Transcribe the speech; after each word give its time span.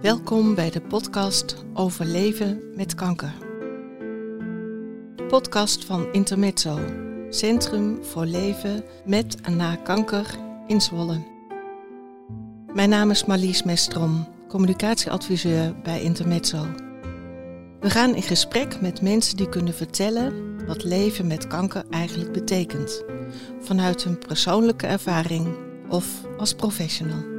Welkom 0.00 0.54
bij 0.54 0.70
de 0.70 0.80
podcast 0.88 1.64
over 1.74 2.04
leven 2.04 2.62
met 2.74 2.94
kanker. 2.94 3.32
De 5.16 5.24
podcast 5.28 5.84
van 5.84 6.12
Intermezzo, 6.12 6.78
Centrum 7.30 8.04
voor 8.04 8.24
Leven 8.24 8.84
met 9.04 9.40
en 9.40 9.56
na 9.56 9.76
kanker 9.76 10.38
in 10.66 10.80
Zwolle. 10.80 11.24
Mijn 12.72 12.88
naam 12.88 13.10
is 13.10 13.24
Marlies 13.24 13.62
Mestrom, 13.62 14.28
communicatieadviseur 14.48 15.74
bij 15.82 16.02
Intermezzo. 16.02 16.66
We 17.80 17.90
gaan 17.90 18.14
in 18.14 18.22
gesprek 18.22 18.80
met 18.80 19.02
mensen 19.02 19.36
die 19.36 19.48
kunnen 19.48 19.74
vertellen 19.74 20.56
wat 20.66 20.84
leven 20.84 21.26
met 21.26 21.46
kanker 21.46 21.84
eigenlijk 21.90 22.32
betekent, 22.32 23.04
vanuit 23.60 24.04
hun 24.04 24.18
persoonlijke 24.18 24.86
ervaring 24.86 25.65
of 25.88 26.06
als 26.38 26.54
professional. 26.54 27.34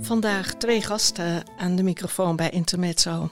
Vandaag 0.00 0.54
twee 0.54 0.82
gasten 0.82 1.44
aan 1.58 1.76
de 1.76 1.82
microfoon 1.82 2.36
bij 2.36 2.50
Intermezzo. 2.50 3.30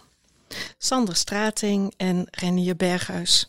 Sander 0.79 1.17
Strating 1.17 1.95
en 1.97 2.27
Renier 2.31 2.77
Berghuis. 2.77 3.49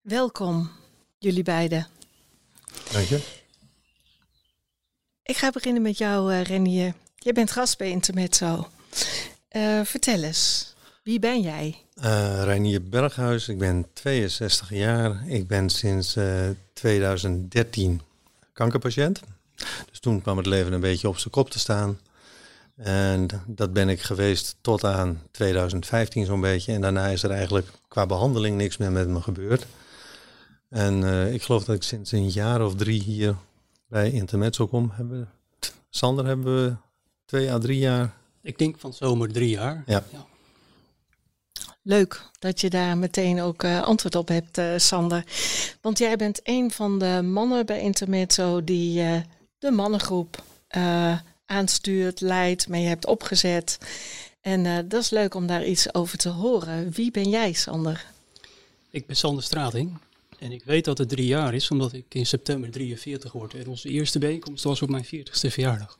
Welkom, 0.00 0.70
jullie 1.18 1.42
beiden. 1.42 1.86
Dank 2.92 3.06
je. 3.06 3.20
Ik 5.22 5.36
ga 5.36 5.50
beginnen 5.50 5.82
met 5.82 5.98
jou, 5.98 6.32
uh, 6.32 6.42
Renier. 6.42 6.94
Jij 7.16 7.32
bent 7.32 7.50
gast 7.50 7.78
bij 7.78 7.90
Intermezzo. 7.90 8.68
Uh, 9.50 9.80
vertel 9.84 10.22
eens, 10.22 10.73
wie 11.04 11.18
ben 11.18 11.40
jij? 11.40 11.76
Uh, 11.98 12.42
Reinier 12.42 12.82
Berghuis, 12.82 13.48
ik 13.48 13.58
ben 13.58 13.86
62 13.92 14.70
jaar. 14.70 15.28
Ik 15.28 15.46
ben 15.46 15.70
sinds 15.70 16.16
2013 16.72 18.00
kankerpatiënt. 18.52 19.20
Dus 19.90 20.00
toen 20.00 20.22
kwam 20.22 20.36
het 20.36 20.46
leven 20.46 20.72
een 20.72 20.80
beetje 20.80 21.08
op 21.08 21.18
zijn 21.18 21.30
kop 21.30 21.50
te 21.50 21.58
staan. 21.58 21.98
En 22.76 23.28
dat 23.46 23.72
ben 23.72 23.88
ik 23.88 24.00
geweest 24.00 24.56
tot 24.60 24.84
aan 24.84 25.22
2015 25.30 26.24
zo'n 26.24 26.40
beetje. 26.40 26.72
En 26.72 26.80
daarna 26.80 27.06
is 27.06 27.22
er 27.22 27.30
eigenlijk 27.30 27.68
qua 27.88 28.06
behandeling 28.06 28.56
niks 28.56 28.76
meer 28.76 28.92
met 28.92 29.08
me 29.08 29.20
gebeurd. 29.20 29.66
En 30.68 31.00
uh, 31.00 31.32
ik 31.32 31.42
geloof 31.42 31.64
dat 31.64 31.76
ik 31.76 31.82
sinds 31.82 32.12
een 32.12 32.28
jaar 32.28 32.64
of 32.64 32.74
drie 32.74 33.02
hier 33.02 33.36
bij 33.88 34.10
Intermezzo 34.10 34.66
kom. 34.66 34.90
Hebben, 34.94 35.30
Sander, 35.90 36.26
hebben 36.26 36.64
we 36.64 36.74
twee 37.24 37.52
à 37.52 37.58
drie 37.58 37.78
jaar? 37.78 38.14
Ik 38.42 38.58
denk 38.58 38.78
van 38.78 38.92
zomer 38.92 39.32
drie 39.32 39.50
jaar. 39.50 39.82
Ja. 39.86 40.04
ja. 40.12 40.26
Leuk 41.86 42.22
dat 42.38 42.60
je 42.60 42.70
daar 42.70 42.98
meteen 42.98 43.40
ook 43.40 43.62
uh, 43.62 43.82
antwoord 43.82 44.14
op 44.14 44.28
hebt, 44.28 44.58
uh, 44.58 44.72
Sander. 44.76 45.24
Want 45.80 45.98
jij 45.98 46.16
bent 46.16 46.40
een 46.42 46.70
van 46.70 46.98
de 46.98 47.22
mannen 47.22 47.66
bij 47.66 47.80
Intermezzo 47.80 48.64
die 48.64 49.02
uh, 49.02 49.16
de 49.58 49.70
mannengroep 49.70 50.42
aanstuurt, 51.46 52.20
leidt, 52.20 52.68
mee 52.68 52.86
hebt 52.86 53.06
opgezet. 53.06 53.78
En 54.40 54.88
dat 54.88 55.02
is 55.02 55.10
leuk 55.10 55.34
om 55.34 55.46
daar 55.46 55.64
iets 55.64 55.94
over 55.94 56.18
te 56.18 56.28
horen. 56.28 56.90
Wie 56.90 57.10
ben 57.10 57.28
jij, 57.28 57.52
Sander? 57.52 58.06
Ik 58.90 59.06
ben 59.06 59.16
Sander 59.16 59.42
Strating. 59.42 59.98
En 60.38 60.52
ik 60.52 60.64
weet 60.64 60.84
dat 60.84 60.98
het 60.98 61.08
drie 61.08 61.26
jaar 61.26 61.54
is, 61.54 61.70
omdat 61.70 61.92
ik 61.92 62.04
in 62.08 62.26
september 62.26 62.70
43 62.70 63.32
word. 63.32 63.54
En 63.54 63.68
onze 63.68 63.88
eerste 63.88 64.18
bijeenkomst 64.18 64.64
was 64.64 64.82
op 64.82 64.88
mijn 64.88 65.06
40ste 65.06 65.48
verjaardag. 65.50 65.96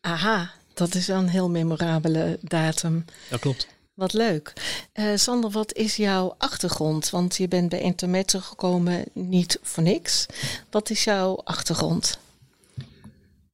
Aha, 0.00 0.52
dat 0.74 0.94
is 0.94 1.08
een 1.08 1.28
heel 1.28 1.50
memorabele 1.50 2.38
datum. 2.42 3.04
Dat 3.30 3.40
klopt. 3.40 3.66
Wat 3.94 4.12
leuk. 4.12 4.52
Uh, 4.94 5.16
Sander, 5.16 5.50
wat 5.50 5.74
is 5.74 5.96
jouw 5.96 6.34
achtergrond? 6.38 7.10
Want 7.10 7.36
je 7.36 7.48
bent 7.48 7.68
bij 7.68 7.80
Intermezzo 7.80 8.40
gekomen 8.40 9.04
niet 9.12 9.58
voor 9.62 9.82
niks. 9.82 10.26
Wat 10.70 10.90
is 10.90 11.04
jouw 11.04 11.36
achtergrond? 11.36 12.18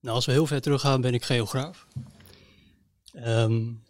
Nou, 0.00 0.14
als 0.16 0.26
we 0.26 0.32
heel 0.32 0.46
ver 0.46 0.60
teruggaan, 0.60 1.00
ben 1.00 1.14
ik 1.14 1.24
geograaf. 1.24 1.86
Um, 3.14 3.82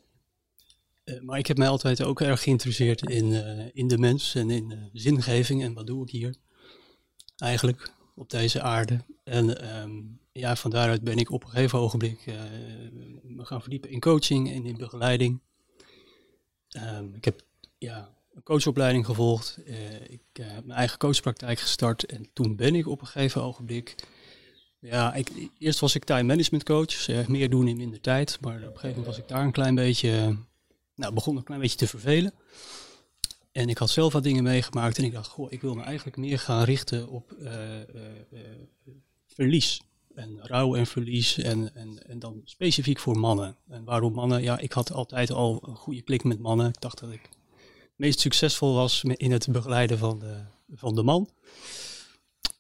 uh, 1.05 1.21
maar 1.21 1.39
ik 1.39 1.47
heb 1.47 1.57
mij 1.57 1.69
altijd 1.69 2.03
ook 2.03 2.21
erg 2.21 2.43
geïnteresseerd 2.43 3.11
in, 3.11 3.27
uh, 3.27 3.67
in 3.73 3.89
de 3.89 3.99
mens 3.99 4.35
en 4.35 4.51
in 4.51 4.91
zingeving 4.93 5.63
en 5.63 5.73
wat 5.73 5.87
doe 5.87 6.03
ik 6.03 6.11
hier 6.11 6.35
eigenlijk 7.37 7.93
op 8.15 8.31
deze 8.31 8.63
aarde. 8.63 9.05
En 9.25 9.77
um, 9.81 10.21
ja, 10.33 10.57
van 10.57 10.71
daaruit 10.71 11.03
ben 11.03 11.19
ik 11.19 11.31
op 11.31 11.45
een 11.45 11.51
gegeven 11.51 11.79
ogenblik 11.79 12.25
me 13.23 13.45
gaan 13.45 13.61
verdiepen 13.61 13.91
in 13.91 14.01
coaching 14.01 14.51
en 14.51 14.65
in 14.67 14.77
begeleiding. 14.77 15.41
Um, 16.77 17.15
ik 17.15 17.25
heb 17.25 17.43
ja, 17.79 18.09
een 18.35 18.43
coachopleiding 18.43 19.07
gevolgd. 19.07 19.59
ik 20.09 20.23
heb 20.33 20.65
mijn 20.65 20.79
eigen 20.79 20.99
coachpraktijk 20.99 21.61
gestart 21.61 22.05
en 22.05 22.27
toen 22.33 22.57
ben 22.57 22.75
ik 22.75 22.89
op 22.89 23.01
een 23.01 23.07
gegeven 23.07 23.43
ogenblik 23.43 23.95
ja, 24.81 25.15
ik, 25.15 25.31
eerst 25.59 25.81
was 25.81 25.95
ik 25.95 26.05
time 26.05 26.23
management 26.23 26.65
coach, 26.65 26.87
dus 26.87 27.27
meer 27.27 27.51
doen 27.51 27.69
in 27.69 27.77
minder 27.77 28.01
tijd. 28.01 28.39
Maar 28.41 28.57
op 28.57 28.61
een 28.61 28.67
gegeven 28.67 28.89
moment 28.89 29.07
was 29.07 29.19
ik 29.19 29.29
daar 29.29 29.45
een 29.45 29.53
klein 29.53 29.75
beetje 29.75 30.37
nou, 30.95 31.15
begon 31.15 31.37
een 31.37 31.43
klein 31.43 31.61
beetje 31.61 31.77
te 31.77 31.87
vervelen. 31.87 32.33
En 33.53 33.69
ik 33.69 33.79
had 33.79 33.91
zelf 33.91 34.13
wat 34.13 34.23
dingen 34.23 34.43
meegemaakt 34.43 34.99
en 34.99 35.05
ik 35.05 35.13
dacht, 35.13 35.29
goh, 35.29 35.53
ik 35.53 35.61
wil 35.61 35.75
me 35.75 35.83
eigenlijk 35.83 36.17
meer 36.17 36.39
gaan 36.39 36.65
richten 36.65 37.09
op 37.09 37.35
verlies. 39.27 39.81
En 40.21 40.39
rouw 40.41 40.75
en 40.75 40.87
verlies 40.87 41.39
en, 41.39 41.75
en, 41.75 42.09
en 42.09 42.19
dan 42.19 42.41
specifiek 42.45 42.99
voor 42.99 43.19
mannen. 43.19 43.57
En 43.69 43.85
waarom 43.85 44.13
mannen? 44.13 44.43
Ja, 44.43 44.59
ik 44.59 44.73
had 44.73 44.93
altijd 44.93 45.31
al 45.31 45.63
een 45.67 45.77
goede 45.77 46.03
klik 46.03 46.25
met 46.25 46.39
mannen. 46.39 46.69
Ik 46.69 46.81
dacht 46.81 47.01
dat 47.01 47.13
ik 47.13 47.23
het 47.23 47.97
meest 47.97 48.21
succesvol 48.21 48.75
was 48.75 49.05
in 49.05 49.33
het 49.33 49.49
begeleiden 49.53 49.99
van 49.99 50.19
de, 50.19 50.41
van 50.75 50.95
de 50.95 51.03
man. 51.03 51.29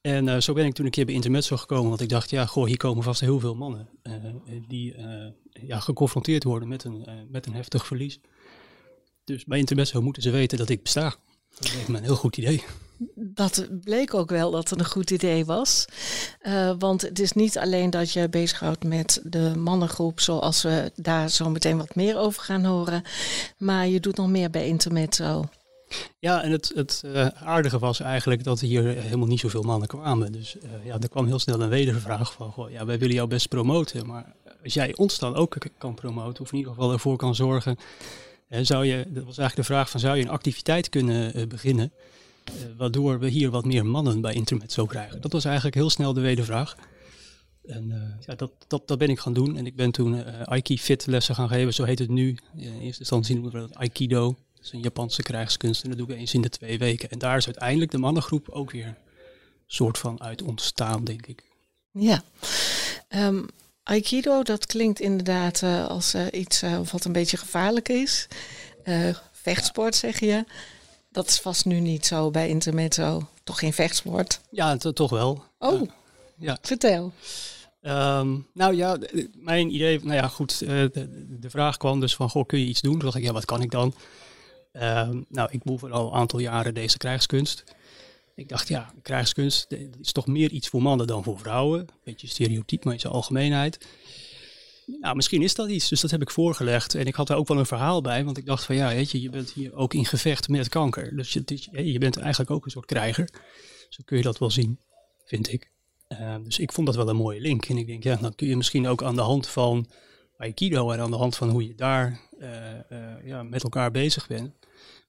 En 0.01 0.27
uh, 0.27 0.41
zo 0.41 0.53
ben 0.53 0.67
ik 0.67 0.75
toen 0.75 0.85
een 0.85 0.91
keer 0.91 1.05
bij 1.05 1.15
Intermezzo 1.15 1.57
gekomen, 1.57 1.89
want 1.89 2.01
ik 2.01 2.09
dacht, 2.09 2.31
ja, 2.31 2.47
goh, 2.47 2.67
hier 2.67 2.77
komen 2.77 3.03
vast 3.03 3.21
heel 3.21 3.41
veel 3.41 3.55
mannen 3.55 3.89
uh, 4.03 4.15
die 4.69 4.97
uh, 4.97 5.27
ja, 5.53 5.81
geconfronteerd 5.81 6.45
worden 6.45 6.69
met 6.69 6.85
een, 6.85 7.07
met 7.29 7.47
een 7.47 7.55
heftig 7.55 7.87
verlies. 7.87 8.21
Dus 9.25 9.45
bij 9.45 9.59
Intermezzo 9.59 10.03
moeten 10.03 10.23
ze 10.23 10.31
weten 10.31 10.59
dat 10.59 10.69
ik 10.69 10.83
besta. 10.83 11.15
Dat 11.61 11.75
leek 11.75 11.89
me 11.89 11.97
een 11.97 12.05
heel 12.05 12.17
goed 12.17 12.37
idee. 12.37 12.65
Dat 13.15 13.69
bleek 13.85 14.15
ook 14.15 14.31
wel 14.31 14.51
dat 14.51 14.71
het 14.71 14.79
een 14.79 14.85
goed 14.85 15.11
idee 15.11 15.45
was. 15.45 15.85
want 16.79 17.03
het 17.03 17.19
is 17.19 17.33
niet 17.33 17.59
alleen 17.59 17.91
dat 17.91 18.13
je 18.13 18.29
bezighoudt 18.29 18.85
met 18.85 19.21
de 19.25 19.53
mannengroep, 19.57 20.21
zoals 20.21 20.63
we 20.63 20.93
daar 20.95 21.29
zo 21.29 21.51
meteen 21.51 21.77
wat 21.77 21.95
meer 21.95 22.19
over 22.19 22.43
gaan 22.43 22.65
horen. 22.65 23.03
Maar 23.59 23.87
je 23.87 24.01
doet 24.01 24.17
nog 24.17 24.29
meer 24.29 24.51
bij 24.51 24.67
Intermezzo. 24.67 25.45
Ja, 26.19 26.43
en 26.43 26.51
het, 26.51 26.73
het 26.75 27.03
uh, 27.07 27.27
aardige 27.27 27.79
was 27.79 28.01
eigenlijk 28.01 28.45
dat 28.45 28.61
hier 28.61 28.83
helemaal 28.83 29.27
niet 29.27 29.41
zoveel 29.41 29.63
mannen 29.63 29.89
kwamen. 29.89 30.33
Dus 30.33 30.57
uh, 30.57 30.85
ja, 30.85 30.99
er 30.99 31.09
kwam 31.09 31.27
heel 31.27 31.39
snel 31.39 31.61
een 31.61 31.69
wedervraag 31.69 32.33
van, 32.33 32.53
goh, 32.53 32.71
ja, 32.71 32.85
wij 32.85 32.99
willen 32.99 33.15
jou 33.15 33.29
best 33.29 33.49
promoten, 33.49 34.07
maar 34.07 34.33
als 34.65 34.75
jij 34.75 34.97
ons 34.97 35.19
dan 35.19 35.35
ook 35.35 35.57
kan 35.79 35.95
promoten, 35.95 36.43
of 36.43 36.53
in 36.53 36.59
ieder 36.59 36.73
geval 36.73 36.93
ervoor 36.93 37.17
kan 37.17 37.35
zorgen, 37.35 37.79
hè, 38.51 38.65
zou 38.65 38.85
je, 38.85 38.97
dat 39.09 39.25
was 39.25 39.39
eigenlijk 39.39 39.69
de 39.69 39.75
vraag 39.75 39.91
van, 39.91 40.01
zou 40.01 40.17
je 40.17 40.23
een 40.23 40.29
activiteit 40.29 40.89
kunnen 40.89 41.39
uh, 41.39 41.47
beginnen, 41.47 41.93
waardoor 42.77 43.19
we 43.19 43.29
hier 43.29 43.51
wat 43.51 43.65
meer 43.65 43.87
mannen 43.87 44.21
bij 44.21 44.35
Internet 44.35 44.73
zo 44.73 44.87
krijgen? 44.87 45.21
Dat 45.21 45.33
was 45.33 45.45
eigenlijk 45.45 45.75
heel 45.75 45.91
snel 45.91 46.13
de 46.13 46.21
wedervraag. 46.21 46.77
En 47.67 48.17
ja, 48.27 48.35
dat, 48.35 48.53
dat, 48.67 48.89
dat 48.89 48.99
ben 48.99 49.09
ik 49.11 49.19
gaan 49.19 49.33
doen. 49.33 49.57
En 49.57 49.67
ik 49.67 49.77
ben 49.77 49.91
toen 49.91 50.25
Aiki 50.45 50.79
Fit 50.79 51.07
lessen 51.07 51.35
gaan 51.35 51.49
geven, 51.49 51.75
zo 51.75 51.85
heet 51.85 51.99
het 51.99 52.09
nu. 52.09 52.39
in 52.57 52.81
eerste 52.81 53.01
instantie 53.01 53.35
noemen 53.35 53.53
we 53.53 53.59
dat 53.59 53.75
Aikido. 53.75 54.37
Dat 54.55 54.65
is 54.65 54.73
een 54.73 54.81
Japanse 54.81 55.23
krijgskunst 55.23 55.83
en 55.83 55.89
dat 55.89 55.99
doe 55.99 56.09
ik 56.09 56.17
eens 56.17 56.35
in 56.35 56.41
de 56.41 56.49
twee 56.49 56.79
weken. 56.79 57.11
En 57.11 57.19
daar 57.19 57.37
is 57.37 57.47
uiteindelijk 57.47 57.91
de 57.91 57.99
mannengroep 57.99 58.49
ook 58.49 58.71
weer 58.71 58.87
een 58.87 58.95
soort 59.67 59.99
van 59.99 60.23
uit 60.23 60.43
ontstaan, 60.43 61.05
denk 61.05 61.27
ik. 61.27 61.45
Ja. 61.93 62.23
Um, 63.09 63.47
Aikido, 63.91 64.43
dat 64.43 64.67
klinkt 64.67 65.01
inderdaad 65.01 65.63
uh, 65.63 65.87
als 65.87 66.15
uh, 66.15 66.27
iets 66.31 66.63
uh, 66.63 66.81
wat 66.93 67.05
een 67.05 67.13
beetje 67.13 67.37
gevaarlijk 67.37 67.89
is. 67.89 68.29
vechtsport 69.33 69.95
zeg 69.95 70.21
je. 70.21 70.45
Dat 71.13 71.29
is 71.29 71.41
vast 71.41 71.65
nu 71.65 71.81
niet 71.81 72.07
zo 72.07 72.31
bij 72.31 72.49
Intermezzo. 72.49 73.29
Toch 73.45 73.59
geen 73.59 73.73
vechtsport? 73.73 74.41
Ja, 74.51 74.77
toch 74.77 75.11
wel. 75.11 75.45
Oh, 75.59 75.89
ja. 76.37 76.59
vertel. 76.63 77.13
Um, 77.83 78.47
nou 78.55 78.75
ja, 78.75 78.99
mijn 79.35 79.75
idee, 79.75 80.01
nou 80.03 80.15
ja 80.15 80.29
goed, 80.29 80.59
de, 80.59 80.91
de, 81.41 81.51
vraag 81.51 81.77
kwam 81.77 82.01
dus 82.01 82.15
van, 82.15 82.31
goh, 82.31 82.47
kun 82.47 82.59
je 82.59 82.67
iets 82.67 82.81
doen? 82.81 82.93
Toen 82.93 83.01
dacht 83.01 83.17
ik, 83.17 83.23
ja, 83.23 83.33
wat 83.33 83.45
kan 83.45 83.63
ik 83.63 83.71
dan? 83.71 83.95
Um, 84.73 85.25
nou, 85.29 85.49
ik 85.51 85.63
beoefen 85.63 85.93
al 85.93 86.07
een 86.07 86.19
aantal 86.19 86.39
jaren 86.39 86.75
deze 86.75 86.97
krijgskunst. 86.97 87.65
Ik 88.41 88.49
dacht, 88.49 88.69
ja, 88.69 88.93
krijgskunst 89.03 89.67
is 90.01 90.13
toch 90.13 90.27
meer 90.27 90.51
iets 90.51 90.69
voor 90.69 90.83
mannen 90.83 91.07
dan 91.07 91.23
voor 91.23 91.39
vrouwen. 91.39 91.87
Beetje 92.05 92.27
stereotyp, 92.27 92.85
maar 92.85 92.95
in 92.95 93.01
zijn 93.01 93.13
algemeenheid. 93.13 93.87
Nou, 95.01 95.17
misschien 95.17 95.43
is 95.43 95.55
dat 95.55 95.69
iets. 95.69 95.89
Dus 95.89 96.01
dat 96.01 96.11
heb 96.11 96.23
ik 96.23 96.31
voorgelegd. 96.31 96.95
En 96.95 97.07
ik 97.07 97.15
had 97.15 97.27
daar 97.27 97.37
ook 97.37 97.49
wel 97.49 97.59
een 97.59 97.67
verhaal 97.67 98.01
bij. 98.01 98.25
Want 98.25 98.37
ik 98.37 98.47
dacht 98.47 98.65
van, 98.65 98.77
ja, 98.77 98.89
weet 98.89 99.11
je, 99.11 99.21
je 99.21 99.31
bent 99.31 99.53
hier 99.53 99.75
ook 99.75 99.95
in 99.95 100.07
gevecht 100.07 100.49
met 100.49 100.69
kanker. 100.69 101.17
Dus 101.17 101.33
je, 101.33 101.43
je 101.93 101.99
bent 101.99 102.17
eigenlijk 102.17 102.51
ook 102.51 102.65
een 102.65 102.71
soort 102.71 102.87
krijger. 102.87 103.29
Zo 103.89 104.03
kun 104.05 104.17
je 104.17 104.23
dat 104.23 104.39
wel 104.39 104.51
zien, 104.51 104.79
vind 105.25 105.53
ik. 105.53 105.71
Uh, 106.09 106.35
dus 106.45 106.59
ik 106.59 106.73
vond 106.73 106.87
dat 106.87 106.97
wel 106.97 107.09
een 107.09 107.17
mooie 107.17 107.41
link. 107.41 107.65
En 107.65 107.77
ik 107.77 107.87
denk, 107.87 108.03
ja, 108.03 108.17
dan 108.17 108.35
kun 108.35 108.49
je 108.49 108.57
misschien 108.57 108.87
ook 108.87 109.03
aan 109.03 109.15
de 109.15 109.21
hand 109.21 109.49
van 109.49 109.87
Aikido 110.37 110.91
en 110.91 111.01
aan 111.01 111.11
de 111.11 111.17
hand 111.17 111.37
van 111.37 111.51
hoe 111.51 111.67
je 111.67 111.75
daar 111.75 112.21
uh, 112.39 112.49
uh, 112.93 113.27
ja, 113.27 113.43
met 113.43 113.63
elkaar 113.63 113.91
bezig 113.91 114.27
bent, 114.27 114.55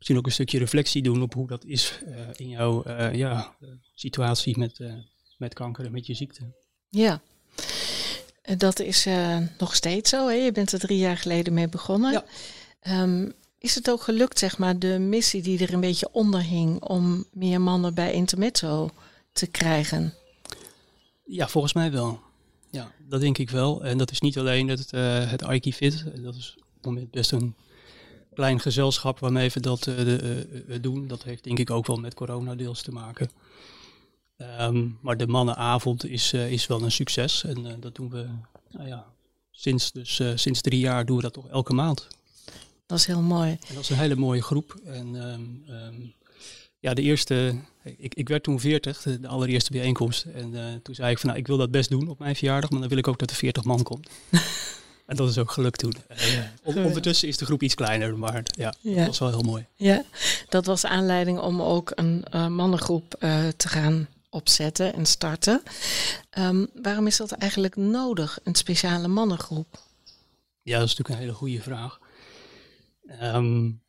misschien 0.01 0.18
ook 0.18 0.25
een 0.25 0.31
stukje 0.31 0.59
reflectie 0.59 1.01
doen 1.01 1.21
op 1.21 1.33
hoe 1.33 1.48
dat 1.48 1.65
is 1.65 2.00
in 2.36 2.50
jouw 2.50 2.83
ja, 3.12 3.56
situatie 3.94 4.57
met, 4.57 4.80
met 5.38 5.53
kanker 5.53 5.86
en 5.86 5.92
met 5.92 6.06
je 6.06 6.13
ziekte. 6.13 6.53
Ja, 6.89 7.21
dat 8.57 8.80
is 8.80 9.07
nog 9.57 9.75
steeds 9.75 10.09
zo. 10.09 10.27
Hè? 10.27 10.33
Je 10.33 10.51
bent 10.51 10.71
er 10.71 10.80
drie 10.80 10.98
jaar 10.98 11.18
geleden 11.18 11.53
mee 11.53 11.69
begonnen. 11.69 12.12
Ja. 12.12 12.25
Ehm, 12.80 13.30
is 13.57 13.75
het 13.75 13.89
ook 13.89 14.01
gelukt, 14.01 14.39
zeg 14.39 14.57
maar, 14.57 14.80
de 14.80 15.00
missie 15.00 15.42
die 15.42 15.59
er 15.59 15.74
een 15.74 15.80
beetje 15.80 16.09
onder 16.12 16.44
hing 16.44 16.81
om 16.81 17.25
meer 17.33 17.62
mannen 17.62 17.94
bij 17.94 18.13
Intermezzo 18.13 18.89
te 19.31 19.47
krijgen? 19.47 20.13
Ja, 21.25 21.47
volgens 21.47 21.74
mij 21.74 21.92
wel. 21.92 22.19
Ja, 22.69 22.92
dat 23.07 23.21
denk 23.21 23.38
ik 23.38 23.50
wel. 23.50 23.83
En 23.83 23.97
dat 23.97 24.12
is 24.12 24.21
niet 24.21 24.38
alleen 24.38 24.68
het, 24.68 24.92
het 25.30 25.44
Aiki 25.44 25.74
Fit. 25.74 26.06
Dat 26.24 26.36
is 26.36 26.56
op 26.57 26.74
het 26.74 26.86
moment 26.86 27.12
best 27.12 27.31
een 27.31 27.56
klein 28.33 28.60
gezelschap 28.60 29.19
waarmee 29.19 29.50
we 29.54 29.60
dat 29.60 29.88
uh, 29.88 30.78
doen. 30.81 31.07
Dat 31.07 31.24
heeft 31.24 31.44
denk 31.44 31.60
ik 31.60 31.69
ook 31.69 31.88
wel 31.88 31.98
met 31.98 32.13
corona 32.13 32.56
deels 32.56 32.81
te 32.81 32.92
maken. 32.92 33.30
Ehm, 34.38 34.88
maar 35.01 35.18
de 35.18 35.28
mannenavond 35.28 36.06
is, 36.06 36.33
is 36.33 36.68
wel 36.68 36.81
een 36.81 36.92
succes. 36.92 37.44
En 37.44 37.80
dat 37.80 37.95
doen 37.95 38.10
we 38.10 38.28
nou 38.69 38.88
ja, 38.88 39.06
sinds, 39.51 39.92
dus, 39.92 40.22
sinds 40.36 40.62
drie 40.62 40.80
jaar 40.80 41.06
doen 41.06 41.16
we 41.16 41.22
dat 41.22 41.33
toch 41.33 41.48
elke 41.48 41.74
maand. 41.74 42.07
Dat 42.86 43.00
is 43.00 43.06
heel 43.06 43.22
mooi. 43.22 43.50
En 43.50 43.75
dat 43.75 43.83
is 43.83 43.89
een 43.89 43.98
hele 43.98 44.16
mooie 44.16 44.42
groep. 44.42 44.75
En 44.86 45.16
ehm, 45.16 45.75
ehm, 45.75 45.95
ja, 46.80 46.94
de 46.94 47.01
eerste, 47.01 47.56
ik, 47.83 48.16
ik 48.16 48.28
werd 48.30 48.44
toen 48.44 48.60
40, 48.60 49.01
de, 49.01 49.28
allereerste 49.28 49.72
bijeenkomst. 49.72 50.24
En 50.24 50.54
uh, 50.54 50.66
toen 50.83 50.95
zei 50.95 51.12
ik 51.12 51.19
van 51.19 51.30
nou, 51.30 51.42
ik 51.42 51.48
wil 51.48 51.57
dat 51.57 51.72
best 51.72 51.89
doen 51.89 52.07
op 52.07 52.19
mijn 52.19 52.36
verjaardag, 52.36 52.69
maar 52.69 52.80
dan 52.80 52.89
wil 52.89 52.98
ik 52.98 53.07
ook 53.07 53.19
dat 53.19 53.30
er 53.30 53.36
40 53.36 53.63
man 53.63 53.83
komt. 53.83 54.10
En 55.12 55.18
dat 55.18 55.30
is 55.30 55.38
ook 55.38 55.52
gelukt 55.52 55.80
toen. 55.80 55.96
Uh, 56.66 56.75
ondertussen 56.86 57.28
is 57.28 57.38
de 57.38 57.46
groep 57.46 57.63
iets 57.63 57.75
kleiner, 57.75 58.18
maar 58.18 58.44
ja, 58.44 58.74
dat 58.81 59.06
was 59.06 59.19
wel 59.19 59.30
heel 59.30 59.42
mooi. 59.42 59.66
Ja, 59.75 60.04
dat 60.50 60.66
was 60.66 60.86
aanleiding 60.86 61.40
om 61.40 61.62
ook 61.62 61.92
een 61.96 62.25
uh, 62.34 62.48
mannengroep 62.48 63.10
te 63.58 63.68
gaan 63.68 64.08
opzetten 64.30 64.94
en 64.94 65.06
starten. 65.06 65.62
Um, 66.38 66.68
waarom 66.81 67.08
is 67.08 67.18
dat 67.18 67.31
eigenlijk 67.31 67.75
nodig, 67.75 68.40
een 68.44 68.56
speciale 68.56 69.08
mannengroep? 69.08 69.80
Ja, 70.62 70.80
dat 70.80 70.88
is 70.88 70.96
natuurlijk 70.96 71.10
een 71.10 71.25
hele 71.25 71.38
goede 71.38 71.62
vraag. 71.62 72.00
Um, 73.22 73.81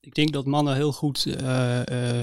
ik 0.00 0.14
denk 0.14 0.32
dat 0.32 0.46
mannen 0.46 0.74
heel 0.74 0.92
goed 0.92 1.26
uh, 1.26 1.80
uh, 1.90 2.20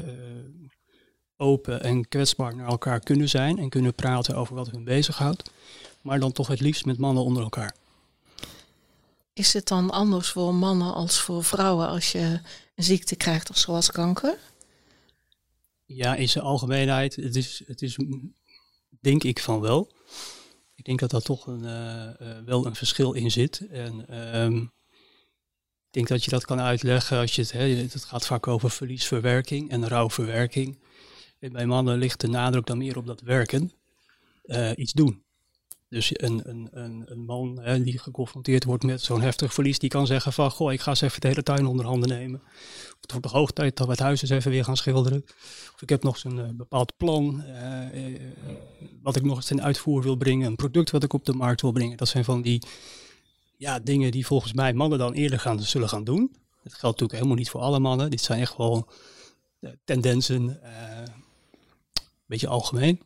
open 1.37 1.83
en 1.83 2.07
kwetsbaar 2.07 2.55
naar 2.55 2.67
elkaar 2.67 2.99
kunnen 2.99 3.29
zijn 3.29 3.57
en 3.57 3.69
kunnen 3.69 3.93
praten 3.93 4.35
over 4.35 4.55
wat 4.55 4.71
hun 4.71 4.83
bezighoudt, 4.83 5.51
maar 6.03 6.19
dan 6.19 6.31
toch 6.31 6.47
het 6.47 6.59
liefst 6.59 6.85
met 6.85 6.97
mannen 6.97 7.23
onder 7.23 7.43
elkaar. 7.43 7.75
Is 9.33 9.53
het 9.53 9.67
dan 9.67 9.89
anders 9.89 10.29
voor 10.29 10.53
mannen 10.53 10.93
als 10.93 11.19
voor 11.19 11.43
vrouwen 11.43 11.87
als 11.87 12.11
je 12.11 12.39
een 12.75 12.83
ziekte 12.83 13.15
krijgt 13.15 13.49
of 13.49 13.57
zoals 13.57 13.91
kanker? 13.91 14.37
Ja, 15.85 16.15
in 16.15 16.29
zijn 16.29 16.43
algemeenheid, 16.43 17.15
het 17.15 17.35
is, 17.35 17.63
het 17.65 17.81
is 17.81 17.97
denk 18.99 19.23
ik 19.23 19.39
van 19.39 19.59
wel. 19.59 19.91
Ik 20.75 20.85
denk 20.85 20.99
dat 20.99 21.09
daar 21.11 21.21
toch 21.21 21.47
een, 21.47 21.63
uh, 21.63 22.37
wel 22.45 22.65
een 22.65 22.75
verschil 22.75 23.13
in 23.13 23.31
zit. 23.31 23.67
En 23.67 24.17
um, 24.41 24.71
ik 25.87 25.93
denk 25.99 26.07
dat 26.07 26.23
je 26.23 26.29
dat 26.29 26.45
kan 26.45 26.59
uitleggen 26.59 27.19
als 27.19 27.35
je 27.35 27.41
het, 27.41 27.51
hè, 27.51 27.59
het 27.59 28.05
gaat 28.05 28.25
vaak 28.25 28.47
over 28.47 28.71
verliesverwerking 28.71 29.69
en 29.69 29.87
rouwverwerking. 29.87 30.79
En 31.39 31.51
bij 31.51 31.65
mannen 31.65 31.97
ligt 31.97 32.21
de 32.21 32.27
nadruk 32.27 32.65
dan 32.65 32.77
meer 32.77 32.97
op 32.97 33.05
dat 33.05 33.21
werken, 33.21 33.71
uh, 34.45 34.71
iets 34.75 34.93
doen. 34.93 35.22
Dus 35.93 36.09
een, 36.13 36.41
een, 36.43 36.69
een, 36.71 37.03
een 37.05 37.25
man 37.25 37.59
hè, 37.61 37.83
die 37.83 37.99
geconfronteerd 37.99 38.63
wordt 38.63 38.83
met 38.83 39.01
zo'n 39.01 39.21
heftig 39.21 39.53
verlies, 39.53 39.79
die 39.79 39.89
kan 39.89 40.07
zeggen 40.07 40.33
van, 40.33 40.51
goh, 40.51 40.73
ik 40.73 40.81
ga 40.81 40.89
eens 40.89 41.01
even 41.01 41.21
de 41.21 41.27
hele 41.27 41.43
tuin 41.43 41.65
onder 41.65 41.85
handen 41.85 42.09
nemen. 42.09 42.41
Of 42.43 42.97
het 43.01 43.11
wordt 43.11 43.27
de 43.27 43.33
hoog 43.33 43.51
tijd 43.51 43.77
dat 43.77 43.85
we 43.85 43.91
het 43.91 44.01
huis 44.01 44.21
eens 44.21 44.31
even 44.31 44.51
weer 44.51 44.63
gaan 44.63 44.77
schilderen. 44.77 45.23
Of 45.73 45.81
ik 45.81 45.89
heb 45.89 46.03
nog 46.03 46.17
zo'n 46.17 46.37
uh, 46.37 46.49
bepaald 46.53 46.97
plan, 46.97 47.43
uh, 47.47 48.19
wat 49.01 49.15
ik 49.15 49.23
nog 49.23 49.35
eens 49.35 49.51
in 49.51 49.61
uitvoer 49.61 50.01
wil 50.01 50.15
brengen, 50.15 50.47
een 50.47 50.55
product 50.55 50.91
wat 50.91 51.03
ik 51.03 51.13
op 51.13 51.25
de 51.25 51.33
markt 51.33 51.61
wil 51.61 51.71
brengen. 51.71 51.97
Dat 51.97 52.07
zijn 52.07 52.23
van 52.23 52.41
die 52.41 52.63
ja, 53.57 53.79
dingen 53.79 54.11
die 54.11 54.25
volgens 54.25 54.53
mij 54.53 54.73
mannen 54.73 54.99
dan 54.99 55.13
eerder 55.13 55.39
gaan, 55.39 55.63
zullen 55.63 55.89
gaan 55.89 56.03
doen. 56.03 56.35
Dat 56.63 56.73
geldt 56.73 56.83
natuurlijk 56.83 57.13
helemaal 57.13 57.37
niet 57.37 57.49
voor 57.49 57.61
alle 57.61 57.79
mannen. 57.79 58.09
Dit 58.09 58.21
zijn 58.21 58.39
echt 58.39 58.57
wel 58.57 58.89
tendensen, 59.83 60.41
een 60.41 61.07
beetje 62.25 62.47
algemeen. 62.47 63.01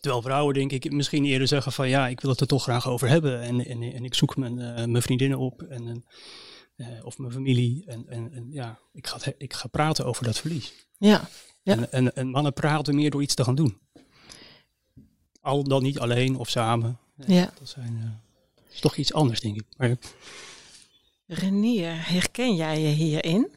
Terwijl 0.00 0.22
vrouwen 0.22 0.54
denk 0.54 0.72
ik 0.72 0.92
misschien 0.92 1.24
eerder 1.24 1.48
zeggen 1.48 1.72
van 1.72 1.88
ja, 1.88 2.08
ik 2.08 2.20
wil 2.20 2.30
het 2.30 2.40
er 2.40 2.46
toch 2.46 2.62
graag 2.62 2.88
over 2.88 3.08
hebben. 3.08 3.40
En, 3.40 3.66
en, 3.66 3.82
en 3.82 4.04
ik 4.04 4.14
zoek 4.14 4.36
mijn, 4.36 4.58
uh, 4.58 4.84
mijn 4.84 5.02
vriendinnen 5.02 5.38
op 5.38 5.62
en, 5.62 6.04
of 7.02 7.18
mijn 7.18 7.32
familie. 7.32 7.84
En, 7.86 8.04
en, 8.08 8.32
en, 8.32 8.46
ja, 8.50 8.78
ik 8.92 9.06
ga, 9.06 9.18
ik 9.38 9.52
ga 9.52 9.68
praten 9.68 10.06
over 10.06 10.24
dat 10.24 10.38
verlies. 10.38 10.72
Ja. 10.98 11.28
ja. 11.62 11.76
En, 11.76 11.92
en, 11.92 12.14
en, 12.14 12.28
mannen 12.28 12.52
praten 12.52 12.94
meer 12.94 13.10
door 13.10 13.22
iets 13.22 13.34
te 13.34 13.44
gaan 13.44 13.54
doen. 13.54 13.78
Al 15.40 15.64
dan 15.64 15.82
niet 15.82 15.98
alleen 15.98 16.36
of 16.36 16.48
samen. 16.48 16.98
Ja. 17.26 17.52
Dat 17.58 17.68
zijn 17.68 18.20
is 18.72 18.80
toch 18.80 18.96
iets 18.96 19.12
anders, 19.12 19.40
denk 19.40 19.56
ik. 19.56 19.64
Maar... 19.76 19.96
Renier, 21.26 22.08
herken 22.08 22.54
jij 22.54 22.80
je 22.80 22.88
hierin? 22.88 23.50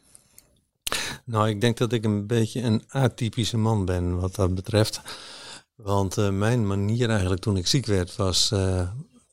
Nou, 1.26 1.50
ik 1.50 1.62
denk 1.62 1.78
dat 1.78 1.94
ik 1.94 2.04
een 2.04 2.28
beetje 2.28 2.62
een 2.62 2.84
atypische 2.88 3.58
man 3.58 3.86
ben 3.86 4.20
wat 4.20 4.36
dat 4.36 4.56
betreft. 4.56 5.02
Want 5.76 6.18
uh, 6.18 6.30
mijn 6.30 6.68
manier 6.68 7.10
eigenlijk 7.10 7.42
toen 7.42 7.58
ik 7.58 7.68
ziek 7.68 7.86
werd 7.86 8.16
was 8.16 8.52
uh, 8.54 8.90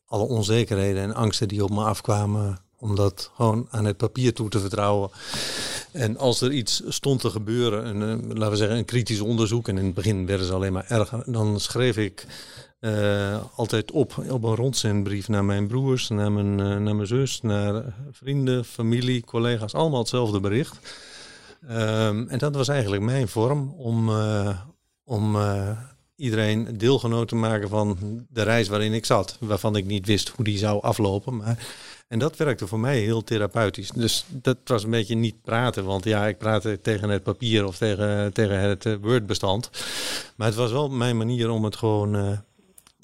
alle 0.06 0.24
onzekerheden 0.24 1.02
en 1.02 1.14
angsten 1.14 1.48
die 1.48 1.64
op 1.64 1.70
me 1.70 1.84
afkwamen 1.84 2.58
om 2.78 2.96
dat 2.96 3.30
gewoon 3.34 3.66
aan 3.70 3.84
het 3.84 3.96
papier 3.96 4.34
toe 4.34 4.48
te 4.48 4.60
vertrouwen. 4.60 5.10
En 5.92 6.16
als 6.16 6.40
er 6.40 6.52
iets 6.52 6.82
stond 6.88 7.20
te 7.20 7.30
gebeuren, 7.30 7.86
een, 7.86 8.20
uh, 8.20 8.28
laten 8.28 8.50
we 8.50 8.56
zeggen 8.56 8.76
een 8.76 8.84
kritisch 8.84 9.20
onderzoek, 9.20 9.68
en 9.68 9.78
in 9.78 9.84
het 9.84 9.94
begin 9.94 10.26
werden 10.26 10.46
ze 10.46 10.52
alleen 10.52 10.72
maar 10.72 10.86
erger, 10.88 11.32
dan 11.32 11.60
schreef 11.60 11.96
ik 11.96 12.26
altijd 13.54 13.90
op, 13.90 14.24
op 14.28 14.44
een 14.44 14.54
rondzendbrief 14.54 15.28
naar 15.28 15.44
mijn 15.44 15.66
broers, 15.66 16.08
naar 16.08 16.32
mijn, 16.32 16.54
naar 16.54 16.96
mijn 16.96 17.06
zus, 17.06 17.40
naar 17.40 17.94
vrienden, 18.10 18.64
familie, 18.64 19.24
collega's, 19.24 19.74
allemaal 19.74 19.98
hetzelfde 19.98 20.40
bericht. 20.40 20.96
Um, 21.70 22.28
en 22.28 22.38
dat 22.38 22.54
was 22.54 22.68
eigenlijk 22.68 23.02
mijn 23.02 23.28
vorm 23.28 23.74
om, 23.78 24.10
om 25.04 25.36
iedereen 26.22 26.78
deelgenoot 26.78 27.28
te 27.28 27.34
maken 27.34 27.69
van 27.69 27.98
de 28.28 28.42
reis 28.42 28.69
waarin 28.69 28.92
ik 28.92 29.04
zat, 29.04 29.36
waarvan 29.40 29.76
ik 29.76 29.84
niet 29.84 30.06
wist 30.06 30.28
hoe 30.28 30.44
die 30.44 30.58
zou 30.58 30.82
aflopen. 30.82 31.36
Maar, 31.36 31.66
en 32.08 32.19
dat 32.19 32.36
werkte 32.36 32.66
voor 32.66 32.80
mij 32.80 32.98
heel 32.98 33.24
therapeutisch. 33.24 33.90
Dus 33.90 34.24
dat 34.28 34.56
was 34.64 34.84
een 34.84 34.90
beetje 34.90 35.14
niet 35.14 35.42
praten, 35.42 35.84
want 35.84 36.04
ja, 36.04 36.26
ik 36.26 36.38
praatte 36.38 36.80
tegen 36.82 37.08
het 37.08 37.22
papier 37.22 37.66
of 37.66 37.76
tegen, 37.76 38.32
tegen 38.32 38.58
het 38.58 38.98
Word-bestand. 39.00 39.70
Maar 40.36 40.46
het 40.46 40.56
was 40.56 40.70
wel 40.70 40.88
mijn 40.88 41.17
manier 41.17 41.50
om 41.50 41.64
het 41.64 41.76
gewoon 41.76 42.43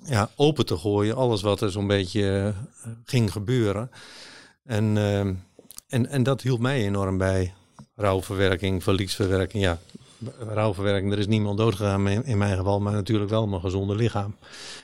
ja, 0.04 0.30
open 0.36 0.66
te 0.66 0.76
gooien. 0.76 1.16
Alles 1.16 1.42
wat 1.42 1.60
er 1.60 1.70
zo'n 1.70 1.86
beetje 1.86 2.54
uh, 2.86 2.92
ging 3.04 3.32
gebeuren. 3.32 3.90
En, 4.64 4.96
en, 5.88 6.08
en 6.08 6.22
dat 6.22 6.42
hielp 6.42 6.60
mij 6.60 6.84
enorm 6.84 7.18
bij. 7.18 7.54
Rouwverwerking, 7.96 8.82
verliesverwerking. 8.82 9.62
Ja, 9.62 9.78
rouwverwerking, 10.38 11.12
er 11.12 11.18
is 11.18 11.26
niemand 11.26 11.58
doodgegaan 11.58 12.08
in, 12.08 12.24
in 12.24 12.38
mijn 12.38 12.56
geval, 12.56 12.80
maar 12.80 12.92
natuurlijk 12.92 13.30
wel 13.30 13.46
mijn 13.46 13.60
gezonde 13.60 13.94
lichaam. 13.94 14.36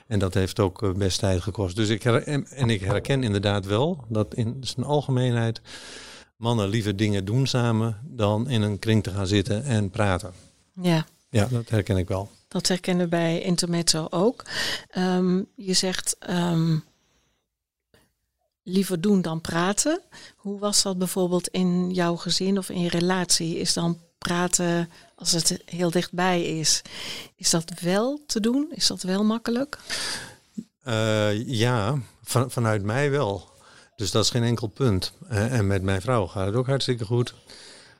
En 0.06 0.18
dat 0.18 0.34
heeft 0.34 0.60
ook 0.60 0.82
uh, 0.82 0.92
best 0.92 1.18
tijd 1.18 1.40
gekost. 1.40 1.76
Dus 1.76 1.88
ik 1.88 2.02
herken, 2.02 2.46
en 2.46 2.70
ik 2.70 2.80
herken 2.80 3.22
inderdaad 3.22 3.66
wel 3.66 4.04
dat 4.08 4.34
in 4.34 4.56
zijn 4.60 4.86
algemeenheid 4.86 5.60
mannen 6.36 6.68
liever 6.68 6.96
dingen 6.96 7.24
doen 7.24 7.46
samen 7.46 7.98
dan 8.04 8.48
in 8.48 8.62
een 8.62 8.78
kring 8.78 9.02
te 9.02 9.10
gaan 9.10 9.26
zitten 9.26 9.64
en 9.64 9.90
praten. 9.90 10.32
Ja. 10.80 11.06
Ja, 11.30 11.46
dat 11.46 11.68
herken 11.68 11.96
ik 11.96 12.08
wel. 12.08 12.30
Dat 12.48 12.68
herkennen 12.68 13.04
we 13.04 13.10
bij 13.10 13.40
Intermezzo 13.40 14.06
ook. 14.10 14.44
Um, 14.98 15.46
je 15.54 15.72
zegt 15.72 16.16
um, 16.30 16.84
liever 18.62 19.00
doen 19.00 19.22
dan 19.22 19.40
praten. 19.40 20.00
Hoe 20.36 20.58
was 20.58 20.82
dat 20.82 20.98
bijvoorbeeld 20.98 21.48
in 21.48 21.90
jouw 21.90 22.16
gezin 22.16 22.58
of 22.58 22.70
in 22.70 22.80
je 22.80 22.88
relatie? 22.88 23.58
Is 23.58 23.72
dan 23.72 24.00
praten 24.18 24.90
als 25.32 25.48
het 25.48 25.62
heel 25.64 25.90
dichtbij 25.90 26.42
is? 26.42 26.82
Is 27.36 27.50
dat 27.50 27.72
wel 27.80 28.20
te 28.26 28.40
doen? 28.40 28.72
Is 28.74 28.86
dat 28.86 29.02
wel 29.02 29.24
makkelijk? 29.24 29.78
Uh, 30.86 31.48
ja, 31.48 31.98
van, 32.22 32.50
vanuit 32.50 32.82
mij 32.82 33.10
wel. 33.10 33.48
Dus 33.96 34.10
dat 34.10 34.24
is 34.24 34.30
geen 34.30 34.42
enkel 34.42 34.66
punt. 34.66 35.12
Uh, 35.30 35.52
en 35.52 35.66
met 35.66 35.82
mijn 35.82 36.00
vrouw 36.00 36.26
gaat 36.26 36.46
het 36.46 36.54
ook 36.54 36.66
hartstikke 36.66 37.04
goed. 37.04 37.34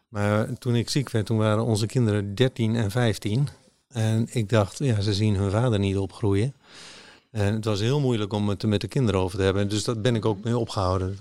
Maar 0.09 0.59
toen 0.59 0.75
ik 0.75 0.91
ziek 0.91 1.11
werd, 1.11 1.27
toen 1.27 1.39
waren 1.39 1.65
onze 1.65 1.87
kinderen 1.87 2.35
13 2.35 2.77
en 2.77 2.91
15. 2.91 3.49
En 3.89 4.27
ik 4.31 4.49
dacht, 4.49 4.79
ja, 4.79 5.01
ze 5.01 5.15
zien 5.15 5.37
hun 5.37 5.51
vader 5.51 5.79
niet 5.79 5.97
opgroeien. 5.97 6.55
En 7.35 7.55
het 7.55 7.65
was 7.65 7.81
heel 7.81 8.01
moeilijk 8.01 8.33
om 8.33 8.49
het 8.49 8.63
er 8.63 8.69
met 8.69 8.81
de 8.81 8.89
kinderen 8.89 9.21
over 9.21 9.39
te 9.39 9.45
hebben. 9.45 9.69
Dus 9.69 9.85
dat 9.85 10.03
ben 10.03 10.15
ik 10.15 10.25
ook 10.25 10.45
mee 10.45 10.59
opgehouden. 10.59 11.19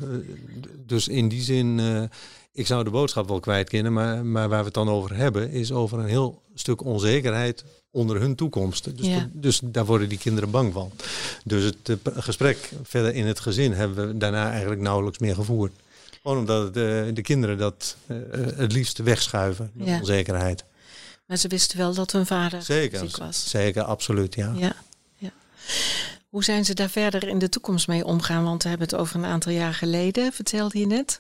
Dus 0.86 1.08
in 1.08 1.28
die 1.28 1.42
zin, 1.42 1.78
uh, 1.78 2.04
ik 2.52 2.68
zou 2.68 2.84
de 2.84 2.90
boodschap 2.90 3.28
wel 3.28 3.40
kwijt 3.40 3.70
kunnen. 3.70 3.94
Maar, 3.94 4.26
maar 4.26 4.50
waar 4.50 4.60
we 4.60 4.66
het 4.66 4.74
dan 4.74 4.90
over 4.90 5.16
hebben, 5.16 5.52
is 5.52 5.72
over 5.72 6.00
een 6.00 6.06
heel 6.06 6.42
stuk 6.54 6.84
onzekerheid 6.84 7.64
onder 7.92 8.20
hun 8.20 8.36
toekomst. 8.36 8.98
Dus, 8.98 9.06
ja. 9.06 9.30
dus 9.32 9.60
daar 9.64 9.86
worden 9.86 10.10
die 10.10 10.18
kinderen 10.18 10.52
bang 10.52 10.74
van. 10.74 10.92
Dus 11.44 11.64
het 11.64 11.90
uh, 11.90 11.96
gesprek 12.16 12.72
verder 12.84 13.14
in 13.14 13.26
het 13.26 13.40
gezin 13.40 13.72
hebben 13.72 14.08
we 14.08 14.18
daarna 14.18 14.52
eigenlijk 14.52 14.82
nauwelijks 14.82 15.20
meer 15.20 15.36
gevoerd. 15.36 15.72
Gewoon 16.22 16.38
omdat 16.38 16.74
de, 16.74 17.12
de 17.14 17.22
kinderen 17.22 17.58
dat 17.58 17.96
uh, 18.08 18.18
het 18.56 18.72
liefst 18.72 18.98
wegschuiven, 18.98 19.72
de 19.74 19.86
ja. 19.86 20.00
onzekerheid. 20.00 20.64
Maar 21.26 21.38
ze 21.38 21.48
wisten 21.48 21.78
wel 21.78 21.94
dat 21.94 22.12
hun 22.12 22.26
vader 22.26 22.62
zeker, 22.62 23.00
ziek 23.00 23.18
was. 23.18 23.50
Zeker, 23.50 23.84
absoluut, 23.84 24.36
ja. 24.36 24.54
ja. 24.58 24.76
Hoe 26.30 26.44
zijn 26.44 26.66
ze 26.66 26.74
daar 26.74 26.90
verder 26.90 27.28
in 27.28 27.40
de 27.40 27.50
toekomst 27.50 27.88
mee 27.88 28.06
omgaan? 28.06 28.44
Want 28.44 28.64
we 28.64 28.70
hebben 28.70 28.88
het 28.88 28.98
over 28.98 29.16
een 29.16 29.26
aantal 29.26 29.52
jaar 29.52 29.74
geleden, 29.74 30.34
vertelde 30.34 30.80
je 30.80 30.88
net. 30.88 31.20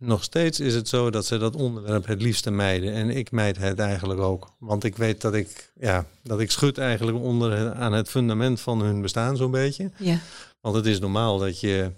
Nog 0.00 0.24
steeds 0.24 0.60
is 0.60 0.74
het 0.74 0.88
zo 0.88 1.10
dat 1.10 1.26
ze 1.26 1.38
dat 1.38 1.56
onderwerp 1.56 2.06
het 2.06 2.22
liefste 2.22 2.50
mijden. 2.50 2.92
En 2.92 3.10
ik 3.10 3.30
mijd 3.30 3.56
het 3.58 3.78
eigenlijk 3.78 4.20
ook. 4.20 4.52
Want 4.58 4.84
ik 4.84 4.96
weet 4.96 5.20
dat 5.20 5.34
ik, 5.34 5.72
ja, 5.80 6.06
dat 6.22 6.40
ik 6.40 6.50
schud 6.50 6.78
eigenlijk 6.78 7.18
onder 7.18 7.72
aan 7.74 7.92
het 7.92 8.08
fundament 8.08 8.60
van 8.60 8.80
hun 8.80 9.02
bestaan 9.02 9.36
zo'n 9.36 9.50
beetje. 9.50 9.90
Ja. 9.96 10.18
Want 10.60 10.76
het 10.76 10.86
is 10.86 10.98
normaal 10.98 11.38
dat 11.38 11.60
je 11.60 11.90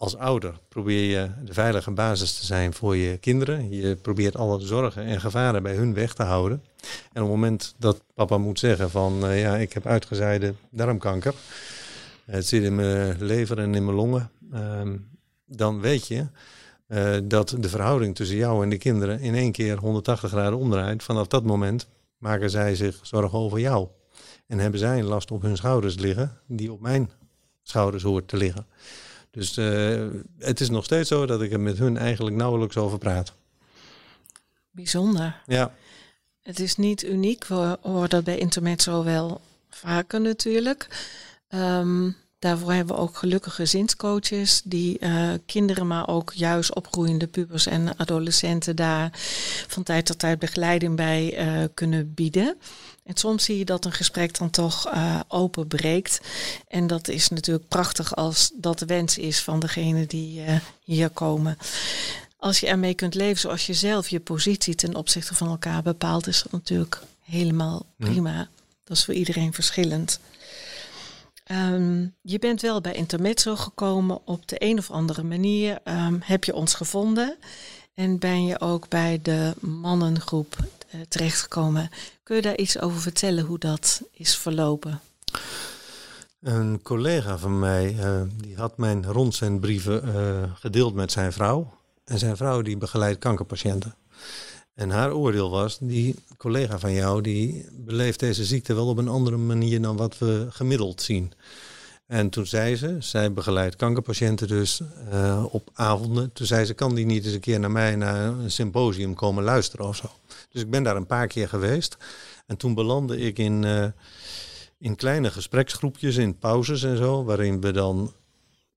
als 0.00 0.16
ouder 0.16 0.60
probeer 0.68 1.20
je 1.20 1.30
de 1.44 1.52
veilige 1.52 1.90
basis 1.90 2.38
te 2.38 2.46
zijn 2.46 2.74
voor 2.74 2.96
je 2.96 3.16
kinderen. 3.16 3.70
Je 3.70 3.96
probeert 3.96 4.36
alle 4.36 4.60
zorgen 4.60 5.04
en 5.04 5.20
gevaren 5.20 5.62
bij 5.62 5.74
hun 5.74 5.94
weg 5.94 6.14
te 6.14 6.22
houden. 6.22 6.62
En 7.12 7.22
op 7.22 7.28
het 7.28 7.36
moment 7.36 7.74
dat 7.78 8.02
papa 8.14 8.38
moet 8.38 8.58
zeggen 8.58 8.90
van 8.90 9.24
uh, 9.24 9.40
ja, 9.40 9.56
ik 9.56 9.72
heb 9.72 9.86
uitgezaaide 9.86 10.54
darmkanker. 10.70 11.34
Het 12.24 12.46
zit 12.46 12.62
in 12.62 12.74
mijn 12.74 13.24
lever 13.24 13.58
en 13.58 13.74
in 13.74 13.84
mijn 13.84 13.96
longen. 13.96 14.30
Uh, 14.52 14.80
dan 15.46 15.80
weet 15.80 16.06
je 16.06 16.26
uh, 16.88 17.16
dat 17.24 17.56
de 17.58 17.68
verhouding 17.68 18.14
tussen 18.14 18.36
jou 18.36 18.62
en 18.62 18.70
de 18.70 18.78
kinderen 18.78 19.20
in 19.20 19.34
één 19.34 19.52
keer 19.52 19.76
180 19.76 20.30
graden 20.30 20.58
omdraait. 20.58 21.02
Vanaf 21.02 21.26
dat 21.26 21.44
moment 21.44 21.88
maken 22.18 22.50
zij 22.50 22.74
zich 22.74 22.98
zorgen 23.02 23.38
over 23.38 23.58
jou. 23.58 23.88
En 24.46 24.58
hebben 24.58 24.80
zij 24.80 24.98
een 24.98 25.04
last 25.04 25.30
op 25.30 25.42
hun 25.42 25.56
schouders 25.56 25.94
liggen 25.94 26.38
die 26.46 26.72
op 26.72 26.80
mijn 26.80 27.10
schouders 27.62 28.02
hoort 28.02 28.28
te 28.28 28.36
liggen. 28.36 28.66
Dus 29.30 29.58
uh, 29.58 30.06
het 30.38 30.60
is 30.60 30.70
nog 30.70 30.84
steeds 30.84 31.08
zo 31.08 31.26
dat 31.26 31.42
ik 31.42 31.52
er 31.52 31.60
met 31.60 31.78
hun 31.78 31.96
eigenlijk 31.96 32.36
nauwelijks 32.36 32.76
over 32.76 32.98
praat. 32.98 33.32
Bijzonder. 34.70 35.42
Ja. 35.46 35.74
Het 36.42 36.60
is 36.60 36.76
niet 36.76 37.02
uniek. 37.02 37.46
We 37.46 37.78
horen 37.80 38.08
dat 38.08 38.24
bij 38.24 38.38
Intermezzo 38.38 39.04
wel 39.04 39.40
vaker 39.68 40.20
natuurlijk. 40.20 40.88
Um, 41.48 42.16
daarvoor 42.40 42.72
hebben 42.72 42.96
we 42.96 43.02
ook 43.02 43.16
gelukkige 43.16 43.54
gezinscoaches 43.54 44.62
die 44.64 44.96
uh, 45.00 45.30
kinderen, 45.46 45.86
maar 45.86 46.08
ook 46.08 46.32
juist 46.34 46.74
opgroeiende 46.74 47.26
pubers 47.26 47.66
en 47.66 47.98
adolescenten 47.98 48.76
daar 48.76 49.10
van 49.66 49.82
tijd 49.82 50.06
tot 50.06 50.18
tijd 50.18 50.38
begeleiding 50.38 50.96
bij 50.96 51.46
uh, 51.46 51.64
kunnen 51.74 52.14
bieden. 52.14 52.56
En 53.04 53.16
soms 53.16 53.44
zie 53.44 53.58
je 53.58 53.64
dat 53.64 53.84
een 53.84 53.92
gesprek 53.92 54.38
dan 54.38 54.50
toch 54.50 54.94
uh, 54.94 55.20
openbreekt. 55.28 56.20
En 56.68 56.86
dat 56.86 57.08
is 57.08 57.28
natuurlijk 57.28 57.68
prachtig 57.68 58.16
als 58.16 58.50
dat 58.54 58.78
de 58.78 58.86
wens 58.86 59.18
is 59.18 59.40
van 59.40 59.60
degene 59.60 60.06
die 60.06 60.42
hier 60.84 61.10
komen. 61.10 61.58
Als 62.36 62.60
je 62.60 62.66
ermee 62.66 62.94
kunt 62.94 63.14
leven 63.14 63.40
zoals 63.40 63.66
je 63.66 63.74
zelf 63.74 64.08
je 64.08 64.20
positie 64.20 64.74
ten 64.74 64.94
opzichte 64.94 65.34
van 65.34 65.48
elkaar 65.48 65.82
bepaalt, 65.82 66.26
is 66.26 66.42
dat 66.42 66.52
natuurlijk 66.52 67.02
helemaal 67.24 67.86
prima. 67.96 68.48
Dat 68.84 68.96
is 68.96 69.04
voor 69.04 69.14
iedereen 69.14 69.52
verschillend. 69.52 70.20
Um, 71.52 72.14
je 72.22 72.38
bent 72.38 72.60
wel 72.60 72.80
bij 72.80 72.92
Intermezzo 72.92 73.56
gekomen 73.56 74.26
op 74.26 74.48
de 74.48 74.56
een 74.58 74.78
of 74.78 74.90
andere 74.90 75.22
manier. 75.22 75.78
Um, 75.84 76.20
heb 76.24 76.44
je 76.44 76.54
ons 76.54 76.74
gevonden 76.74 77.36
en 77.94 78.18
ben 78.18 78.44
je 78.44 78.60
ook 78.60 78.88
bij 78.88 79.18
de 79.22 79.54
mannengroep 79.60 80.56
uh, 80.94 81.00
terechtgekomen. 81.08 81.90
Kun 82.22 82.36
je 82.36 82.42
daar 82.42 82.56
iets 82.56 82.80
over 82.80 83.00
vertellen 83.00 83.44
hoe 83.44 83.58
dat 83.58 84.02
is 84.12 84.36
verlopen? 84.36 85.00
Een 86.40 86.80
collega 86.82 87.38
van 87.38 87.58
mij 87.58 87.94
uh, 87.94 88.20
die 88.36 88.56
had 88.56 88.76
mijn 88.76 89.06
rondzendbrieven 89.06 90.08
uh, 90.08 90.42
gedeeld 90.54 90.94
met 90.94 91.12
zijn 91.12 91.32
vrouw. 91.32 91.72
En 92.04 92.18
zijn 92.18 92.36
vrouw 92.36 92.62
die 92.62 92.76
begeleidt 92.76 93.18
kankerpatiënten. 93.18 93.94
En 94.80 94.90
haar 94.90 95.12
oordeel 95.12 95.50
was, 95.50 95.78
die 95.80 96.14
collega 96.36 96.78
van 96.78 96.92
jou, 96.92 97.20
die 97.20 97.66
beleeft 97.72 98.20
deze 98.20 98.44
ziekte 98.44 98.74
wel 98.74 98.86
op 98.86 98.98
een 98.98 99.08
andere 99.08 99.36
manier 99.36 99.82
dan 99.82 99.96
wat 99.96 100.18
we 100.18 100.46
gemiddeld 100.50 101.02
zien. 101.02 101.32
En 102.06 102.30
toen 102.30 102.46
zei 102.46 102.76
ze, 102.76 102.96
zij 102.98 103.32
begeleidt 103.32 103.76
kankerpatiënten 103.76 104.48
dus 104.48 104.80
uh, 105.12 105.44
op 105.50 105.70
avonden. 105.72 106.32
Toen 106.32 106.46
zei 106.46 106.64
ze, 106.64 106.74
kan 106.74 106.94
die 106.94 107.06
niet 107.06 107.24
eens 107.24 107.34
een 107.34 107.40
keer 107.40 107.60
naar 107.60 107.70
mij 107.70 107.96
naar 107.96 108.26
een 108.26 108.50
symposium 108.50 109.14
komen 109.14 109.44
luisteren 109.44 109.86
of 109.86 109.96
zo. 109.96 110.10
Dus 110.50 110.62
ik 110.62 110.70
ben 110.70 110.82
daar 110.82 110.96
een 110.96 111.06
paar 111.06 111.26
keer 111.26 111.48
geweest. 111.48 111.96
En 112.46 112.56
toen 112.56 112.74
belandde 112.74 113.18
ik 113.18 113.38
in, 113.38 113.62
uh, 113.62 113.86
in 114.78 114.96
kleine 114.96 115.30
gespreksgroepjes, 115.30 116.16
in 116.16 116.38
pauzes 116.38 116.82
en 116.82 116.96
zo, 116.96 117.24
waarin 117.24 117.60
we 117.60 117.72
dan 117.72 118.12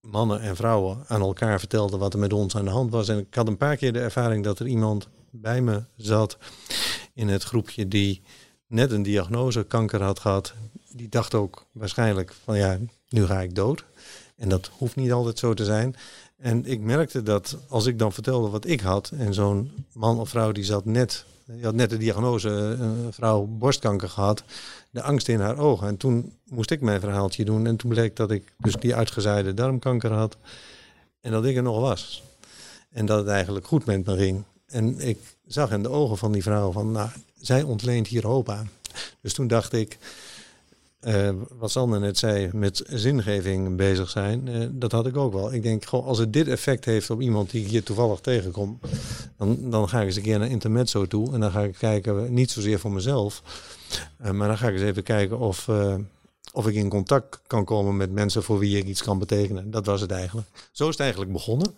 mannen 0.04 0.42
en 0.42 0.56
vrouwen 0.56 1.04
aan 1.08 1.22
elkaar 1.22 1.60
vertelden 1.60 2.00
wat 2.00 2.14
er 2.14 2.20
met 2.20 2.34
ons 2.34 2.56
aan 2.56 2.66
de 2.66 2.72
hand 2.72 2.92
was. 2.92 3.10
En 3.10 3.18
ik 3.18 3.36
had 3.36 3.48
een 3.48 3.58
paar 3.58 3.78
keer 3.78 3.94
de 3.94 4.00
ervaring 4.00 4.44
dat 4.44 4.60
er 4.60 4.68
iemand 4.68 5.08
bij 5.30 5.62
me 5.62 5.84
zat 5.96 6.38
in 7.14 7.28
het 7.28 7.44
groepje 7.44 7.88
die 7.88 8.22
net 8.68 8.92
een 8.92 9.04
diagnose 9.04 9.64
kanker 9.64 10.02
had 10.04 10.20
gehad. 10.20 10.54
Die 10.90 11.10
dacht 11.10 11.34
ook 11.34 11.66
waarschijnlijk 11.72 12.34
van 12.44 12.58
ja, 12.58 12.78
nu 13.10 13.26
ga 13.26 13.42
ik 13.42 13.56
dood. 13.56 13.86
En 14.36 14.50
dat 14.50 14.70
hoeft 14.78 14.96
niet 14.96 15.12
altijd 15.12 15.40
zo 15.40 15.54
te 15.54 15.66
zijn. 15.66 15.96
En 16.38 16.66
ik 16.66 16.80
merkte 16.80 17.24
dat 17.24 17.58
als 17.68 17.86
ik 17.86 18.00
dan 18.00 18.14
vertelde 18.14 18.50
wat 18.50 18.66
ik 18.66 18.80
had 18.80 19.12
en 19.18 19.34
zo'n 19.34 19.86
man 19.94 20.20
of 20.20 20.30
vrouw 20.30 20.52
die 20.52 20.64
zat 20.64 20.86
net, 20.86 21.26
had 21.62 21.76
net 21.76 21.90
de 21.90 21.98
diagnose, 21.98 22.50
een 22.50 23.14
vrouw 23.14 23.46
borstkanker 23.46 24.10
gehad, 24.10 24.44
de 24.94 25.02
angst 25.02 25.28
in 25.28 25.40
haar 25.40 25.58
ogen. 25.58 25.88
En 25.88 25.98
toen 25.98 26.34
moest 26.50 26.72
ik 26.72 26.82
mijn 26.82 27.00
verhaaltje 27.00 27.46
doen 27.46 27.68
en 27.68 27.76
toen 27.76 27.90
bleek 27.90 28.16
dat 28.16 28.32
ik 28.32 28.54
dus 28.58 28.76
die 28.76 28.96
uitgezaaide 28.96 29.54
darmkanker 29.54 30.12
had 30.12 30.38
en 31.22 31.32
dat 31.32 31.46
ik 31.46 31.56
er 31.56 31.64
nog 31.64 31.80
was. 31.80 32.24
En 32.90 33.06
dat 33.06 33.18
het 33.18 33.28
eigenlijk 33.28 33.68
goed 33.68 33.86
met 33.86 34.06
me 34.06 34.18
ging. 34.18 34.44
En 34.66 35.00
ik 35.00 35.20
zag 35.46 35.72
in 35.72 35.84
de 35.84 35.90
ogen 35.90 36.18
van 36.18 36.32
die 36.32 36.44
vrouw 36.44 36.72
van, 36.72 36.92
nou, 36.92 37.10
zij 37.40 37.62
ontleent 37.62 38.08
hier 38.08 38.26
hoop 38.26 38.50
aan. 38.50 38.70
Dus 39.22 39.34
toen 39.34 39.48
dacht 39.48 39.74
ik, 39.74 39.98
uh, 41.08 41.30
wat 41.58 41.72
Sander 41.72 42.00
net 42.00 42.18
zei, 42.18 42.50
met 42.54 42.84
zingeving 42.88 43.76
bezig 43.76 44.10
zijn, 44.10 44.48
uh, 44.48 44.68
dat 44.72 44.92
had 44.92 45.06
ik 45.06 45.18
ook 45.18 45.34
wel. 45.34 45.54
Ik 45.54 45.64
denk, 45.64 45.86
goh, 45.86 46.08
als 46.08 46.18
het 46.18 46.34
dit 46.34 46.48
effect 46.48 46.86
heeft 46.86 47.10
op 47.10 47.22
iemand 47.22 47.50
die 47.50 47.64
ik 47.64 47.70
hier 47.70 47.84
toevallig 47.84 48.20
tegenkom, 48.20 48.80
dan, 49.38 49.70
dan 49.70 49.90
ga 49.90 50.00
ik 50.00 50.06
eens 50.06 50.16
een 50.16 50.22
keer 50.22 50.40
naar 50.40 50.50
Intermezzo 50.50 51.08
toe 51.08 51.34
en 51.34 51.40
dan 51.40 51.52
ga 51.52 51.62
ik 51.62 51.76
kijken, 51.78 52.34
niet 52.34 52.52
zozeer 52.52 52.80
voor 52.80 52.92
mezelf, 52.92 53.42
uh, 54.24 54.32
maar 54.32 54.48
dan 54.48 54.58
ga 54.58 54.68
ik 54.68 54.74
eens 54.74 54.84
even 54.84 55.04
kijken 55.04 55.40
of, 55.40 55.70
of 56.54 56.68
ik 56.68 56.76
in 56.76 56.90
contact 56.90 57.40
kan 57.48 57.66
komen 57.66 57.98
met 57.98 58.12
mensen 58.12 58.44
voor 58.44 58.60
wie 58.60 58.78
ik 58.78 58.86
iets 58.86 59.04
kan 59.04 59.20
betekenen. 59.20 59.72
Dat 59.72 59.86
was 59.86 60.02
het 60.02 60.12
eigenlijk. 60.12 60.48
Zo 60.72 60.84
is 60.84 60.90
het 60.90 61.00
eigenlijk 61.00 61.32
begonnen. 61.32 61.76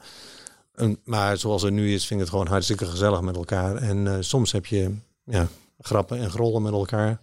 En, 0.75 0.97
maar 1.03 1.37
zoals 1.37 1.61
het 1.61 1.73
nu 1.73 1.93
is, 1.93 2.05
vind 2.05 2.19
ik 2.19 2.25
het 2.25 2.35
gewoon 2.35 2.47
hartstikke 2.47 2.85
gezellig 2.85 3.21
met 3.21 3.35
elkaar. 3.35 3.75
En 3.75 4.23
soms 4.23 4.51
heb 4.51 4.65
je 4.65 4.91
ja, 5.23 5.47
grappen 5.81 6.17
en 6.17 6.29
grollen 6.29 6.61
met 6.61 6.73
elkaar. 6.73 7.19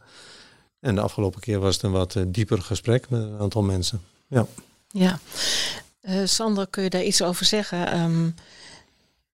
En 0.82 0.94
de 0.94 1.00
afgelopen 1.00 1.40
keer 1.40 1.58
was 1.58 1.74
het 1.74 1.82
een 1.82 1.90
wat 1.90 2.14
uh, 2.14 2.22
dieper 2.26 2.62
gesprek 2.62 3.10
met 3.10 3.22
een 3.22 3.38
aantal 3.38 3.62
mensen. 3.62 4.02
Ja. 4.26 4.46
Ja. 4.88 5.18
Uh, 6.02 6.20
Sander, 6.24 6.66
kun 6.66 6.82
je 6.82 6.90
daar 6.90 7.02
iets 7.02 7.22
over 7.22 7.44
zeggen? 7.44 8.00
Um, 8.00 8.34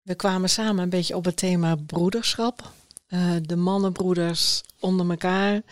we 0.03 0.15
kwamen 0.15 0.49
samen 0.49 0.83
een 0.83 0.89
beetje 0.89 1.17
op 1.17 1.25
het 1.25 1.37
thema 1.37 1.77
broederschap. 1.87 2.71
Uh, 3.09 3.31
de 3.43 3.57
mannenbroeders 3.57 4.63
onder 4.79 5.11
elkaar. 5.11 5.63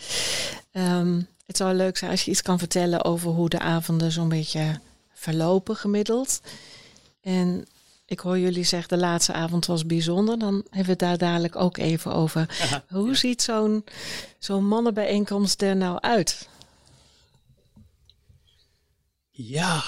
Um, 0.72 1.26
het 1.46 1.56
zou 1.56 1.74
leuk 1.74 1.96
zijn 1.96 2.10
als 2.10 2.24
je 2.24 2.30
iets 2.30 2.42
kan 2.42 2.58
vertellen 2.58 3.04
over 3.04 3.30
hoe 3.30 3.48
de 3.48 3.58
avonden 3.58 4.12
zo'n 4.12 4.28
beetje 4.28 4.80
verlopen 5.12 5.76
gemiddeld. 5.76 6.40
En 7.20 7.66
ik 8.06 8.20
hoor 8.20 8.38
jullie 8.38 8.64
zeggen, 8.64 8.88
de 8.88 9.04
laatste 9.04 9.32
avond 9.32 9.66
was 9.66 9.86
bijzonder. 9.86 10.38
Dan 10.38 10.54
hebben 10.54 10.84
we 10.84 10.90
het 10.90 10.98
daar 10.98 11.18
dadelijk 11.18 11.56
ook 11.56 11.76
even 11.76 12.12
over. 12.12 12.48
Aha, 12.60 12.84
Hoe 12.88 13.08
ja. 13.08 13.14
ziet 13.14 13.42
zo'n 13.42 13.84
zo'n 14.38 14.66
mannenbijeenkomst 14.66 15.62
er 15.62 15.76
nou 15.76 16.00
uit? 16.00 16.48
Ja, 19.30 19.84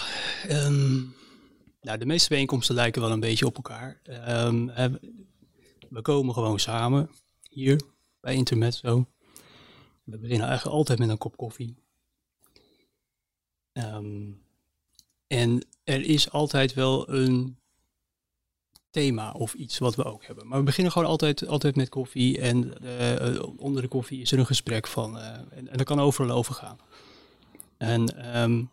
um, 0.51 1.15
nou, 1.81 1.99
de 1.99 2.07
meeste 2.07 2.29
bijeenkomsten 2.29 2.75
lijken 2.75 3.03
wel 3.03 3.11
een 3.11 3.21
beetje 3.21 3.47
op 3.47 3.57
elkaar. 3.57 4.01
Um, 4.29 4.67
we 5.89 6.03
komen 6.03 6.35
gewoon 6.35 6.59
samen 6.59 7.11
hier 7.51 7.81
bij 8.21 8.35
Intermezzo. 8.35 9.07
We 10.05 10.19
beginnen 10.19 10.47
eigenlijk 10.47 10.77
altijd 10.77 10.99
met 10.99 11.09
een 11.09 11.19
kop 11.19 11.37
koffie. 11.37 11.77
Um, 13.73 14.43
en 15.27 15.67
er 15.85 16.05
is 16.05 16.31
altijd 16.31 16.75
wel 16.75 17.09
een 17.11 17.59
thema 18.91 19.33
of 19.33 19.55
iets 19.55 19.79
wat 19.79 19.95
we 19.95 20.05
ook 20.05 20.25
hebben. 20.25 20.47
Maar 20.47 20.59
we 20.59 20.65
beginnen 20.65 20.93
gewoon 20.93 21.09
altijd, 21.09 21.47
altijd 21.47 21.77
met 21.77 21.89
koffie 21.89 22.41
en 22.41 22.73
uh, 22.83 23.43
onder 23.57 23.83
de 23.83 23.89
koffie 23.89 24.21
is 24.21 24.33
er 24.33 24.39
een 24.39 24.47
gesprek 24.47 24.87
van. 24.87 25.17
Uh, 25.17 25.27
en, 25.51 25.69
dat 25.73 25.83
kan 25.83 26.01
overal 26.01 26.37
over 26.37 26.55
gaan. 26.55 26.79
En, 27.77 28.37
um, 28.41 28.71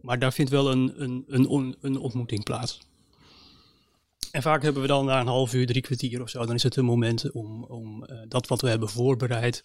maar 0.00 0.18
daar 0.18 0.32
vindt 0.32 0.50
wel 0.50 0.70
een, 0.70 0.92
een, 1.02 1.24
een, 1.28 1.76
een 1.80 1.98
ontmoeting 1.98 2.44
plaats. 2.44 2.78
En 4.30 4.42
vaak 4.42 4.62
hebben 4.62 4.82
we 4.82 4.88
dan 4.88 5.04
na 5.04 5.20
een 5.20 5.26
half 5.26 5.54
uur, 5.54 5.66
drie 5.66 5.82
kwartier 5.82 6.22
of 6.22 6.28
zo, 6.28 6.46
dan 6.46 6.54
is 6.54 6.62
het 6.62 6.76
een 6.76 6.84
moment 6.84 7.30
om, 7.30 7.64
om 7.64 8.04
uh, 8.04 8.18
dat 8.28 8.46
wat 8.46 8.60
we 8.60 8.68
hebben 8.68 8.88
voorbereid, 8.88 9.62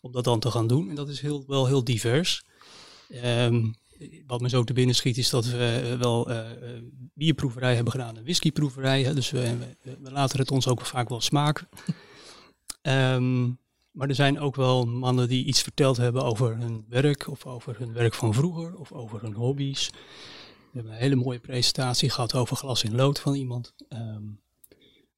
om 0.00 0.12
dat 0.12 0.24
dan 0.24 0.40
te 0.40 0.50
gaan 0.50 0.66
doen. 0.66 0.88
En 0.88 0.94
dat 0.94 1.08
is 1.08 1.20
heel, 1.20 1.44
wel 1.46 1.66
heel 1.66 1.84
divers. 1.84 2.44
Um, 3.24 3.74
wat 4.26 4.40
me 4.40 4.48
zo 4.48 4.64
te 4.64 4.72
binnen 4.72 4.94
schiet 4.94 5.16
is 5.16 5.30
dat 5.30 5.46
we 5.46 5.96
wel 5.98 6.30
uh, 6.30 6.40
bierproeverij 7.14 7.74
hebben 7.74 7.92
gedaan, 7.92 8.16
een 8.16 8.22
whiskyproeverij. 8.22 9.14
Dus 9.14 9.30
we, 9.30 9.56
we, 9.82 10.10
laten 10.10 10.38
het 10.38 10.50
ons 10.50 10.68
ook 10.68 10.80
vaak 10.80 11.08
wel 11.08 11.20
smaken. 11.20 11.68
Ehm, 12.82 13.44
maar 13.90 14.08
er 14.08 14.14
zijn 14.14 14.40
ook 14.40 14.56
wel 14.56 14.86
mannen 14.86 15.28
die 15.28 15.44
iets 15.44 15.62
verteld 15.62 15.96
hebben 15.96 16.22
over 16.22 16.56
hun 16.56 16.84
werk 16.88 17.28
of 17.28 17.46
over 17.46 17.78
hun 17.78 17.92
werk 17.92 18.14
van 18.14 18.34
vroeger 18.34 18.76
of 18.76 18.92
over 18.92 19.22
hun 19.22 19.34
hobby's. 19.34 19.90
We 19.90 20.72
hebben 20.72 20.92
een 20.92 20.98
hele 20.98 21.14
mooie 21.14 21.38
presentatie 21.38 22.10
gehad 22.10 22.34
over 22.34 22.56
glas 22.56 22.82
in 22.82 22.94
lood 22.94 23.20
van 23.20 23.34
iemand. 23.34 23.74
Ehm, 23.88 24.22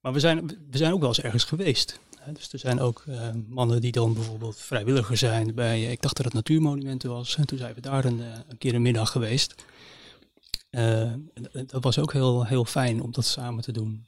maar 0.01 0.13
we 0.13 0.21
zijn, 0.21 0.47
we 0.71 0.77
zijn 0.77 0.93
ook 0.93 1.01
wel 1.01 1.09
eens 1.09 1.21
ergens 1.21 1.45
geweest. 1.45 2.01
Dus 2.33 2.53
er 2.53 2.59
zijn 2.59 2.81
ook 2.81 3.05
uh, 3.09 3.29
mannen 3.49 3.81
die 3.81 3.93
dan 3.93 4.15
bijvoorbeeld 4.15 4.61
vrijwilliger 4.61 5.17
zijn 5.17 5.55
bij, 5.55 5.83
ik 5.83 6.03
dacht 6.03 6.17
dat 6.17 6.25
het 6.25 6.35
Natuurmonumenten 6.35 7.11
was. 7.11 7.37
En 7.37 7.47
toen 7.47 7.59
zijn 7.59 7.75
we 7.75 7.81
daar 7.81 8.05
een, 8.05 8.21
eh, 8.21 8.39
een 8.49 8.59
keer 8.59 8.75
een 8.75 8.83
middag 8.83 9.11
geweest. 9.11 9.55
Uh, 10.71 11.13
dat 11.67 11.85
was 11.85 11.99
ook 11.99 12.13
heel, 12.13 12.47
heel 12.47 12.65
fijn 12.65 13.03
om 13.03 13.13
dat 13.13 13.25
samen 13.25 13.63
te 13.63 13.73
doen. 13.73 14.07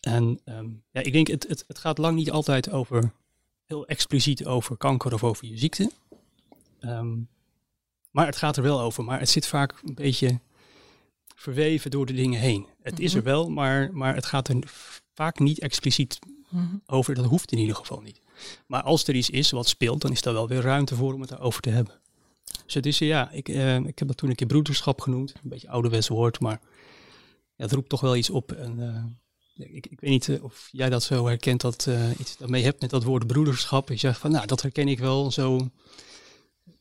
En 0.00 0.40
um, 0.44 0.82
ja, 0.90 1.00
ik 1.00 1.12
denk, 1.12 1.26
het, 1.26 1.48
het, 1.48 1.64
het 1.66 1.78
gaat 1.78 1.98
lang 1.98 2.16
niet 2.16 2.30
altijd 2.30 2.70
over, 2.70 3.12
heel 3.64 3.86
expliciet 3.86 4.46
over 4.46 4.76
kanker 4.76 5.14
of 5.14 5.24
over 5.24 5.46
je 5.46 5.58
ziekte. 5.58 5.90
Um, 6.80 7.28
maar 8.10 8.26
het 8.26 8.36
gaat 8.36 8.56
er 8.56 8.62
wel 8.62 8.80
over. 8.80 9.04
Maar 9.04 9.18
het 9.18 9.28
zit 9.28 9.46
vaak 9.46 9.74
een 9.84 9.94
beetje 9.94 10.40
verweven 11.34 11.90
door 11.90 12.06
de 12.06 12.12
dingen 12.12 12.40
heen. 12.40 12.66
Het 12.82 13.00
is 13.00 13.14
er 13.14 13.20
mhm. 13.20 13.28
wel, 13.28 13.50
maar, 13.50 13.90
maar 13.92 14.14
het 14.14 14.26
gaat 14.26 14.48
er 14.48 14.56
vaak 15.14 15.38
niet 15.38 15.60
expliciet. 15.60 16.18
over. 16.86 17.14
Dat 17.14 17.24
hoeft 17.24 17.52
in 17.52 17.58
ieder 17.58 17.76
geval 17.76 18.00
niet. 18.00 18.20
Maar 18.66 18.82
als 18.82 19.06
er 19.06 19.14
iets 19.14 19.30
is 19.30 19.50
wat 19.50 19.68
speelt, 19.68 20.00
dan 20.00 20.10
is 20.10 20.22
daar 20.22 20.34
wel 20.34 20.48
weer 20.48 20.60
ruimte 20.60 20.94
voor 20.94 21.14
om 21.14 21.20
het 21.20 21.30
daarover 21.30 21.60
te 21.60 21.70
hebben. 21.70 22.00
Dus 22.64 22.74
het 22.74 22.86
is, 22.86 22.98
ja, 22.98 23.30
ik, 23.30 23.48
uh, 23.48 23.76
ik 23.76 23.98
heb 23.98 24.08
dat 24.08 24.16
toen 24.16 24.28
een 24.28 24.34
keer 24.34 24.46
broederschap 24.46 25.00
genoemd. 25.00 25.34
Een 25.42 25.50
beetje 25.50 25.68
ouderwets 25.68 26.08
woord, 26.08 26.40
maar 26.40 26.60
ja, 27.56 27.64
het 27.64 27.72
roept 27.72 27.88
toch 27.88 28.00
wel 28.00 28.16
iets 28.16 28.30
op. 28.30 28.52
En, 28.52 28.78
uh, 28.78 29.66
ik, 29.66 29.86
ik 29.86 30.00
weet 30.00 30.10
niet 30.10 30.28
uh, 30.28 30.44
of 30.44 30.68
jij 30.72 30.90
dat 30.90 31.02
zo 31.02 31.26
herkent, 31.26 31.60
dat 31.60 31.88
iets 32.18 32.36
daarmee 32.36 32.64
hebt 32.64 32.80
met 32.80 32.90
dat 32.90 33.04
woord 33.04 33.26
broederschap. 33.26 33.88
Je 33.88 33.96
zegt 33.96 34.18
van, 34.18 34.30
nou, 34.30 34.46
dat 34.46 34.62
herken 34.62 34.88
ik 34.88 34.98
wel, 34.98 35.30
zo. 35.30 35.68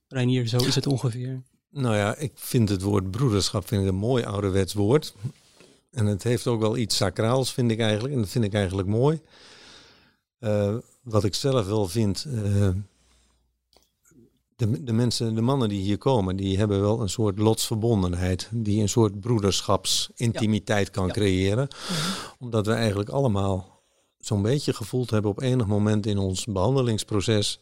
Reinier, 0.07 0.47
zo 0.47 0.57
is 0.57 0.75
het 0.75 0.87
ongeveer. 0.87 1.41
Nou 1.69 1.95
ja, 1.95 2.15
ik 2.15 2.31
vind 2.35 2.69
het 2.69 2.81
woord 2.81 3.11
broederschap 3.11 3.67
vind 3.67 3.81
ik 3.81 3.87
een 3.87 3.95
mooi 3.95 4.23
ouderwets 4.23 4.73
woord. 4.73 5.15
En 5.91 6.05
het 6.05 6.23
heeft 6.23 6.47
ook 6.47 6.59
wel 6.59 6.77
iets 6.77 6.95
sacraals, 6.95 7.53
vind 7.53 7.71
ik 7.71 7.79
eigenlijk. 7.79 8.13
En 8.13 8.19
dat 8.19 8.29
vind 8.29 8.45
ik 8.45 8.53
eigenlijk 8.53 8.87
mooi. 8.87 9.21
Uh, 10.43 10.75
wat 11.03 11.23
ik 11.23 11.35
zelf 11.35 11.67
wel 11.67 11.87
vind, 11.87 12.25
uh, 12.27 12.69
de, 14.55 14.83
de 14.83 14.93
mensen, 14.93 15.35
de 15.35 15.41
mannen 15.41 15.69
die 15.69 15.81
hier 15.81 15.97
komen, 15.97 16.35
die 16.35 16.57
hebben 16.57 16.81
wel 16.81 17.01
een 17.01 17.09
soort 17.09 17.37
lotsverbondenheid. 17.37 18.49
Die 18.51 18.81
een 18.81 18.89
soort 18.89 19.19
broederschapsintimiteit 19.19 20.89
kan 20.89 21.11
creëren. 21.11 21.67
Omdat 22.39 22.65
we 22.65 22.73
eigenlijk 22.73 23.09
allemaal 23.09 23.81
zo'n 24.17 24.41
beetje 24.41 24.73
gevoeld 24.73 25.09
hebben 25.09 25.31
op 25.31 25.41
enig 25.41 25.67
moment 25.67 26.05
in 26.05 26.17
ons 26.17 26.45
behandelingsproces. 26.45 27.59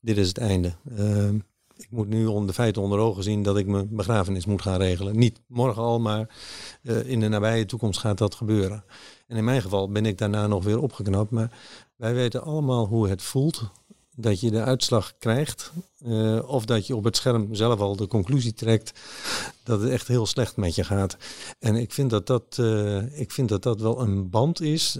Dit 0.00 0.16
is 0.16 0.28
het 0.28 0.38
einde. 0.38 0.74
Uh, 0.98 1.28
ik 1.76 1.90
moet 1.90 2.08
nu 2.08 2.26
om 2.26 2.46
de 2.46 2.52
feiten 2.52 2.82
onder 2.82 2.98
ogen 2.98 3.22
zien 3.22 3.42
dat 3.42 3.56
ik 3.56 3.66
mijn 3.66 3.88
begrafenis 3.90 4.46
moet 4.46 4.62
gaan 4.62 4.78
regelen. 4.78 5.18
Niet 5.18 5.40
morgen 5.46 5.82
al, 5.82 6.00
maar 6.00 6.36
in 6.82 7.20
de 7.20 7.28
nabije 7.28 7.66
toekomst 7.66 8.00
gaat 8.00 8.18
dat 8.18 8.34
gebeuren. 8.34 8.84
En 9.26 9.36
in 9.36 9.44
mijn 9.44 9.62
geval 9.62 9.90
ben 9.90 10.06
ik 10.06 10.18
daarna 10.18 10.46
nog 10.46 10.64
weer 10.64 10.80
opgeknapt. 10.80 11.30
Maar 11.30 11.50
wij 11.96 12.14
weten 12.14 12.42
allemaal 12.42 12.86
hoe 12.86 13.08
het 13.08 13.22
voelt 13.22 13.70
dat 14.16 14.40
je 14.40 14.50
de 14.50 14.62
uitslag 14.62 15.14
krijgt. 15.18 15.72
Uh, 16.06 16.48
of 16.48 16.64
dat 16.64 16.86
je 16.86 16.96
op 16.96 17.04
het 17.04 17.16
scherm 17.16 17.54
zelf 17.54 17.80
al 17.80 17.96
de 17.96 18.06
conclusie 18.06 18.52
trekt 18.52 19.00
dat 19.62 19.80
het 19.80 19.90
echt 19.90 20.08
heel 20.08 20.26
slecht 20.26 20.56
met 20.56 20.74
je 20.74 20.84
gaat. 20.84 21.16
En 21.58 21.76
ik 21.76 21.92
vind 21.92 22.10
dat 22.10 22.26
dat, 22.26 22.56
uh, 22.60 23.20
ik 23.20 23.32
vind 23.32 23.48
dat, 23.48 23.62
dat 23.62 23.80
wel 23.80 24.00
een 24.00 24.30
band 24.30 24.60
is 24.60 24.98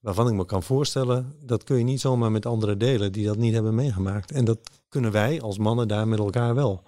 waarvan 0.00 0.28
ik 0.28 0.34
me 0.34 0.44
kan 0.44 0.62
voorstellen, 0.62 1.34
dat 1.42 1.64
kun 1.64 1.78
je 1.78 1.84
niet 1.84 2.00
zomaar 2.00 2.30
met 2.30 2.46
anderen 2.46 2.78
delen 2.78 3.12
die 3.12 3.26
dat 3.26 3.36
niet 3.36 3.54
hebben 3.54 3.74
meegemaakt. 3.74 4.30
En 4.30 4.44
dat 4.44 4.58
kunnen 4.88 5.12
wij 5.12 5.40
als 5.40 5.58
mannen 5.58 5.88
daar 5.88 6.08
met 6.08 6.18
elkaar 6.18 6.54
wel. 6.54 6.82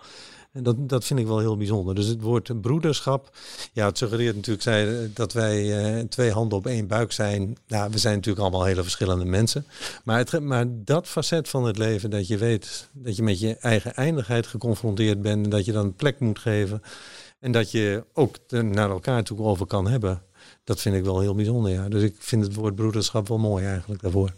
En 0.53 0.63
dat, 0.63 0.89
dat 0.89 1.05
vind 1.05 1.21
ik 1.21 1.27
wel 1.27 1.39
heel 1.39 1.57
bijzonder. 1.57 1.95
Dus 1.95 2.07
het 2.07 2.21
woord 2.21 2.61
broederschap, 2.61 3.37
ja, 3.73 3.87
het 3.87 3.99
suggereert 3.99 4.35
natuurlijk 4.35 4.63
zij, 4.63 5.11
dat 5.15 5.33
wij 5.33 5.95
uh, 5.97 6.05
twee 6.05 6.33
handen 6.33 6.59
op 6.59 6.67
één 6.67 6.87
buik 6.87 7.13
zijn. 7.13 7.57
Nou, 7.67 7.91
we 7.91 7.99
zijn 7.99 8.15
natuurlijk 8.15 8.43
allemaal 8.43 8.65
hele 8.65 8.83
verschillende 8.83 9.25
mensen. 9.25 9.67
Maar, 10.05 10.19
het, 10.19 10.41
maar 10.41 10.67
dat 10.69 11.09
facet 11.09 11.49
van 11.49 11.65
het 11.65 11.79
leven, 11.79 12.11
dat 12.11 12.27
je 12.27 12.39
weet 12.39 12.89
dat 12.93 13.17
je 13.17 13.23
met 13.23 13.41
je 13.41 13.57
eigen 13.57 13.95
eindigheid 13.95 14.47
geconfronteerd 14.47 15.23
bent. 15.23 15.45
En 15.45 15.51
dat 15.51 15.65
je 15.65 15.73
dan 15.73 15.95
plek 15.95 16.21
moet 16.21 16.39
geven. 16.39 16.83
En 17.39 17.53
dat 17.53 17.71
je 17.71 18.05
ook 18.13 18.37
naar 18.51 18.91
elkaar 18.91 19.23
toe 19.23 19.39
over 19.39 19.67
kan 19.67 19.87
hebben. 19.89 20.23
Dat 20.65 20.81
vind 20.81 20.97
ik 20.97 21.05
wel 21.05 21.21
heel 21.21 21.35
bijzonder, 21.35 21.73
ja. 21.73 21.89
Dus 21.89 22.03
ik 22.03 22.15
vind 22.19 22.45
het 22.45 22.55
woord 22.55 22.75
broederschap 22.75 23.29
wel 23.29 23.39
mooi 23.39 23.65
eigenlijk 23.65 24.03
daarvoor. 24.03 24.33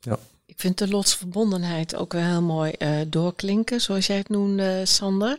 Ja. 0.00 0.18
Ik 0.54 0.60
vind 0.60 0.78
de 0.78 0.88
lotsverbondenheid 0.88 1.96
ook 1.96 2.12
wel 2.12 2.22
heel 2.22 2.42
mooi 2.42 2.72
uh, 2.78 3.00
doorklinken, 3.06 3.80
zoals 3.80 4.06
jij 4.06 4.16
het 4.16 4.28
noemde, 4.28 4.86
Sander. 4.86 5.38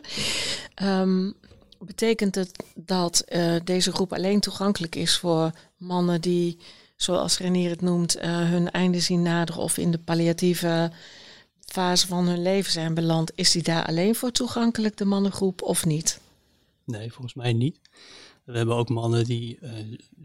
Um, 0.82 1.34
betekent 1.78 2.34
het 2.34 2.64
dat 2.74 3.24
uh, 3.28 3.54
deze 3.64 3.92
groep 3.92 4.12
alleen 4.12 4.40
toegankelijk 4.40 4.94
is 4.94 5.18
voor 5.18 5.50
mannen 5.76 6.20
die, 6.20 6.58
zoals 6.96 7.38
Renier 7.38 7.70
het 7.70 7.80
noemt, 7.80 8.16
uh, 8.16 8.22
hun 8.24 8.70
einde 8.70 9.00
zien 9.00 9.22
naderen 9.22 9.62
of 9.62 9.78
in 9.78 9.90
de 9.90 9.98
palliatieve 9.98 10.90
fase 11.64 12.06
van 12.06 12.26
hun 12.26 12.42
leven 12.42 12.72
zijn 12.72 12.94
beland? 12.94 13.32
Is 13.34 13.50
die 13.50 13.62
daar 13.62 13.86
alleen 13.86 14.14
voor 14.14 14.30
toegankelijk, 14.30 14.96
de 14.96 15.04
mannengroep, 15.04 15.62
of 15.62 15.84
niet? 15.84 16.20
Nee, 16.84 17.12
volgens 17.12 17.34
mij 17.34 17.52
niet. 17.52 17.78
We 18.44 18.56
hebben 18.56 18.76
ook 18.76 18.88
mannen 18.88 19.24
die 19.24 19.58
uh, 19.62 19.70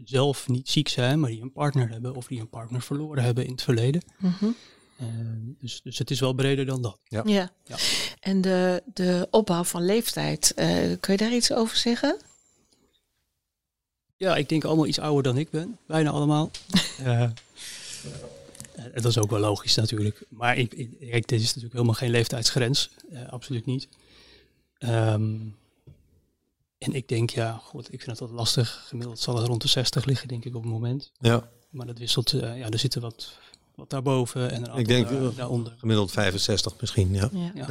zelf 0.04 0.48
niet 0.48 0.68
ziek 0.68 0.88
zijn, 0.88 1.20
maar 1.20 1.30
die 1.30 1.42
een 1.42 1.52
partner 1.52 1.88
hebben 1.88 2.14
of 2.14 2.26
die 2.26 2.40
een 2.40 2.48
partner 2.48 2.82
verloren 2.82 3.24
hebben 3.24 3.44
in 3.44 3.50
het 3.50 3.62
verleden. 3.62 4.02
Mm 4.18 4.34
-hmm. 4.38 4.56
Uh, 5.02 5.08
dus, 5.60 5.80
dus 5.82 5.98
het 5.98 6.10
is 6.10 6.20
wel 6.20 6.32
breder 6.32 6.66
dan 6.66 6.82
dat. 6.82 6.98
Ja. 7.04 7.22
ja. 7.24 7.50
ja. 7.64 7.76
En 8.20 8.40
de, 8.40 8.82
de 8.94 9.28
opbouw 9.30 9.64
van 9.64 9.84
leeftijd, 9.84 10.52
uh, 10.56 10.66
kun 11.00 11.12
je 11.12 11.16
daar 11.16 11.34
iets 11.34 11.52
over 11.52 11.76
zeggen? 11.76 12.16
Ja, 14.16 14.36
ik 14.36 14.48
denk 14.48 14.64
allemaal 14.64 14.86
iets 14.86 14.98
ouder 14.98 15.22
dan 15.22 15.38
ik 15.38 15.50
ben. 15.50 15.78
Bijna 15.86 16.10
allemaal. 16.10 16.50
dat 18.94 19.04
is 19.04 19.18
ook 19.18 19.30
wel 19.30 19.40
logisch 19.40 19.74
natuurlijk. 19.74 20.24
Maar 20.28 20.56
ik, 20.56 20.72
ik, 20.98 21.28
dit 21.28 21.40
is 21.40 21.46
natuurlijk 21.46 21.72
helemaal 21.72 21.94
geen 21.94 22.10
leeftijdsgrens. 22.10 22.90
absoluut 23.30 23.66
niet. 23.66 23.88
Um, 24.78 25.56
en 26.82 26.92
ik 26.92 27.08
denk, 27.08 27.30
ja, 27.30 27.60
goed, 27.64 27.92
ik 27.92 28.02
vind 28.02 28.18
het 28.18 28.28
wat 28.28 28.38
lastig. 28.38 28.84
Gemiddeld 28.88 29.18
zal 29.18 29.36
het 29.36 29.46
rond 29.46 29.62
de 29.62 29.68
60 29.68 30.04
liggen, 30.04 30.28
denk 30.28 30.44
ik, 30.44 30.54
op 30.54 30.62
het 30.62 30.72
moment. 30.72 31.12
Ja. 31.20 31.48
Maar 31.70 31.86
dat 31.86 31.98
wisselt, 31.98 32.32
uh, 32.32 32.58
ja, 32.58 32.68
er 32.68 32.78
zitten 32.78 33.00
wat, 33.00 33.38
wat 33.74 33.90
daarboven 33.90 34.50
en 34.50 34.72
een 34.72 34.78
Ik 34.78 34.88
denk 34.88 35.08
daar, 35.08 35.22
uh, 35.22 35.28
daaronder. 35.36 35.74
Gemiddeld 35.78 36.10
65 36.10 36.74
misschien, 36.80 37.14
ja. 37.14 37.28
Ja. 37.32 37.50
ja. 37.54 37.66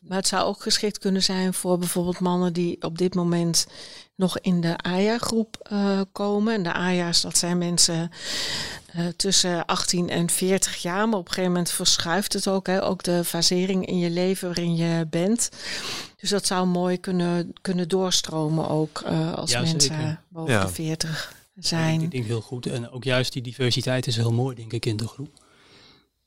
Maar 0.00 0.18
het 0.18 0.26
zou 0.26 0.44
ook 0.44 0.62
geschikt 0.62 0.98
kunnen 0.98 1.22
zijn 1.22 1.54
voor 1.54 1.78
bijvoorbeeld 1.78 2.20
mannen 2.20 2.52
die 2.52 2.82
op 2.82 2.98
dit 2.98 3.14
moment 3.14 3.66
nog 4.14 4.38
in 4.38 4.60
de 4.60 4.76
AYA-groep 4.76 5.68
uh, 5.72 6.00
komen. 6.12 6.54
En 6.54 6.62
de 6.62 6.72
AYA's, 6.72 7.20
dat 7.20 7.38
zijn 7.38 7.58
mensen 7.58 8.10
uh, 8.96 9.06
tussen 9.16 9.66
18 9.66 10.10
en 10.10 10.30
40 10.30 10.76
jaar. 10.76 11.08
Maar 11.08 11.18
op 11.18 11.26
een 11.26 11.32
gegeven 11.32 11.52
moment 11.52 11.70
verschuift 11.70 12.32
het 12.32 12.48
ook. 12.48 12.66
Hè? 12.66 12.84
Ook 12.84 13.02
de 13.02 13.24
fasering 13.24 13.86
in 13.86 13.98
je 13.98 14.10
leven 14.10 14.46
waarin 14.46 14.76
je 14.76 15.06
bent. 15.10 15.48
Dus 16.16 16.30
dat 16.30 16.46
zou 16.46 16.66
mooi 16.66 17.00
kunnen, 17.00 17.52
kunnen 17.60 17.88
doorstromen 17.88 18.68
ook 18.68 19.02
uh, 19.08 19.34
als 19.34 19.50
ja, 19.50 19.60
mensen 19.60 19.80
zeker. 19.80 20.20
boven 20.28 20.52
ja. 20.52 20.64
de 20.64 20.72
40 20.72 21.35
zijn. 21.56 22.02
Ik 22.02 22.10
denk 22.10 22.24
heel 22.24 22.40
goed. 22.40 22.66
En 22.66 22.90
ook 22.90 23.04
juist 23.04 23.32
die 23.32 23.42
diversiteit 23.42 24.06
is 24.06 24.16
heel 24.16 24.32
mooi, 24.32 24.56
denk 24.56 24.72
ik, 24.72 24.86
in 24.86 24.96
de 24.96 25.08
groep. 25.08 25.44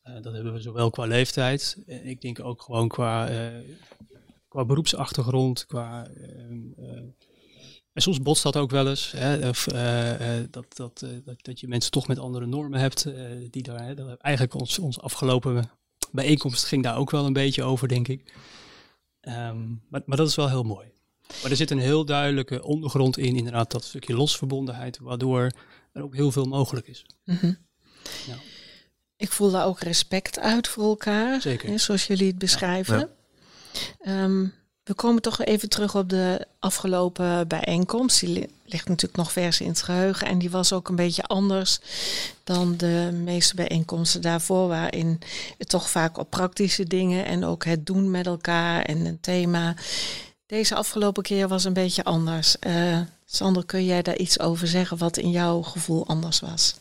Uh, 0.03 0.13
dat 0.21 0.33
hebben 0.33 0.53
we 0.53 0.61
zowel 0.61 0.89
qua 0.89 1.05
leeftijd. 1.05 1.77
En 1.87 2.05
ik 2.05 2.21
denk 2.21 2.39
ook 2.39 2.61
gewoon 2.61 2.87
qua, 2.87 3.31
uh, 3.31 3.47
qua 4.47 4.65
beroepsachtergrond, 4.65 5.65
qua... 5.65 6.07
en 7.93 8.01
soms 8.01 8.21
botst 8.21 8.43
dat 8.43 8.57
ook 8.57 8.71
wel 8.71 8.87
eens. 8.87 9.11
Hè, 9.11 9.49
of, 9.49 9.63
dat, 10.49 10.75
dat, 10.75 11.05
dat, 11.25 11.43
dat 11.43 11.59
je 11.59 11.67
mensen 11.67 11.91
toch 11.91 12.07
met 12.07 12.19
andere 12.19 12.45
normen 12.45 12.79
hebt. 12.79 13.07
die 13.49 13.63
daar, 13.63 13.85
hè, 13.85 13.95
dat 13.95 14.19
eigenlijk 14.19 14.53
ons, 14.53 14.79
ons 14.79 14.99
afgelopen 14.99 15.69
bijeenkomst 16.11 16.65
ging 16.65 16.83
daar 16.83 16.97
ook 16.97 17.11
wel 17.11 17.25
een 17.25 17.33
beetje 17.33 17.63
over, 17.63 17.87
denk 17.87 18.07
ik. 18.07 18.33
Um, 19.21 19.81
maar, 19.89 20.01
maar 20.05 20.17
dat 20.17 20.27
is 20.27 20.35
wel 20.35 20.49
heel 20.49 20.63
mooi. 20.63 20.91
Maar 21.41 21.51
er 21.51 21.57
zit 21.57 21.71
een 21.71 21.79
heel 21.79 22.05
duidelijke 22.05 22.63
ondergrond 22.63 23.17
in, 23.17 23.35
inderdaad, 23.35 23.71
dat 23.71 23.83
stukje 23.83 24.13
losverbondenheid, 24.13 24.99
waardoor 25.01 25.51
er 25.91 26.03
ook 26.03 26.15
heel 26.15 26.31
veel 26.31 26.45
mogelijk 26.45 26.87
is. 26.87 27.05
Mm 27.25 27.37
-hmm. 27.39 27.57
ja. 28.27 28.35
Ik 29.17 29.31
voel 29.31 29.51
daar 29.51 29.65
ook 29.65 29.79
respect 29.79 30.39
uit 30.39 30.67
voor 30.67 30.83
elkaar, 30.83 31.41
Zeker. 31.41 31.69
Hè, 31.69 31.77
zoals 31.77 32.07
jullie 32.07 32.27
het 32.27 32.37
beschrijven. 32.37 33.09
Ja. 34.01 34.23
Um, 34.23 34.53
we 34.89 34.95
komen 34.95 35.21
toch 35.21 35.39
even 35.41 35.69
terug 35.69 35.95
op 35.95 36.09
de 36.09 36.47
afgelopen 36.59 37.47
bijeenkomst. 37.47 38.19
Die 38.19 38.49
ligt 38.65 38.87
natuurlijk 38.87 39.17
nog 39.17 39.31
vers 39.31 39.61
in 39.61 39.67
het 39.67 39.81
geheugen. 39.81 40.27
En 40.27 40.39
die 40.39 40.49
was 40.49 40.73
ook 40.73 40.89
een 40.89 40.95
beetje 40.95 41.23
anders 41.23 41.79
dan 42.43 42.77
de 42.77 43.09
meeste 43.23 43.55
bijeenkomsten 43.55 44.21
daarvoor. 44.21 44.67
Waarin 44.67 45.19
het 45.57 45.69
toch 45.69 45.89
vaak 45.89 46.17
op 46.17 46.29
praktische 46.29 46.83
dingen 46.83 47.25
en 47.25 47.43
ook 47.43 47.65
het 47.65 47.85
doen 47.85 48.11
met 48.11 48.25
elkaar 48.25 48.81
en 48.81 49.05
een 49.05 49.19
thema 49.19 49.75
Deze 50.49 50.75
afgelopen 50.75 51.23
keer 51.23 51.47
was 51.47 51.63
een 51.63 51.73
beetje 51.73 52.03
anders. 52.03 52.55
Uh, 52.67 53.01
Sander, 53.25 53.65
kun 53.65 53.85
jij 53.85 54.01
daar 54.01 54.17
iets 54.17 54.39
over 54.39 54.67
zeggen 54.67 54.97
wat 54.97 55.17
in 55.17 55.29
jouw 55.31 55.61
gevoel 55.61 56.07
anders 56.07 56.39
was? 56.39 56.75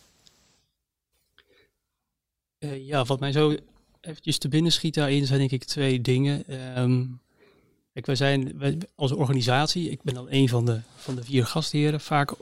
Uh, 2.59 2.87
ja, 2.87 3.05
wat 3.05 3.21
mij 3.21 3.33
zo 3.33 3.57
eventjes 4.01 4.39
te 4.39 4.49
binnen 4.49 4.73
schiet 4.73 4.95
daarin 4.95 5.27
zijn 5.27 5.39
denk 5.39 5.51
ik 5.51 5.65
twee 5.65 6.01
dingen. 6.01 6.45
Um, 6.81 7.21
kijk, 7.93 8.07
wij 8.07 8.15
zijn 8.15 8.61
als 8.95 9.13
organisatie, 9.13 9.91
ik 9.91 10.03
ben 10.03 10.15
dan 10.15 10.27
een 10.31 10.49
van 10.49 10.65
de, 10.65 10.81
van 10.97 11.15
de 11.15 11.25
vier 11.25 11.47
gastheren, 11.47 12.01
vaak 12.01 12.35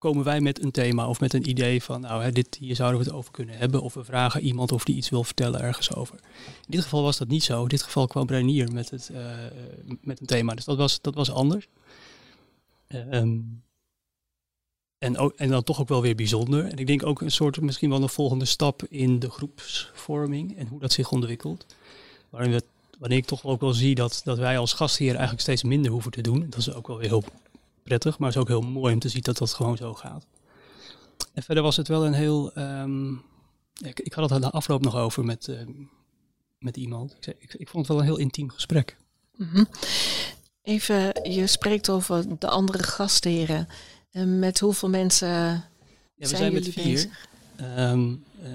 komen 0.00 0.24
wij 0.24 0.40
met 0.40 0.62
een 0.62 0.70
thema 0.70 1.08
of 1.08 1.20
met 1.20 1.32
een 1.32 1.48
idee 1.48 1.82
van, 1.82 2.00
nou, 2.00 2.22
hè, 2.22 2.32
dit, 2.32 2.56
hier 2.60 2.76
zouden 2.76 3.00
we 3.00 3.06
het 3.06 3.14
over 3.14 3.32
kunnen 3.32 3.58
hebben. 3.58 3.82
Of 3.82 3.94
we 3.94 4.04
vragen 4.04 4.40
iemand 4.40 4.72
of 4.72 4.84
die 4.84 4.96
iets 4.96 5.08
wil 5.08 5.24
vertellen 5.24 5.60
ergens 5.60 5.94
over. 5.94 6.14
In 6.44 6.70
dit 6.70 6.82
geval 6.82 7.02
was 7.02 7.18
dat 7.18 7.28
niet 7.28 7.44
zo. 7.44 7.62
In 7.62 7.68
dit 7.68 7.82
geval 7.82 8.06
kwam 8.06 8.26
Reinier 8.26 8.72
met, 8.72 8.90
het, 8.90 9.10
uh, 9.12 9.18
met 10.00 10.20
een 10.20 10.26
thema. 10.26 10.54
Dus 10.54 10.64
dat 10.64 10.76
was, 10.76 11.00
dat 11.00 11.14
was 11.14 11.30
anders. 11.30 11.68
Um, 13.10 13.62
en, 14.98 15.18
ook, 15.18 15.32
en 15.36 15.48
dan 15.48 15.62
toch 15.62 15.80
ook 15.80 15.88
wel 15.88 16.02
weer 16.02 16.14
bijzonder. 16.14 16.64
En 16.64 16.76
ik 16.76 16.86
denk 16.86 17.06
ook 17.06 17.20
een 17.20 17.30
soort, 17.30 17.60
misschien 17.60 17.90
wel 17.90 18.02
een 18.02 18.08
volgende 18.08 18.44
stap 18.44 18.82
in 18.88 19.18
de 19.18 19.30
groepsvorming 19.30 20.56
en 20.56 20.66
hoe 20.66 20.80
dat 20.80 20.92
zich 20.92 21.10
ontwikkelt. 21.10 21.66
Waarin, 22.30 22.62
ik 23.00 23.24
toch 23.24 23.44
ook 23.44 23.60
wel 23.60 23.72
zie 23.72 23.94
dat, 23.94 24.20
dat 24.24 24.38
wij 24.38 24.58
als 24.58 24.72
gastheer 24.72 25.10
eigenlijk 25.10 25.40
steeds 25.40 25.62
minder 25.62 25.92
hoeven 25.92 26.10
te 26.10 26.20
doen. 26.20 26.46
Dat 26.50 26.58
is 26.58 26.72
ook 26.72 26.86
wel 26.86 26.98
weer 26.98 27.08
heel 27.08 27.24
prettig, 27.90 28.18
maar 28.18 28.28
het 28.28 28.36
is 28.36 28.42
ook 28.42 28.48
heel 28.48 28.70
mooi 28.70 28.94
om 28.94 29.00
te 29.00 29.08
zien 29.08 29.22
dat 29.22 29.38
dat 29.38 29.54
gewoon 29.54 29.76
zo 29.76 29.94
gaat. 29.94 30.26
En 31.32 31.42
verder 31.42 31.62
was 31.62 31.76
het 31.76 31.88
wel 31.88 32.06
een 32.06 32.12
heel. 32.12 32.58
Um, 32.58 33.22
ik, 33.82 34.00
ik, 34.00 34.12
had 34.12 34.30
het 34.30 34.42
de 34.42 34.50
afloop 34.50 34.82
nog 34.82 34.96
over 34.96 35.24
met, 35.24 35.46
uh, 35.48 35.60
met 36.58 36.76
iemand. 36.76 37.12
Ik, 37.12 37.24
zei, 37.24 37.36
ik, 37.38 37.54
ik, 37.54 37.68
vond 37.68 37.86
het 37.86 37.96
wel 37.96 37.98
een 37.98 38.10
heel 38.10 38.18
intiem 38.18 38.50
gesprek. 38.50 38.96
Mm 39.36 39.48
-hmm. 39.52 39.68
Even, 40.62 41.30
je 41.30 41.46
spreekt 41.46 41.90
over 41.90 42.38
de 42.38 42.48
andere 42.48 42.82
gastheren. 42.82 43.68
En 44.10 44.38
met 44.38 44.60
hoeveel 44.60 44.88
mensen 44.88 45.28
ja, 45.28 45.62
we 46.14 46.26
zijn, 46.26 46.40
zijn 46.40 46.52
met 46.52 46.68
vier. 46.68 47.28
Um, 47.60 48.24
uh, 48.42 48.48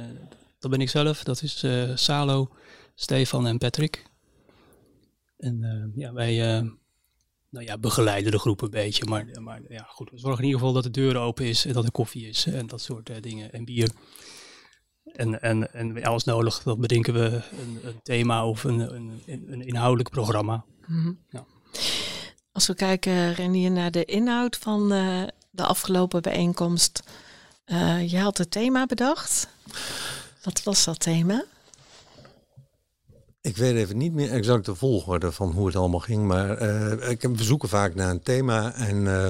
dat 0.59 0.71
ben 0.71 0.81
ik 0.81 0.89
zelf, 0.89 1.23
dat 1.23 1.41
is 1.41 1.63
uh, 1.63 1.95
Salo, 1.95 2.49
Stefan 2.95 3.47
en 3.47 3.57
Patrick. 3.57 4.05
En 5.37 5.61
uh, 5.61 6.03
ja, 6.03 6.13
wij 6.13 6.61
nou 7.55 7.67
ja, 7.67 7.77
begeleiden 7.77 8.31
de 8.31 8.39
groep 8.39 8.61
een 8.61 8.69
beetje. 8.69 9.05
Maar, 9.05 9.25
maar 9.41 9.61
ja, 9.69 9.85
goed, 9.87 10.09
we 10.11 10.17
zorgen 10.17 10.39
in 10.39 10.45
ieder 10.45 10.59
geval 10.59 10.73
dat 10.73 10.83
de 10.83 11.01
deur 11.01 11.17
open 11.17 11.45
is 11.45 11.65
en 11.65 11.73
dat 11.73 11.83
er 11.83 11.91
koffie 11.91 12.27
is 12.27 12.45
en 12.45 12.67
dat 12.67 12.81
soort 12.81 13.23
dingen 13.23 13.51
en 13.51 13.65
bier. 13.65 13.91
En, 15.03 15.41
en, 15.41 15.73
en 15.73 16.03
als 16.03 16.23
nodig, 16.23 16.63
dan 16.63 16.79
bedenken 16.79 17.13
we 17.13 17.41
een, 17.59 17.79
een 17.83 17.99
thema 18.03 18.47
of 18.47 18.63
een, 18.63 18.79
een, 18.79 19.21
een 19.25 19.61
inhoudelijk 19.61 20.09
programma. 20.09 20.65
Mm 20.85 21.01
-hmm. 21.01 21.19
ja. 21.29 21.45
Als 22.51 22.67
we 22.67 22.75
kijken, 22.75 23.73
naar 23.73 23.91
de 23.91 24.05
inhoud 24.05 24.57
van 24.57 24.93
uh, 24.93 25.23
de 25.49 25.63
afgelopen 25.63 26.21
bijeenkomst. 26.21 27.03
Uh, 27.65 28.11
je 28.11 28.19
had 28.19 28.37
het 28.37 28.51
thema 28.51 28.85
bedacht. 28.85 29.47
Wat 30.43 30.63
was 30.63 30.85
dat 30.85 30.99
thema? 30.99 31.45
Ik 33.45 33.57
weet 33.57 33.75
even 33.75 33.97
niet 33.97 34.13
meer 34.13 34.31
exact 34.31 34.65
de 34.65 34.75
volgorde 34.75 35.31
van 35.31 35.51
hoe 35.51 35.65
het 35.65 35.75
allemaal 35.75 35.99
ging. 35.99 36.23
Maar 36.23 36.61
uh, 36.61 37.09
ik, 37.09 37.21
we 37.21 37.43
zoeken 37.43 37.69
vaak 37.69 37.95
naar 37.95 38.09
een 38.09 38.23
thema. 38.23 38.73
En 38.73 38.95
uh, 38.95 39.29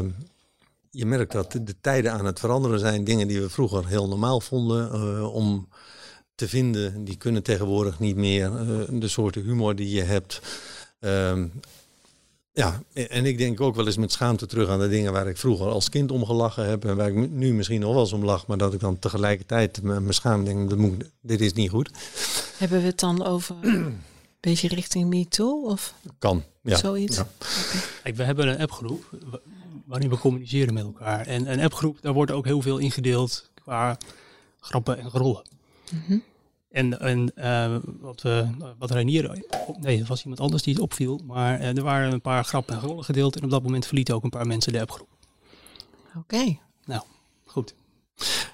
je 0.90 1.06
merkt 1.06 1.32
dat 1.32 1.52
de 1.52 1.76
tijden 1.82 2.12
aan 2.12 2.26
het 2.26 2.40
veranderen 2.40 2.80
zijn. 2.80 3.04
Dingen 3.04 3.28
die 3.28 3.42
we 3.42 3.50
vroeger 3.50 3.88
heel 3.88 4.08
normaal 4.08 4.42
vonden 4.42 4.96
uh, 4.96 5.34
om 5.34 5.68
te 6.36 6.48
vinden, 6.48 7.04
die 7.04 7.18
kunnen 7.18 7.44
tegenwoordig 7.44 8.00
niet 8.00 8.16
meer. 8.16 8.52
de 8.90 9.08
soorten 9.08 9.44
humor 9.44 9.76
die 9.76 9.90
je 9.90 10.04
hebt. 10.04 10.42
Ja, 12.56 12.82
en 12.94 13.26
ik 13.26 13.38
denk 13.38 13.62
ook 13.62 13.76
wel 13.76 13.86
eens 13.86 13.98
met 13.98 14.12
schaamte 14.12 14.46
terug 14.46 14.70
aan 14.70 14.80
de 14.80 14.90
dingen 14.90 15.12
waar 15.12 15.28
ik 15.28 15.38
vroeger 15.38 15.68
als 15.68 15.90
kind 15.90 16.12
om 16.12 16.26
gelachen 16.26 16.70
heb. 16.70 16.86
En 16.86 16.96
waar 16.96 17.08
ik 17.08 17.30
nu 17.30 17.54
misschien 17.54 17.80
nog 17.80 17.94
wel 17.94 18.02
eens 18.02 18.14
om 18.14 18.26
lach, 18.26 18.48
maar 18.48 18.58
dat 18.58 18.74
ik 18.74 18.80
dan 18.80 19.00
tegelijkertijd 19.00 19.82
me, 19.82 20.00
me 20.00 20.14
schaam 20.14 20.46
denk, 20.46 20.70
dat 20.70 20.78
moet, 20.78 21.04
dit 21.22 21.42
is 21.42 21.54
niet 21.54 21.70
goed. 21.70 21.90
Hebben 22.58 22.80
we 22.80 22.86
het 22.86 23.00
dan 23.00 23.26
over 23.26 23.56
een 23.62 24.02
beetje 24.40 24.68
richting 24.68 25.10
MeToo? 25.10 25.62
Of 25.62 25.94
kan, 26.20 26.44
ja. 26.62 26.78
Zoiets? 26.78 27.18
Ja. 27.18 27.28
Okay. 28.00 28.16
We 28.16 28.24
hebben 28.24 28.48
een 28.48 28.60
appgroep 28.60 29.04
waarin 29.86 30.10
we 30.10 30.18
communiceren 30.18 30.74
met 30.74 30.84
elkaar. 30.84 31.28
En 31.28 31.52
een 31.52 31.60
appgroep, 31.60 31.98
daar 32.02 32.14
wordt 32.14 32.32
ook 32.32 32.46
heel 32.46 32.62
veel 32.62 32.78
ingedeeld 32.78 33.50
qua 33.64 33.98
grappen 34.60 35.00
en 35.00 35.10
rollen. 35.10 35.44
Mm 35.92 36.04
-hmm. 36.08 36.24
En, 36.76 37.00
en 37.00 37.32
uh, 37.36 37.78
wat, 38.00 38.24
uh, 38.26 38.50
wat 38.78 38.92
Reinier, 38.92 39.46
nee, 39.80 40.00
er 40.00 40.06
was 40.06 40.22
iemand 40.22 40.40
anders 40.40 40.64
die 40.64 40.74
het 40.74 40.82
opviel, 40.82 41.22
maar 41.26 41.60
uh, 41.60 41.78
er 41.78 41.84
waren 41.84 42.14
een 42.14 42.22
paar 42.22 42.44
grappen 42.44 42.76
en 42.76 42.82
rollen 42.82 43.04
gedeeld 43.04 43.36
en 43.36 43.44
op 43.44 43.50
dat 43.50 43.64
moment 43.64 43.86
verlieten 43.86 44.16
ook 44.16 44.24
een 44.24 44.30
paar 44.30 44.48
mensen 44.48 44.74
de 44.74 44.82
appgroep. 44.82 45.08
Oké. 46.08 46.18
Okay. 46.18 46.60
Nou, 46.86 47.02
goed. 47.46 47.76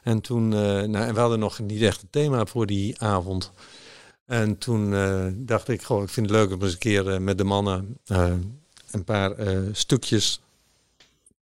En 0.03 0.21
toen, 0.21 0.47
nou, 0.49 0.95
en 0.95 1.13
we 1.13 1.19
hadden 1.19 1.39
nog 1.39 1.59
niet 1.59 1.81
echt 1.81 2.01
een 2.01 2.09
thema 2.09 2.45
voor 2.45 2.65
die 2.65 2.99
avond. 2.99 3.51
En 4.25 4.57
toen 4.57 4.91
dacht 5.45 5.67
ik 5.67 5.81
gewoon, 5.81 6.03
ik 6.03 6.09
vind 6.09 6.29
het 6.29 6.35
leuk 6.35 6.51
om 6.51 6.61
eens 6.61 6.73
een 6.73 6.77
keer 6.77 7.21
met 7.21 7.37
de 7.37 7.43
mannen 7.43 7.97
een 8.91 9.03
paar 9.05 9.35
stukjes 9.71 10.41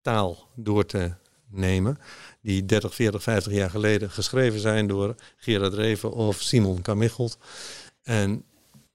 taal 0.02 0.48
door 0.54 0.86
te 0.86 1.12
nemen 1.48 1.98
die 2.40 2.64
30, 2.64 2.94
40, 2.94 3.22
50 3.22 3.52
jaar 3.52 3.70
geleden 3.70 4.10
geschreven 4.10 4.60
zijn 4.60 4.86
door 4.86 5.14
Gerard 5.36 5.74
Reven 5.74 6.12
of 6.12 6.40
Simon 6.40 6.82
Kamichelt. 6.82 7.38
En 8.02 8.44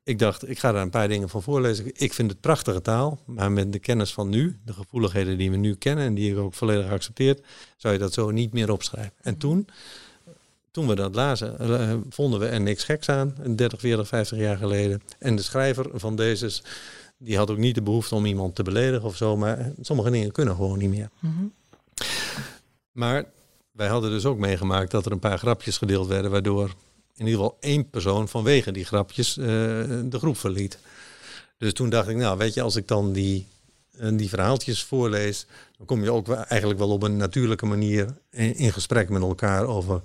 ik 0.05 0.19
dacht, 0.19 0.49
ik 0.49 0.60
ga 0.60 0.71
daar 0.71 0.81
een 0.81 0.89
paar 0.89 1.08
dingen 1.08 1.29
van 1.29 1.41
voorlezen. 1.41 1.91
Ik 1.93 2.13
vind 2.13 2.31
het 2.31 2.41
prachtige 2.41 2.81
taal, 2.81 3.19
maar 3.25 3.51
met 3.51 3.73
de 3.73 3.79
kennis 3.79 4.13
van 4.13 4.29
nu, 4.29 4.58
de 4.65 4.73
gevoeligheden 4.73 5.38
die 5.38 5.51
we 5.51 5.58
nu 5.58 5.75
kennen 5.75 6.05
en 6.05 6.13
die 6.13 6.31
ik 6.31 6.38
ook 6.38 6.53
volledig 6.53 6.91
accepteer, 6.91 7.38
zou 7.77 7.93
je 7.93 7.99
dat 7.99 8.13
zo 8.13 8.31
niet 8.31 8.53
meer 8.53 8.71
opschrijven. 8.71 9.13
En 9.21 9.38
toen, 9.38 9.67
toen 10.71 10.88
we 10.88 10.95
dat 10.95 11.15
lazen, 11.15 11.55
uh, 11.62 11.93
vonden 12.10 12.39
we 12.39 12.47
er 12.47 12.62
niks 12.62 12.84
geks 12.84 13.10
aan, 13.10 13.36
30, 13.55 13.79
40, 13.79 14.08
50 14.08 14.38
jaar 14.38 14.58
geleden. 14.58 15.01
En 15.19 15.36
de 15.36 15.41
schrijver 15.41 15.89
van 15.93 16.15
deze, 16.15 16.62
die 17.17 17.38
had 17.38 17.51
ook 17.51 17.58
niet 17.58 17.75
de 17.75 17.81
behoefte 17.81 18.15
om 18.15 18.25
iemand 18.25 18.55
te 18.55 18.63
beledigen 18.63 19.08
of 19.08 19.15
zo, 19.15 19.38
maar 19.38 19.71
sommige 19.81 20.10
dingen 20.10 20.31
kunnen 20.31 20.55
gewoon 20.55 20.77
niet 20.77 20.89
meer. 20.89 21.10
Mm. 21.19 21.53
Maar 22.95 23.25
wij 23.71 23.88
hadden 23.88 24.10
dus 24.10 24.25
ook 24.25 24.38
meegemaakt 24.38 24.91
dat 24.91 25.05
er 25.05 25.12
een 25.12 25.19
paar 25.19 25.38
grapjes 25.38 25.77
gedeeld 25.77 26.08
werden, 26.08 26.31
waardoor 26.31 26.69
in 27.15 27.25
ieder 27.25 27.34
geval 27.34 27.58
één 27.60 27.89
persoon 27.89 28.27
vanwege 28.27 28.71
die 28.71 28.86
grapjes 28.86 29.38
uh, 29.38 29.45
de 29.45 30.17
groep 30.17 30.38
verliet. 30.38 30.79
Dus 31.58 31.73
toen 31.73 31.89
dacht 31.89 32.08
ik, 32.08 32.15
nou 32.15 32.38
weet 32.38 32.53
je, 32.53 32.62
als 32.62 32.75
ik 32.75 32.88
dan 32.88 33.13
die, 33.13 33.47
die 34.13 34.29
verhaaltjes 34.29 34.84
voorlees, 34.84 35.45
dan 35.77 35.86
kom 35.86 36.03
je 36.03 36.12
ook 36.12 36.29
eigenlijk 36.29 36.79
wel 36.79 36.89
op 36.89 37.03
een 37.03 37.17
natuurlijke 37.17 37.65
manier 37.65 38.17
in, 38.31 38.55
in 38.55 38.73
gesprek 38.73 39.10
met 39.10 39.21
elkaar 39.21 39.65
over, 39.65 40.01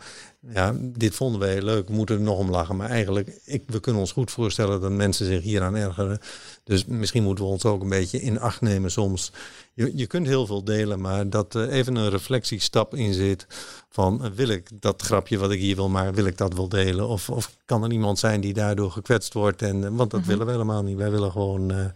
ja, 0.53 0.75
dit 0.79 1.15
vonden 1.15 1.41
wij 1.41 1.63
leuk, 1.63 1.89
we 1.89 1.95
moeten 1.95 2.17
er 2.17 2.23
nog 2.23 2.39
om 2.39 2.51
lachen. 2.51 2.77
Maar 2.77 2.89
eigenlijk, 2.89 3.41
ik, 3.45 3.63
we 3.67 3.81
kunnen 3.81 4.01
ons 4.01 4.13
goed 4.13 4.31
voorstellen 4.31 4.81
dat 4.81 4.91
mensen 4.91 5.27
zich 5.27 5.43
hieraan 5.43 5.77
ergeren. 5.77 6.19
Dus 6.65 6.85
misschien 6.85 7.23
moeten 7.23 7.45
we 7.45 7.51
ons 7.51 7.65
ook 7.65 7.83
een 7.83 7.89
beetje 7.89 8.21
in 8.21 8.41
acht 8.41 8.61
nemen 8.61 8.91
soms. 8.91 9.33
Je, 9.75 9.97
je 9.97 10.07
kunt 10.07 10.27
heel 10.27 10.47
veel 10.47 10.65
delen, 10.65 11.01
maar 11.01 11.31
dat 11.31 11.55
uh, 11.55 11.73
even 11.73 11.97
een 11.97 12.11
reflectiestap 12.11 12.95
in 12.95 13.15
zit. 13.15 13.47
Van 13.91 14.21
uh, 14.23 14.31
wil 14.31 14.49
ik 14.49 14.69
dat 14.81 15.03
grapje 15.03 15.39
wat 15.39 15.51
ik 15.51 15.61
hier 15.61 15.77
wil 15.77 15.89
maken, 15.89 16.15
wil 16.15 16.27
ik 16.27 16.39
dat 16.39 16.55
wel 16.55 16.69
delen? 16.69 17.09
Of, 17.09 17.31
of 17.31 17.57
kan 17.65 17.85
er 17.85 17.93
iemand 17.93 18.19
zijn 18.19 18.41
die 18.41 18.53
daardoor 18.53 18.91
gekwetst 18.91 19.33
wordt? 19.33 19.63
En, 19.63 19.77
uh, 19.77 19.83
want 19.83 19.99
dat 19.99 20.13
mm 20.13 20.19
-hmm. 20.19 20.27
willen 20.27 20.47
we 20.47 20.53
helemaal 20.53 20.83
niet. 20.83 20.97
Wij 20.97 21.11
willen, 21.11 21.31
gewoon, 21.31 21.93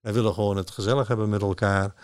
wij 0.00 0.12
willen 0.12 0.34
gewoon 0.34 0.56
het 0.56 0.70
gezellig 0.70 1.08
hebben 1.08 1.28
met 1.28 1.42
elkaar. 1.42 1.94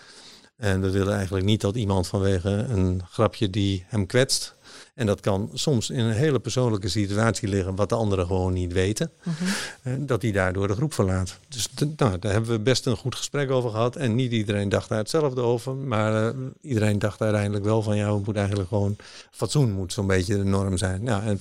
En 0.57 0.81
we 0.81 0.91
willen 0.91 1.15
eigenlijk 1.15 1.45
niet 1.45 1.61
dat 1.61 1.77
iemand 1.77 2.07
vanwege 2.07 2.51
een 2.51 3.03
grapje 3.11 3.51
die 3.51 3.85
hem 3.89 4.07
kwetst, 4.07 4.57
en 4.97 5.07
dat 5.07 5.21
kan 5.21 5.51
soms 5.55 5.91
in 5.91 5.99
een 5.99 6.13
hele 6.13 6.39
persoonlijke 6.39 6.89
situatie 6.89 7.49
liggen, 7.49 7.75
wat 7.75 7.89
de 7.89 7.95
anderen 7.95 8.27
gewoon 8.27 8.53
niet 8.53 8.73
weten. 8.73 9.11
Uh 9.23 9.35
-huh. 9.83 9.95
Dat 9.99 10.21
die 10.21 10.33
daardoor 10.33 10.69
de 10.69 10.75
groep 10.75 10.95
verlaat. 10.95 11.39
Dus 11.49 11.69
nou, 11.97 12.19
daar 12.19 12.33
hebben 12.33 12.51
we 12.51 12.59
best 12.59 12.87
een 12.87 12.97
goed 12.97 13.15
gesprek 13.15 13.51
over 13.51 13.71
gehad. 13.71 13.97
En 13.97 14.15
niet 14.15 14.33
iedereen 14.33 14.69
dacht 14.69 14.89
daar 14.89 14.99
hetzelfde 14.99 15.41
over. 15.41 15.75
Maar 15.75 16.35
uh, 16.35 16.41
iedereen 16.61 16.99
dacht 16.99 17.21
uiteindelijk 17.21 17.65
wel 17.65 17.83
van 17.83 17.97
ja, 17.97 18.09
we 18.09 18.15
moeten 18.15 18.37
eigenlijk 18.37 18.69
gewoon. 18.69 18.97
Fatsoen 19.31 19.73
moet 19.73 19.93
zo'n 19.93 20.07
beetje 20.07 20.37
de 20.37 20.45
norm 20.45 20.77
zijn. 20.77 21.09
En, 21.09 21.41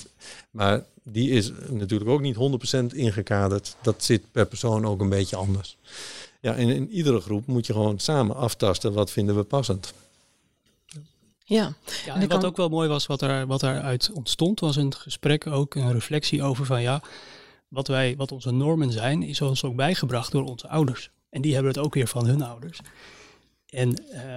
maar 0.52 0.84
die 1.04 1.30
is 1.30 1.52
natuurlijk 1.70 2.10
ook 2.10 2.22
niet 2.22 2.92
100% 2.94 2.96
ingekaderd. 2.96 3.76
Dat 3.82 4.04
zit 4.04 4.32
per 4.32 4.46
persoon 4.46 4.86
ook 4.86 5.02
een 5.02 5.10
beetje 5.10 5.36
anders. 5.36 5.78
Ja, 6.46 6.56
en 6.56 6.70
in 6.70 6.90
iedere 6.90 7.20
groep 7.20 7.46
moet 7.46 7.66
je 7.66 7.74
gewoon 7.74 8.00
samen 8.00 8.36
aftasten 8.36 8.94
wat 8.94 9.12
vinden 9.12 9.36
we 9.36 9.44
passend. 9.44 9.94
Ja, 11.44 11.74
ja 12.06 12.14
en, 12.14 12.22
en 12.22 12.28
wat 12.28 12.40
kan... 12.40 12.46
ook 12.46 12.58
wel 12.58 12.70
mooi 12.70 12.90
was, 12.90 13.06
wat, 13.06 13.22
er, 13.22 13.48
wat 13.48 13.64
eruit 13.64 14.12
ontstond, 14.14 14.60
was 14.60 14.76
een 14.76 14.94
gesprek, 14.94 15.48
ook 15.48 15.76
een 15.76 15.92
reflectie 15.92 16.44
over 16.44 16.66
van 16.66 16.82
ja, 16.82 17.02
wat, 17.68 17.88
wij, 17.88 18.16
wat 18.18 18.32
onze 18.32 18.52
normen 18.52 18.92
zijn, 18.92 19.24
is 19.24 19.42
ons 19.42 19.64
ook 19.64 19.76
bijgebracht 19.76 20.32
door 20.32 20.44
onze 20.44 20.68
ouders. 20.68 21.10
En 21.30 21.42
die 21.42 21.54
hebben 21.54 21.72
het 21.72 21.82
ook 21.82 21.94
weer 21.94 22.08
van 22.08 22.26
hun 22.26 22.42
ouders. 22.42 22.80
En, 23.66 23.90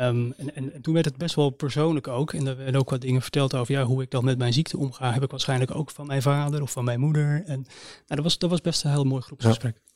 um, 0.03 0.33
en, 0.37 0.55
en, 0.55 0.73
en, 0.73 0.83
toen 0.83 0.95
werd 0.95 1.07
het 1.07 1.17
best 1.17 1.35
wel 1.35 1.51
persoonlijk 1.51 2.09
ook. 2.09 2.33
En 2.33 2.47
er 2.47 2.57
werden 2.57 2.81
ook 2.81 2.91
wat 2.91 3.01
dingen 3.01 3.23
verteld 3.23 3.55
over 3.55 3.75
ja, 3.75 3.85
hoe 3.85 4.03
ik 4.03 4.11
dan 4.11 4.25
met 4.25 4.39
mijn 4.39 4.53
ziekte 4.53 4.79
omga. 4.79 5.13
Heb 5.13 5.23
ik 5.23 5.31
waarschijnlijk 5.31 5.75
ook 5.75 5.91
van 5.91 6.07
mijn 6.07 6.23
vader 6.23 6.63
of 6.63 6.71
van 6.71 6.85
mijn 6.85 7.01
moeder. 7.01 7.43
En 7.47 7.61
nou, 7.61 7.67
dat, 8.07 8.23
was, 8.23 8.39
dat 8.39 8.51
was 8.51 8.61
best 8.61 8.85
een 8.85 8.91
heel 8.91 9.05
mooi 9.05 9.23
groepsgesprek. 9.23 9.75
Ja. 9.75 9.88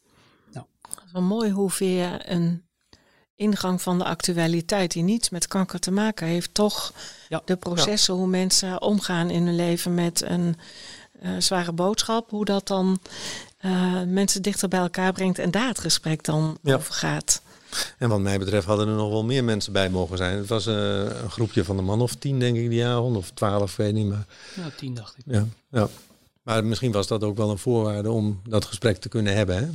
Wel 1.13 1.23
mooi 1.23 1.51
hoeveel 1.51 2.09
een 2.25 2.63
ingang 3.35 3.83
van 3.83 3.99
de 3.99 4.05
actualiteit 4.05 4.93
die 4.93 5.03
niets 5.03 5.31
met 5.31 5.49
kanker 5.49 5.79
te 5.81 5.91
maken 5.91 6.27
heeft, 6.27 6.55
toch 6.55 6.93
Ja. 7.29 7.43
de 7.45 7.57
processen 7.57 8.15
hoe 8.15 8.27
mensen 8.27 8.83
omgaan 8.83 9.31
in 9.31 9.47
hun 9.47 9.57
leven 9.57 9.95
met 9.95 10.23
een 10.23 10.57
eh, 11.21 11.31
zware 11.39 11.73
boodschap, 11.73 12.31
hoe 12.31 12.45
dat 12.45 12.67
dan 12.67 12.99
eh, 13.59 14.03
mensen 14.07 14.43
dichter 14.43 14.69
bij 14.69 14.81
elkaar 14.81 15.13
brengt 15.13 15.39
en 15.39 15.51
daar 15.51 15.69
het 15.69 15.79
gesprek 15.79 16.25
dan 16.25 16.59
Ja. 16.63 16.75
over 16.75 16.95
gaat. 16.95 17.43
En 17.99 18.09
wat 18.09 18.21
mij 18.21 18.39
betreft 18.39 18.67
hadden 18.67 18.89
er 18.89 18.95
nog 18.95 19.11
wel 19.11 19.25
meer 19.25 19.45
mensen 19.45 19.73
bij 19.73 19.91
mogen 19.91 20.17
zijn. 20.17 20.37
Het 20.39 20.49
was 20.49 20.67
eh, 20.67 20.75
een 21.23 21.31
groepje 21.31 21.65
van 21.65 21.79
een 21.79 21.85
man 21.85 22.01
of 22.01 22.15
tien, 22.15 22.39
denk 22.39 22.57
ik, 22.57 22.71
die 22.71 22.85
avond. 22.87 23.17
Of 23.17 23.31
twaalf, 23.31 23.77
weet 23.77 23.95
niet. 23.95 24.09
Maar, 24.09 24.27
Ja, 24.57 24.71
tien 24.77 24.95
dacht 24.95 25.17
ik. 25.19 25.25
ja, 25.27 25.47
ja. 25.71 25.89
maar 26.43 26.65
misschien 26.65 26.93
was 26.93 27.07
dat 27.07 27.23
ook 27.25 27.37
wel 27.37 27.51
een 27.51 27.59
voorwaarde 27.59 28.11
om 28.11 28.41
dat 28.49 28.65
gesprek 28.65 28.97
te 28.97 29.09
kunnen 29.09 29.35
hebben. 29.37 29.57
Hè? 29.57 29.69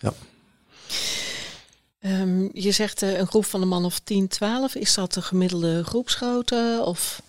Eh, 0.00 0.10
Ehm, 1.98 2.48
je 2.52 2.70
zegt 2.70 3.02
eh, 3.02 3.18
een 3.18 3.26
groep 3.26 3.44
van 3.44 3.62
een 3.62 3.68
man 3.68 3.84
of 3.84 3.98
10, 3.98 4.28
12. 4.28 4.74
Is 4.74 4.94
dat 4.94 5.12
de 5.12 5.22
gemiddelde 5.22 5.84
groepsgrootte 5.84 6.82
of 6.84 7.22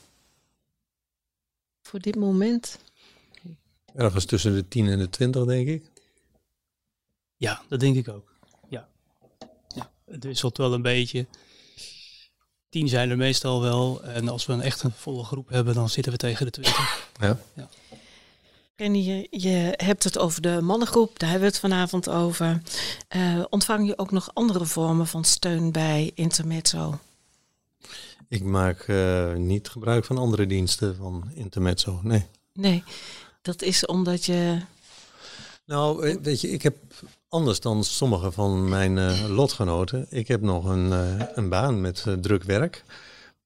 voor 1.82 2.00
dit 2.00 2.16
moment? 2.16 2.80
ergens 3.96 4.26
tussen 4.26 4.54
de 4.54 4.68
10 4.68 4.88
en 4.88 4.98
de 5.00 5.10
20, 5.10 5.46
denk 5.46 5.68
ik. 5.68 5.84
Ja, 7.36 7.62
dat 7.68 7.80
denk 7.80 7.96
ik 7.96 8.08
ook. 8.08 8.34
Ja. 8.68 8.88
ja. 9.68 9.92
Het 10.06 10.24
wisselt 10.24 10.58
wel 10.58 10.74
een 10.74 10.82
beetje. 10.82 11.28
Tien 12.70 12.88
zijn 12.88 13.10
er 13.10 13.18
meestal 13.18 13.62
wel. 13.62 14.04
En 14.04 14.28
als 14.28 14.46
we 14.46 14.54
een 14.54 14.62
echt 14.62 14.84
een 14.84 14.92
volle 14.92 15.24
groep 15.24 15.50
hebben, 15.50 15.74
dan 15.74 15.90
zitten 15.90 16.12
we 16.12 16.18
tegen 16.18 16.46
de 16.46 16.52
twintig. 16.52 17.10
Ja. 17.20 17.40
Rennie, 18.80 19.04
je, 19.04 19.28
je 19.30 19.74
hebt 19.78 20.04
het 20.04 20.18
over 20.18 20.42
de 20.42 20.62
mannengroep, 20.62 21.20
daar 21.20 21.30
hebben 21.30 21.48
we 21.48 21.54
het 21.54 21.64
vanavond 21.64 22.10
over. 22.10 22.62
Eh, 23.08 23.44
ontvang 23.50 23.88
je 23.88 23.98
ook 23.98 24.12
nog 24.12 24.30
andere 24.34 24.66
vormen 24.66 25.08
van 25.08 25.24
steun 25.24 25.72
bij 25.72 26.12
Intermezzo? 26.16 27.00
Ik 28.28 28.44
maak 28.44 28.82
eh, 28.82 29.34
niet 29.34 29.70
gebruik 29.70 30.06
van 30.06 30.18
andere 30.18 30.46
diensten 30.46 30.96
van 30.96 31.32
Intermezzo. 31.34 32.00
Nee. 32.04 32.26
Nee, 32.54 32.84
dat 33.42 33.62
is 33.62 33.86
omdat 33.86 34.26
je. 34.26 34.62
Nou, 35.66 36.08
eh, 36.08 36.18
weet 36.22 36.42
je, 36.42 36.50
ik 36.50 36.62
heb 36.62 36.76
anders 37.30 37.60
dan 37.60 37.84
sommige 37.84 38.32
van 38.32 38.70
mijn 38.70 39.28
lotgenoten. 39.32 40.06
Ik 40.10 40.28
heb 40.28 40.42
nog 40.42 40.66
een, 40.66 40.92
een 41.38 41.50
baan 41.50 41.82
met 41.82 42.06
druk 42.22 42.44
werk. 42.44 42.84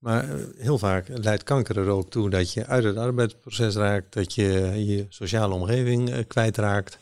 Maar 0.03 0.29
eh, 0.29 0.35
heel 0.57 0.77
vaak 0.77 1.07
leidt 1.07 1.43
kanker 1.43 1.77
er 1.77 1.87
ook 1.87 2.09
toe 2.09 2.29
dat 2.29 2.53
je 2.53 2.65
uit 2.65 2.83
het 2.83 2.97
arbeidsproces 2.97 3.75
raakt, 3.75 4.13
dat 4.13 4.33
je 4.33 4.43
je 4.85 5.05
sociale 5.09 5.53
omgeving 5.53 6.09
eh, 6.09 6.23
kwijtraakt. 6.27 6.97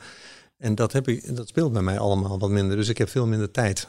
En 0.57 0.75
dat, 0.75 0.93
heb 0.93 1.07
ik, 1.07 1.35
dat 1.35 1.47
speelt 1.47 1.73
bij 1.73 1.81
mij 1.81 1.99
allemaal 1.99 2.39
wat 2.39 2.49
minder. 2.49 2.77
Dus 2.77 2.87
ik 2.87 2.97
heb 2.97 3.09
veel 3.09 3.25
minder 3.25 3.51
tijd. 3.51 3.87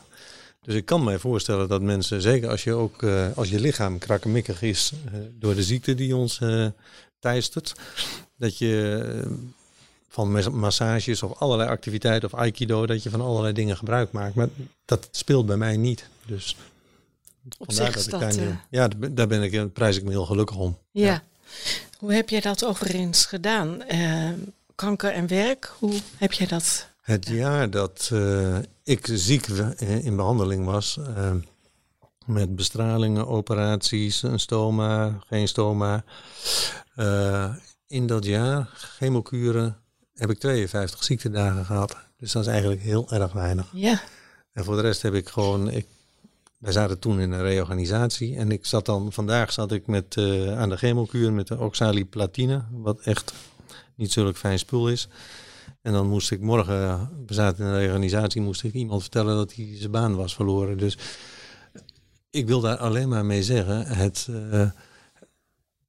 Dus 0.60 0.74
ik 0.74 0.84
kan 0.84 1.04
mij 1.04 1.18
voorstellen 1.18 1.68
dat 1.68 1.82
mensen, 1.82 2.22
zeker 2.22 2.48
als 2.48 2.64
je 2.64 2.72
ook 2.72 3.02
eh, 3.02 3.26
als 3.34 3.50
je 3.50 3.60
lichaam 3.60 3.98
krakkemikkig 3.98 4.62
is 4.62 4.92
door 5.38 5.54
de 5.54 5.62
ziekte 5.62 5.94
die 5.94 6.16
ons 6.16 6.40
eh 6.40 6.66
teistert, 7.18 7.74
dat 8.36 8.58
je 8.58 9.24
van 10.08 10.32
mas- 10.32 10.50
massages 10.50 11.22
of 11.22 11.38
allerlei 11.38 11.68
activiteiten 11.68 12.32
of 12.32 12.38
aikido, 12.38 12.86
dat 12.86 13.02
je 13.02 13.10
van 13.10 13.20
allerlei 13.20 13.52
dingen 13.52 13.76
gebruik 13.76 14.12
maakt. 14.12 14.34
Maar 14.34 14.48
dat 14.84 15.08
speelt 15.10 15.46
bij 15.46 15.56
mij 15.56 15.76
niet. 15.76 16.08
Dus 16.26 16.56
Op 17.58 17.72
zich 17.72 18.04
dat. 18.04 18.36
eh, 18.36 18.46
ja, 18.70 18.88
daar 19.10 19.26
ben- 19.26 19.42
ik, 19.42 19.72
prijs 19.72 19.96
ik 19.96 20.02
me 20.04 20.10
heel 20.10 20.26
gelukkig 20.26 20.56
om. 20.56 20.78
ja. 20.90 21.22
Hoe 21.98 22.12
heb 22.12 22.28
jij 22.28 22.40
dat 22.40 22.64
overigens 22.64 23.24
gedaan? 23.26 23.82
Eh, 23.82 24.30
kanker 24.74 25.10
en 25.12 25.26
werk, 25.26 25.72
hoe 25.78 25.94
heb 26.16 26.32
jij 26.32 26.46
dat? 26.46 26.88
Het 27.02 27.26
jaar 27.28 27.70
dat 27.70 28.08
eh, 28.12 28.58
ik 28.84 29.08
ziek 29.12 29.46
in 29.78 30.16
behandeling 30.16 30.64
was, 30.64 30.98
met 32.26 32.56
bestralingen, 32.56 33.26
operaties, 33.26 34.22
een 34.22 34.40
stoma, 34.40 35.18
geen 35.26 35.48
stoma. 35.48 36.04
in 37.86 38.06
dat 38.06 38.24
jaar, 38.24 38.68
chemokuren, 38.74 39.76
heb 40.14 40.30
ik 40.30 40.38
52 40.38 41.04
ziektedagen 41.04 41.64
gehad. 41.64 41.96
Dus 42.16 42.32
dat 42.32 42.42
is 42.42 42.48
eigenlijk 42.48 42.80
heel 42.82 43.10
erg 43.10 43.32
weinig. 43.32 43.66
Ja, 43.72 44.00
En 44.52 44.64
voor 44.64 44.76
de 44.76 44.82
rest 44.82 45.02
heb 45.02 45.14
ik 45.14 45.28
gewoon. 45.28 45.70
Ik, 45.70 45.86
wij 46.62 46.72
zaten 46.72 46.98
toen 46.98 47.20
in 47.20 47.32
een 47.32 47.42
reorganisatie. 47.42 48.36
En 48.36 48.50
ik 48.50 48.66
zat 48.66 48.86
dan, 48.86 49.12
vandaag 49.12 49.52
zat 49.52 49.72
ik 49.72 49.86
met, 49.86 50.16
eh, 50.16 50.58
aan 50.58 50.68
de 50.68 50.76
chemokuur 50.76 51.32
met 51.32 51.46
de 51.46 51.58
oxaliplatine. 51.58 52.62
Wat 52.70 53.00
echt 53.00 53.32
niet 53.94 54.12
zulk 54.12 54.36
fijn 54.36 54.58
spul 54.58 54.88
is. 54.88 55.08
En 55.80 55.92
dan 55.92 56.08
moest 56.08 56.30
ik 56.30 56.40
morgen, 56.40 57.10
we 57.26 57.34
zaten 57.34 57.64
in 57.64 57.70
een 57.70 57.78
reorganisatie, 57.78 58.40
moest 58.40 58.62
ik 58.62 58.72
iemand 58.72 59.00
vertellen 59.00 59.36
dat 59.36 59.54
hij 59.54 59.76
zijn 59.78 59.90
baan 59.90 60.14
was 60.14 60.34
verloren. 60.34 60.78
Dus 60.78 60.98
ik 62.30 62.46
wil 62.46 62.60
daar 62.60 62.76
alleen 62.76 63.08
maar 63.08 63.24
mee 63.24 63.42
zeggen. 63.42 63.86
Het, 63.86 64.28
eh, 64.30 64.70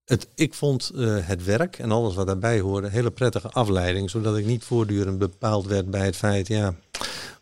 het, 0.05 0.27
ik 0.35 0.53
vond 0.53 0.91
eh, 0.95 1.17
het 1.27 1.43
werk 1.43 1.79
en 1.79 1.91
alles 1.91 2.15
wat 2.15 2.27
daarbij 2.27 2.59
hoorde 2.59 2.89
hele 2.89 3.11
prettige 3.11 3.49
afleiding. 3.49 4.09
Zodat 4.09 4.37
ik 4.37 4.45
niet 4.45 4.63
voortdurend 4.63 5.17
bepaald 5.17 5.65
werd 5.65 5.91
bij 5.91 6.05
het 6.05 6.15
feit, 6.15 6.47
ja, 6.47 6.75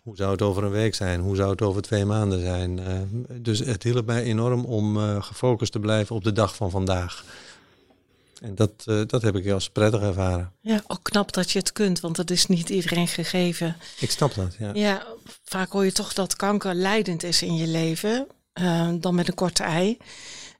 hoe 0.01 0.15
zou 0.15 0.31
het 0.31 0.41
over 0.41 0.63
een 0.63 0.71
week 0.71 0.95
zijn? 0.95 1.19
Hoe 1.19 1.35
zou 1.35 1.49
het 1.49 1.61
over 1.61 1.81
twee 1.81 2.05
maanden 2.05 2.41
zijn? 2.41 2.79
Eh, 2.79 2.95
dus 3.41 3.59
het 3.59 3.83
hielp 3.83 4.05
mij 4.05 4.23
enorm 4.23 4.65
om 4.65 4.97
eh, 4.97 5.23
gefocust 5.23 5.71
te 5.71 5.79
blijven 5.79 6.15
op 6.15 6.23
de 6.23 6.31
dag 6.31 6.55
van 6.55 6.69
vandaag. 6.69 7.23
En 8.41 8.55
dat, 8.55 8.71
eh, 8.85 9.01
dat 9.07 9.21
heb 9.21 9.35
ik 9.35 9.51
als 9.51 9.69
prettig 9.69 10.01
ervaren. 10.01 10.51
ja, 10.61 10.81
ook 10.87 11.03
knap 11.03 11.33
dat 11.33 11.51
je 11.51 11.59
het 11.59 11.71
kunt, 11.71 11.99
want 11.99 12.15
dat 12.15 12.29
is 12.29 12.45
niet 12.45 12.69
iedereen 12.69 13.07
gegeven. 13.07 13.75
Ik 13.99 14.11
snap 14.11 14.33
dat, 14.33 14.55
ja. 14.59 14.71
Ja, 14.73 15.05
vaak 15.43 15.71
hoor 15.71 15.85
je 15.85 15.91
toch 15.91 16.13
dat 16.13 16.35
kanker 16.35 16.73
leidend 16.73 17.23
is 17.23 17.41
in 17.41 17.55
je 17.55 17.67
leven, 17.67 18.27
dan 18.99 19.15
met 19.15 19.27
een 19.27 19.33
korte 19.33 19.63
ei. 19.63 19.97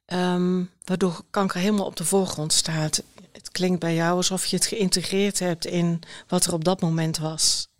Ehm, 0.06 0.64
waardoor 0.84 1.22
kanker 1.30 1.60
helemaal 1.60 1.86
op 1.86 1.96
de 1.96 2.06
voorgrond 2.06 2.54
staat. 2.54 3.04
Het 3.32 3.52
klinkt 3.52 3.80
bij 3.80 3.96
jou 3.96 4.16
alsof 4.16 4.46
je 4.46 4.56
het 4.56 4.66
geïntegreerd 4.66 5.40
hebt 5.40 5.66
in 5.66 6.00
wat 6.28 6.46
er 6.46 6.54
op 6.54 6.64
dat 6.64 6.82
moment 6.82 7.18
was. 7.18 7.71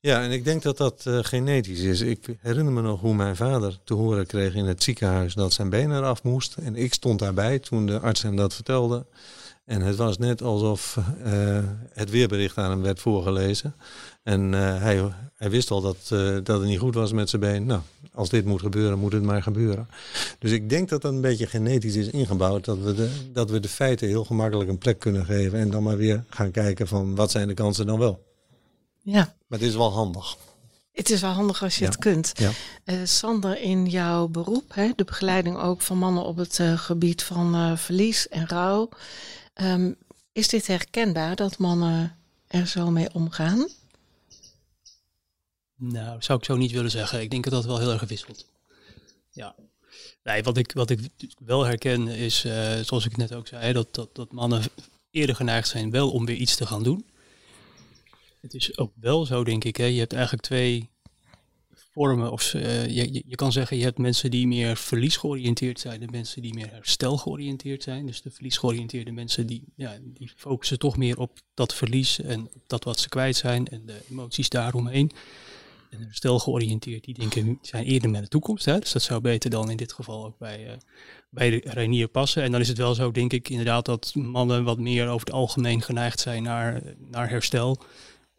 Ja, 0.00 0.22
en 0.22 0.30
ik 0.30 0.44
denk 0.44 0.62
dat 0.62 0.76
dat 0.76 1.06
eh, 1.06 1.18
genetisch 1.22 1.80
is. 1.80 2.00
Ik 2.00 2.36
herinner 2.40 2.72
me 2.72 2.82
nog 2.82 3.00
hoe 3.00 3.14
mijn 3.14 3.36
vader 3.36 3.78
te 3.84 3.94
horen 3.94 4.26
kreeg 4.26 4.54
in 4.54 4.64
het 4.64 4.82
ziekenhuis 4.82 5.34
dat 5.34 5.52
zijn 5.52 5.70
been 5.70 5.90
eraf 5.90 6.22
moest. 6.22 6.56
En 6.56 6.76
ik 6.76 6.94
stond 6.94 7.18
daarbij 7.18 7.58
toen 7.58 7.86
de 7.86 8.00
arts 8.00 8.22
hem 8.22 8.36
dat 8.36 8.54
vertelde. 8.54 9.06
En 9.64 9.80
het 9.80 9.96
was 9.96 10.18
net 10.18 10.42
alsof 10.42 10.98
eh, 11.24 11.58
het 11.92 12.10
weerbericht 12.10 12.58
aan 12.58 12.70
hem 12.70 12.82
werd 12.82 13.00
voorgelezen. 13.00 13.74
En 14.22 14.54
eh, 14.54 14.80
hij, 14.80 15.12
hij 15.34 15.50
wist 15.50 15.70
al 15.70 15.80
dat, 15.80 16.08
dat 16.44 16.58
het 16.60 16.68
niet 16.68 16.78
goed 16.78 16.94
was 16.94 17.12
met 17.12 17.28
zijn 17.28 17.42
been. 17.42 17.66
Nou, 17.66 17.80
als 18.12 18.28
dit 18.28 18.44
moet 18.44 18.60
gebeuren, 18.60 18.98
moet 18.98 19.12
het 19.12 19.22
maar 19.22 19.42
gebeuren. 19.42 19.88
Dus 20.38 20.50
ik 20.50 20.68
denk 20.68 20.88
dat 20.88 21.02
dat 21.02 21.12
een 21.12 21.20
beetje 21.20 21.46
genetisch 21.46 21.96
is 21.96 22.10
ingebouwd. 22.10 22.64
Dat 22.64 22.78
we, 22.78 22.94
de, 22.94 23.10
dat 23.32 23.50
we 23.50 23.60
de 23.60 23.68
feiten 23.68 24.08
heel 24.08 24.24
gemakkelijk 24.24 24.70
een 24.70 24.78
plek 24.78 24.98
kunnen 24.98 25.24
geven. 25.24 25.58
En 25.58 25.70
dan 25.70 25.82
maar 25.82 25.96
weer 25.96 26.24
gaan 26.28 26.50
kijken 26.50 26.88
van 26.88 27.14
wat 27.14 27.30
zijn 27.30 27.48
de 27.48 27.54
kansen 27.54 27.86
dan 27.86 27.98
wel. 27.98 28.26
Ja, 29.10 29.34
Maar 29.46 29.58
het 29.58 29.68
is 29.68 29.74
wel 29.74 29.92
handig. 29.92 30.36
het 30.92 31.10
is 31.10 31.20
wel 31.20 31.30
handig 31.30 31.62
als 31.62 31.74
je 31.78 31.84
Ja. 31.84 31.90
het 31.90 31.98
kunt. 31.98 32.32
Ja. 32.34 32.50
Eh, 32.84 32.96
Sander, 33.04 33.60
in 33.60 33.86
jouw 33.86 34.26
beroep, 34.28 34.74
hè, 34.74 34.90
de 34.96 35.04
begeleiding 35.04 35.56
ook 35.56 35.80
van 35.82 35.98
mannen 35.98 36.24
op 36.24 36.36
het 36.36 36.58
eh, 36.60 36.78
gebied 36.78 37.22
van 37.22 37.54
eh, 37.54 37.76
verlies 37.76 38.28
en 38.28 38.48
rouw. 38.48 38.88
ehm, 39.54 39.92
is 40.32 40.48
dit 40.48 40.66
herkenbaar 40.66 41.36
dat 41.36 41.58
mannen 41.58 42.16
er 42.46 42.66
zo 42.66 42.90
mee 42.90 43.14
omgaan? 43.14 43.68
Nou, 45.76 46.22
zou 46.22 46.38
ik 46.38 46.44
zo 46.44 46.56
niet 46.56 46.70
willen 46.72 46.90
zeggen. 46.90 47.20
Ik 47.20 47.30
denk 47.30 47.44
dat 47.44 47.52
dat 47.52 47.64
wel 47.64 47.78
heel 47.78 47.92
erg 47.92 48.02
wisselt. 48.08 48.46
Ja. 49.30 49.54
Nee, 50.22 50.42
wat 50.42 50.56
ik, 50.56 50.72
wat 50.72 50.90
ik 50.90 51.00
wel 51.44 51.64
herken 51.64 52.08
is, 52.08 52.44
eh, 52.44 52.78
zoals 52.80 53.04
ik 53.06 53.16
net 53.16 53.34
ook 53.34 53.46
zei, 53.46 53.72
dat, 53.72 53.94
dat, 53.94 54.14
dat 54.14 54.32
mannen 54.32 54.62
eerder 55.10 55.36
geneigd 55.36 55.68
zijn 55.68 55.90
wel 55.90 56.10
om 56.10 56.24
weer 56.26 56.36
iets 56.36 56.56
te 56.56 56.66
gaan 56.66 56.82
doen. 56.82 57.04
Het 58.40 58.54
is 58.54 58.78
ook 58.78 58.92
wel 59.00 59.26
zo, 59.26 59.44
denk 59.44 59.64
ik, 59.64 59.76
hè, 59.76 59.84
je 59.84 59.98
hebt 59.98 60.12
eigenlijk 60.12 60.42
twee 60.42 60.88
vormen. 61.98 62.32
Of, 62.32 62.54
eh, 62.54 62.86
je, 62.86 63.22
je, 63.26 63.34
kan 63.34 63.52
zeggen, 63.52 63.76
je 63.76 63.84
hebt 63.84 63.98
mensen 63.98 64.30
die 64.30 64.46
meer 64.46 64.76
verliesgeoriënteerd 64.76 65.80
zijn 65.80 66.02
en 66.02 66.10
mensen 66.10 66.42
die 66.42 66.54
meer 66.54 66.70
herstelgeoriënteerd 66.70 67.82
zijn. 67.82 68.06
Dus 68.06 68.22
de 68.22 68.30
verliesgeoriënteerde 68.30 69.12
mensen 69.12 69.46
die, 69.46 69.64
ja, 69.74 69.98
die 70.02 70.32
focussen 70.36 70.78
toch 70.78 70.96
meer 70.96 71.18
op 71.18 71.38
dat 71.54 71.74
verlies 71.74 72.20
en 72.20 72.48
dat 72.66 72.84
wat 72.84 72.98
ze 72.98 73.08
kwijt 73.08 73.36
zijn 73.36 73.66
en 73.66 73.86
de 73.86 74.00
emoties 74.10 74.48
daaromheen. 74.48 75.10
En 75.90 76.00
herstelgeoriënteerd, 76.00 77.04
die 77.04 77.14
denken, 77.14 77.58
zijn 77.62 77.84
eerder 77.84 78.10
met 78.10 78.22
de 78.22 78.28
toekomst. 78.28 78.64
Hè? 78.64 78.78
Dus 78.78 78.92
dat 78.92 79.02
zou 79.02 79.20
beter 79.20 79.50
dan 79.50 79.70
in 79.70 79.76
dit 79.76 79.92
geval 79.92 80.24
ook 80.26 80.38
bij, 80.38 80.66
eh, 80.66 80.76
bij 81.30 81.50
de 81.50 81.60
Reinier 81.64 82.08
passen. 82.08 82.42
En 82.42 82.52
dan 82.52 82.60
is 82.60 82.68
het 82.68 82.78
wel 82.78 82.94
zo, 82.94 83.10
denk 83.10 83.32
ik, 83.32 83.48
inderdaad 83.48 83.84
dat 83.84 84.14
mannen 84.14 84.64
wat 84.64 84.78
meer 84.78 85.08
over 85.08 85.26
het 85.26 85.34
algemeen 85.34 85.82
geneigd 85.82 86.20
zijn 86.20 86.42
naar, 86.42 86.82
naar 86.98 87.28
herstel. 87.28 87.78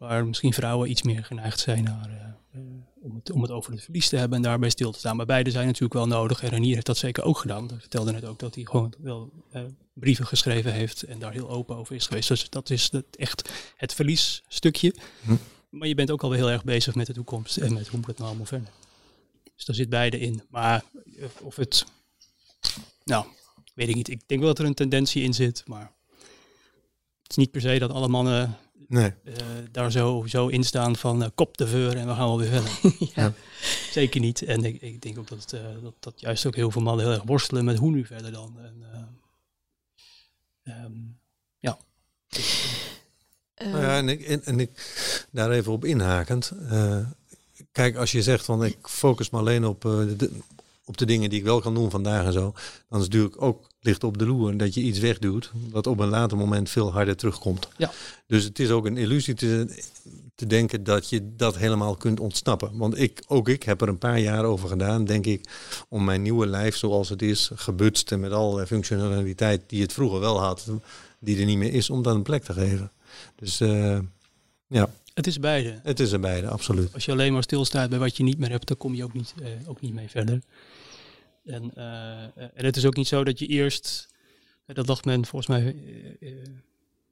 Waar 0.00 0.26
misschien 0.26 0.52
vrouwen 0.52 0.90
iets 0.90 1.02
meer 1.02 1.24
geneigd 1.24 1.60
zijn 1.60 1.84
naar, 1.84 2.10
eh, 2.10 2.60
eh, 2.60 2.66
om, 3.00 3.14
het, 3.14 3.30
om 3.30 3.42
het 3.42 3.50
over 3.50 3.72
het 3.72 3.82
verlies 3.82 4.08
te 4.08 4.16
hebben 4.16 4.36
en 4.36 4.42
daarbij 4.42 4.70
stil 4.70 4.92
te 4.92 4.98
staan. 4.98 5.16
Maar 5.16 5.26
beide 5.26 5.50
zijn 5.50 5.66
natuurlijk 5.66 5.92
wel 5.92 6.06
nodig. 6.06 6.42
En 6.42 6.48
Renier 6.48 6.74
heeft 6.74 6.86
dat 6.86 6.96
zeker 6.96 7.24
ook 7.24 7.38
gedaan. 7.38 7.68
Hij 7.68 7.78
vertelde 7.78 8.12
net 8.12 8.24
ook 8.24 8.38
dat 8.38 8.54
hij 8.54 8.64
gewoon 8.64 8.94
wel 8.98 9.30
eh, 9.50 9.62
brieven 9.92 10.26
geschreven 10.26 10.72
heeft 10.72 11.02
en 11.02 11.18
daar 11.18 11.32
heel 11.32 11.50
open 11.50 11.76
over 11.76 11.94
is 11.94 12.06
geweest. 12.06 12.28
Dus 12.28 12.50
dat 12.50 12.70
is 12.70 12.90
het, 12.90 13.16
echt 13.16 13.50
het 13.76 13.94
verliesstukje. 13.94 14.94
Hm. 15.24 15.36
Maar 15.70 15.88
je 15.88 15.94
bent 15.94 16.10
ook 16.10 16.22
alweer 16.22 16.38
heel 16.38 16.50
erg 16.50 16.64
bezig 16.64 16.94
met 16.94 17.06
de 17.06 17.12
toekomst 17.12 17.56
en 17.56 17.72
met 17.72 17.88
hoe 17.88 17.98
moet 17.98 18.06
het 18.08 18.16
nou 18.16 18.28
allemaal 18.28 18.46
verder. 18.46 18.68
Dus 19.54 19.64
daar 19.64 19.76
zit 19.76 19.88
beide 19.88 20.18
in. 20.18 20.42
Maar 20.48 20.84
of 21.40 21.56
het, 21.56 21.86
nou, 23.04 23.26
weet 23.74 23.88
ik 23.88 23.94
niet. 23.94 24.08
Ik 24.08 24.20
denk 24.26 24.40
wel 24.40 24.48
dat 24.48 24.58
er 24.58 24.64
een 24.64 24.74
tendentie 24.74 25.22
in 25.22 25.34
zit, 25.34 25.62
maar 25.66 25.92
het 27.22 27.30
is 27.30 27.36
niet 27.36 27.50
per 27.50 27.60
se 27.60 27.78
dat 27.78 27.90
alle 27.90 28.08
mannen 28.08 28.58
Nee. 28.90 29.12
eh, 29.24 29.34
daar 29.72 29.90
zo, 29.92 30.24
zo 30.26 30.46
in 30.48 30.64
staan 30.64 30.96
van 30.96 31.22
eh, 31.22 31.28
kop 31.34 31.56
de 31.56 31.66
veur 31.66 31.96
en 31.96 32.06
we 32.06 32.14
gaan 32.14 32.26
wel 32.28 32.38
weer 32.38 32.48
verder. 32.48 32.98
Ja. 33.14 33.32
Zeker 33.90 34.20
niet. 34.20 34.42
En 34.42 34.64
ik, 34.64 34.80
ik 34.80 35.02
denk 35.02 35.18
ook 35.18 35.28
dat, 35.28 35.40
het, 35.40 35.52
eh, 35.52 35.60
dat, 35.82 35.94
dat 36.00 36.20
juist 36.20 36.46
ook 36.46 36.54
heel 36.54 36.70
veel 36.70 36.82
mannen 36.82 37.04
heel 37.04 37.14
erg 37.14 37.22
worstelen 37.22 37.64
met 37.64 37.78
hoe 37.78 37.90
nu 37.90 38.04
verder 38.06 38.32
dan. 38.32 38.58
En, 38.58 38.84
eh, 40.64 40.74
ehm, 40.74 40.92
ja. 41.58 41.78
Eh, 43.54 43.66
Nou 43.72 43.82
ja, 43.82 43.96
en 43.96 44.08
ik, 44.08 44.20
en, 44.22 44.44
en 44.44 44.60
ik 44.60 44.70
daar 45.30 45.50
even 45.50 45.72
op 45.72 45.84
inhakend. 45.84 46.52
eh, 46.68 47.06
kijk, 47.72 47.96
als 47.96 48.12
je 48.12 48.22
zegt 48.22 48.44
van 48.44 48.64
ik 48.64 48.76
focus 48.82 49.30
me 49.30 49.38
alleen 49.38 49.64
op, 49.64 49.84
eh, 49.84 49.90
de, 50.16 50.30
op 50.90 50.96
de 50.96 51.04
dingen 51.04 51.30
die 51.30 51.38
ik 51.38 51.44
wel 51.44 51.60
kan 51.60 51.74
doen 51.74 51.90
vandaag 51.90 52.24
en 52.24 52.32
zo, 52.32 52.54
dan 52.88 53.00
is 53.00 53.04
natuurlijk 53.06 53.42
ook 53.42 53.66
ligt 53.80 54.04
op 54.04 54.18
de 54.18 54.26
loer 54.26 54.56
dat 54.56 54.74
je 54.74 54.80
iets 54.80 54.98
wegdoet 54.98 55.50
wat 55.70 55.86
op 55.86 55.98
een 55.98 56.08
later 56.08 56.36
moment 56.36 56.70
veel 56.70 56.92
harder 56.92 57.16
terugkomt. 57.16 57.68
Ja. 57.76 57.90
Dus 58.26 58.44
het 58.44 58.58
is 58.58 58.70
ook 58.70 58.86
een 58.86 58.96
illusie 58.96 59.34
te, 59.34 59.80
te 60.34 60.46
denken 60.46 60.84
dat 60.84 61.08
je 61.08 61.36
dat 61.36 61.56
helemaal 61.56 61.96
kunt 61.96 62.20
ontsnappen. 62.20 62.70
Want 62.76 62.98
ik, 62.98 63.22
ook 63.26 63.48
ik 63.48 63.62
heb 63.62 63.80
er 63.80 63.88
een 63.88 63.98
paar 63.98 64.18
jaar 64.18 64.44
over 64.44 64.68
gedaan, 64.68 65.04
denk 65.04 65.26
ik, 65.26 65.48
om 65.88 66.04
mijn 66.04 66.22
nieuwe 66.22 66.46
lijf 66.46 66.76
zoals 66.76 67.08
het 67.08 67.22
is, 67.22 67.50
gebutst 67.54 68.12
en 68.12 68.20
met 68.20 68.32
alle 68.32 68.66
functionaliteit 68.66 69.62
die 69.66 69.82
het 69.82 69.92
vroeger 69.92 70.20
wel 70.20 70.40
had, 70.40 70.66
die 71.18 71.38
er 71.38 71.44
niet 71.44 71.58
meer 71.58 71.72
is, 71.72 71.90
om 71.90 72.02
dat 72.02 72.14
een 72.14 72.22
plek 72.22 72.44
te 72.44 72.52
geven. 72.52 72.92
Dus 73.36 73.60
eh, 73.60 73.98
ja, 74.66 74.90
Het 75.20 75.28
is 75.28 75.38
beide. 75.40 75.80
het 75.82 76.00
is 76.00 76.12
er 76.12 76.20
beide, 76.20 76.48
absoluut. 76.48 76.94
Als 76.94 77.04
je 77.04 77.12
alleen 77.12 77.32
maar 77.32 77.42
stilstaat 77.42 77.90
bij 77.90 77.98
wat 77.98 78.16
je 78.16 78.22
niet 78.22 78.38
meer 78.38 78.50
hebt, 78.50 78.68
dan 78.68 78.76
kom 78.76 78.94
je 78.94 79.04
ook 79.04 79.12
niet, 79.12 79.34
eh, 79.42 79.48
ook 79.66 79.80
niet 79.80 79.92
mee 79.94 80.08
verder. 80.08 80.42
En, 81.44 81.74
eh, 81.74 82.22
en 82.36 82.64
het 82.64 82.76
is 82.76 82.84
ook 82.84 82.96
niet 82.96 83.08
zo 83.08 83.24
dat 83.24 83.38
je 83.38 83.46
eerst, 83.46 84.08
eh, 84.66 84.74
dat 84.74 84.86
dacht 84.86 85.04
men 85.04 85.26
volgens 85.26 85.46
mij, 85.46 85.76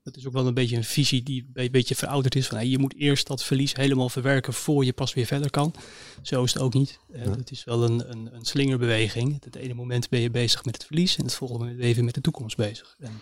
dat 0.02 0.16
is 0.16 0.26
ook 0.26 0.32
wel 0.32 0.46
een 0.46 0.54
beetje 0.54 0.76
een 0.76 0.84
visie 0.84 1.22
die 1.22 1.40
een 1.42 1.52
be- 1.52 1.70
beetje 1.70 1.94
verouderd 1.94 2.34
is. 2.34 2.46
Van, 2.46 2.58
hey, 2.58 2.66
je 2.66 2.78
moet 2.78 2.94
eerst 2.96 3.26
dat 3.26 3.44
verlies 3.44 3.74
helemaal 3.74 4.08
verwerken 4.08 4.52
voor 4.52 4.84
je 4.84 4.92
pas 4.92 5.14
weer 5.14 5.26
verder 5.26 5.50
kan. 5.50 5.74
Zo 6.22 6.44
is 6.44 6.52
het 6.52 6.62
ook 6.62 6.74
niet. 6.74 6.98
Ja. 7.12 7.30
Het 7.30 7.50
is 7.50 7.64
wel 7.64 7.84
een, 7.84 8.10
een, 8.10 8.34
een 8.34 8.44
slingerbeweging. 8.44 9.44
Het 9.44 9.56
ene 9.56 9.74
moment 9.74 10.08
ben 10.08 10.20
je 10.20 10.30
bezig 10.30 10.64
met 10.64 10.74
het 10.74 10.84
verlies 10.84 11.16
en 11.16 11.24
het 11.24 11.34
volgende 11.34 11.62
moment 11.62 11.80
ben 11.80 11.94
je 11.94 12.02
met 12.02 12.14
de 12.14 12.20
toekomst 12.20 12.56
bezig. 12.56 12.96
En 12.98 13.20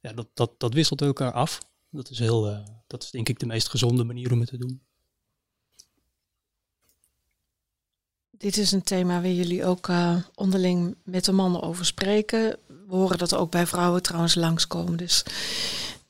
ja, 0.00 0.12
dat, 0.12 0.26
dat, 0.34 0.52
dat 0.58 0.74
wisselt 0.74 1.00
elkaar 1.02 1.32
af. 1.32 1.60
Dat 1.90 2.10
is, 2.10 2.18
heel, 2.18 2.48
eh, 2.48 2.58
dat 2.86 3.02
is 3.02 3.10
denk 3.10 3.28
ik 3.28 3.38
de 3.38 3.46
meest 3.46 3.68
gezonde 3.68 4.04
manier 4.04 4.32
om 4.32 4.40
het 4.40 4.48
te 4.48 4.56
doen. 4.58 4.80
Dit 8.30 8.56
is 8.56 8.72
een 8.72 8.82
thema 8.82 9.20
waar 9.20 9.30
jullie 9.30 9.64
ook 9.64 9.88
eh, 9.88 10.16
onderling 10.34 10.96
met 11.04 11.24
de 11.24 11.32
mannen 11.32 11.62
over 11.62 11.84
spreken. 11.86 12.56
We 12.66 12.94
horen 12.96 13.18
dat 13.18 13.34
ook 13.34 13.50
bij 13.50 13.66
vrouwen 13.66 14.02
trouwens 14.02 14.34
langskomen. 14.34 14.96
Dus 14.96 15.22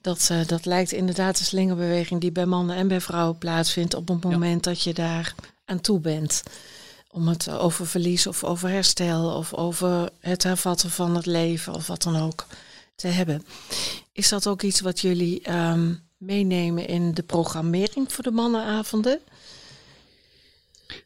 dat, 0.00 0.28
eh, 0.30 0.46
dat 0.46 0.64
lijkt 0.64 0.92
inderdaad 0.92 1.38
een 1.38 1.44
slingerbeweging 1.44 2.20
die 2.20 2.32
bij 2.32 2.46
mannen 2.46 2.76
en 2.76 2.88
bij 2.88 3.00
vrouwen 3.00 3.38
plaatsvindt 3.38 3.94
op 3.94 4.08
het 4.08 4.22
Ja. 4.22 4.28
moment 4.30 4.64
dat 4.64 4.82
je 4.82 4.94
daar 4.94 5.34
aan 5.64 5.80
toe 5.80 6.00
bent. 6.00 6.42
Om 7.10 7.28
het 7.28 7.48
over 7.50 7.86
verlies 7.86 8.26
of 8.26 8.44
over 8.44 8.68
herstel 8.68 9.36
of 9.36 9.54
over 9.54 10.10
het 10.20 10.42
hervatten 10.42 10.90
van 10.90 11.16
het 11.16 11.26
leven 11.26 11.74
of 11.74 11.86
wat 11.86 12.02
dan 12.02 12.16
ook 12.16 12.46
te 13.00 13.08
hebben. 13.08 13.42
Is 14.12 14.28
dat 14.28 14.46
ook 14.46 14.62
iets 14.62 14.80
wat 14.80 15.00
jullie 15.00 15.40
ehm, 15.42 15.94
meenemen 16.16 16.86
in 16.88 17.14
de 17.14 17.22
programmering 17.22 18.12
voor 18.12 18.24
de 18.24 18.30
mannenavonden? 18.30 19.20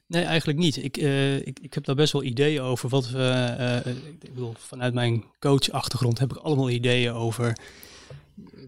Nee, 0.06 0.22
eigenlijk 0.24 0.58
niet. 0.58 0.76
Ik, 0.76 0.96
eh, 0.96 1.36
ik, 1.46 1.58
ik 1.60 1.74
heb 1.74 1.84
daar 1.84 1.94
best 1.94 2.12
wel 2.12 2.22
ideeën 2.22 2.60
over. 2.60 2.88
Wat 2.88 3.08
we, 3.10 3.28
eh, 3.58 3.92
ik 4.20 4.34
bedoel, 4.34 4.54
vanuit 4.58 4.94
mijn 4.94 5.24
coachachtergrond 5.40 6.18
heb 6.18 6.30
ik 6.30 6.36
allemaal 6.36 6.70
ideeën 6.70 7.12
over 7.12 7.58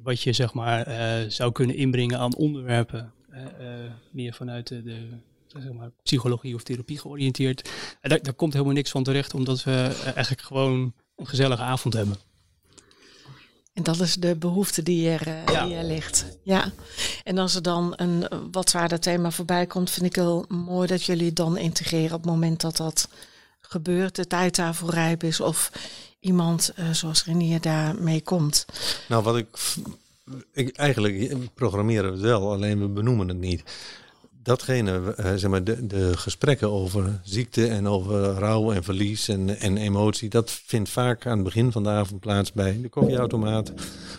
wat 0.03 0.21
je 0.23 0.33
zeg 0.33 0.53
maar 0.55 0.87
eh, 0.87 1.31
zou 1.31 1.53
kunnen 1.53 1.77
inbrengen 1.77 2.19
aan 2.19 2.35
onderwerpen. 2.37 3.13
eh, 3.31 3.45
eh, 3.85 3.91
meer 4.11 4.33
vanuit 4.35 4.67
de, 4.69 4.83
de 4.83 5.09
zeg 5.47 5.73
maar, 5.73 5.91
psychologie 6.03 6.55
of 6.55 6.63
therapie 6.63 6.99
georiënteerd. 6.99 7.71
En 8.01 8.11
daar, 8.11 8.23
daar 8.23 8.35
komt 8.35 8.53
helemaal 8.53 8.75
niks 8.75 8.91
van 8.91 9.03
terecht, 9.03 9.35
omdat 9.35 9.65
we 9.65 9.71
eh, 9.71 10.05
eigenlijk 10.15 10.43
gewoon 10.43 10.93
een 11.17 11.27
gezellige 11.27 11.63
avond 11.63 11.95
hebben. 11.95 12.17
En 13.77 13.83
dat 13.83 14.01
is 14.01 14.15
de 14.15 14.35
behoefte 14.37 14.83
die 14.83 15.09
er, 15.09 15.27
eh, 15.27 15.53
Ja. 15.53 15.65
die 15.67 15.75
er 15.75 15.85
ligt. 15.85 16.25
Ja. 16.43 16.73
En 17.25 17.39
als 17.39 17.55
er 17.55 17.63
dan 17.63 17.93
een 17.97 18.29
wat 18.53 18.71
zwaarder 18.71 19.01
thema 19.01 19.31
voorbij 19.31 19.67
komt, 19.67 19.91
vind 19.91 20.07
ik 20.07 20.15
heel 20.15 20.45
mooi 20.49 20.87
dat 20.87 21.03
jullie 21.05 21.27
het 21.27 21.37
dan 21.37 21.57
integreren 21.57 22.15
op 22.17 22.23
het 22.23 22.31
moment 22.31 22.61
dat 22.61 22.77
dat 22.77 23.09
gebeurt, 23.61 24.15
de 24.17 24.27
tijd 24.27 24.57
daarvoor 24.57 24.91
rijp 24.91 25.23
is 25.25 25.41
of 25.41 25.73
iemand 26.21 26.73
eh, 26.77 26.91
zoals 26.91 27.25
Renier 27.25 27.61
daarmee 27.61 28.21
komt. 28.21 28.65
Nou, 29.09 29.23
wat 29.23 29.37
ik, 29.37 29.47
ik 30.53 30.77
eigenlijk 30.77 31.35
programmeren 31.55 32.05
we 32.05 32.11
het 32.17 32.21
wel, 32.21 32.53
alleen 32.53 32.81
we 32.81 32.89
benoemen 32.89 33.29
het 33.29 33.39
niet. 33.39 33.63
Datgene, 34.47 35.15
eh, 35.17 35.35
zeg 35.35 35.51
maar, 35.51 35.65
de, 35.65 35.87
de 35.87 36.17
gesprekken 36.17 36.71
over 36.71 37.21
ziekte 37.25 37.67
en 37.67 37.89
over 37.89 38.23
rouw 38.23 38.73
en 38.73 38.85
verlies 38.85 39.29
en, 39.29 39.61
en 39.61 39.77
emotie, 39.77 40.29
dat 40.29 40.51
vindt 40.51 40.89
vaak 40.89 41.27
aan 41.27 41.35
het 41.35 41.45
begin 41.45 41.73
van 41.73 41.83
de 41.83 41.89
avond 41.89 42.21
plaats 42.21 42.53
bij 42.53 42.81
de 42.83 42.89
koffieautomaat. 42.89 43.73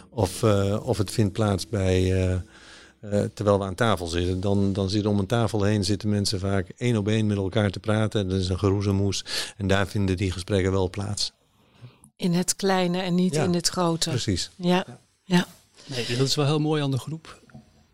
Of, 0.09 0.43
eh, 0.43 0.87
of 0.87 0.97
het 0.97 1.11
vindt 1.11 1.33
plaats 1.33 1.67
bij, 1.67 2.13
eh, 2.13 2.33
eh, 2.33 3.29
terwijl 3.33 3.59
we 3.59 3.65
aan 3.65 3.75
tafel 3.75 4.07
zitten. 4.07 4.39
Dan, 4.39 4.73
dan 4.73 4.89
zitten 4.89 5.11
om 5.11 5.19
een 5.19 5.25
tafel 5.25 5.63
heen 5.63 5.85
zitten 5.85 6.09
mensen 6.09 6.39
vaak 6.39 6.69
één 6.77 6.97
op 6.97 7.07
één 7.07 7.27
met 7.27 7.37
elkaar 7.37 7.69
te 7.69 7.79
praten. 7.79 8.29
Dat 8.29 8.39
is 8.39 8.49
een 8.49 8.59
geroezemoes. 8.59 9.25
En 9.57 9.67
daar 9.67 9.87
vinden 9.87 10.17
die 10.17 10.31
gesprekken 10.31 10.71
wel 10.71 10.89
plaats. 10.89 11.31
In 12.15 12.33
het 12.33 12.55
kleine 12.55 13.01
en 13.01 13.15
niet 13.15 13.33
Ja, 13.33 13.43
in 13.43 13.53
het 13.53 13.67
grote. 13.67 14.09
Precies. 14.09 14.49
Ja. 14.55 14.85
ja. 15.23 15.47
Nee, 15.85 16.05
dus 16.05 16.17
dat 16.17 16.27
is 16.27 16.35
wel 16.35 16.45
heel 16.45 16.59
mooi 16.59 16.81
aan 16.81 16.91
de 16.91 16.99
groep. 16.99 17.41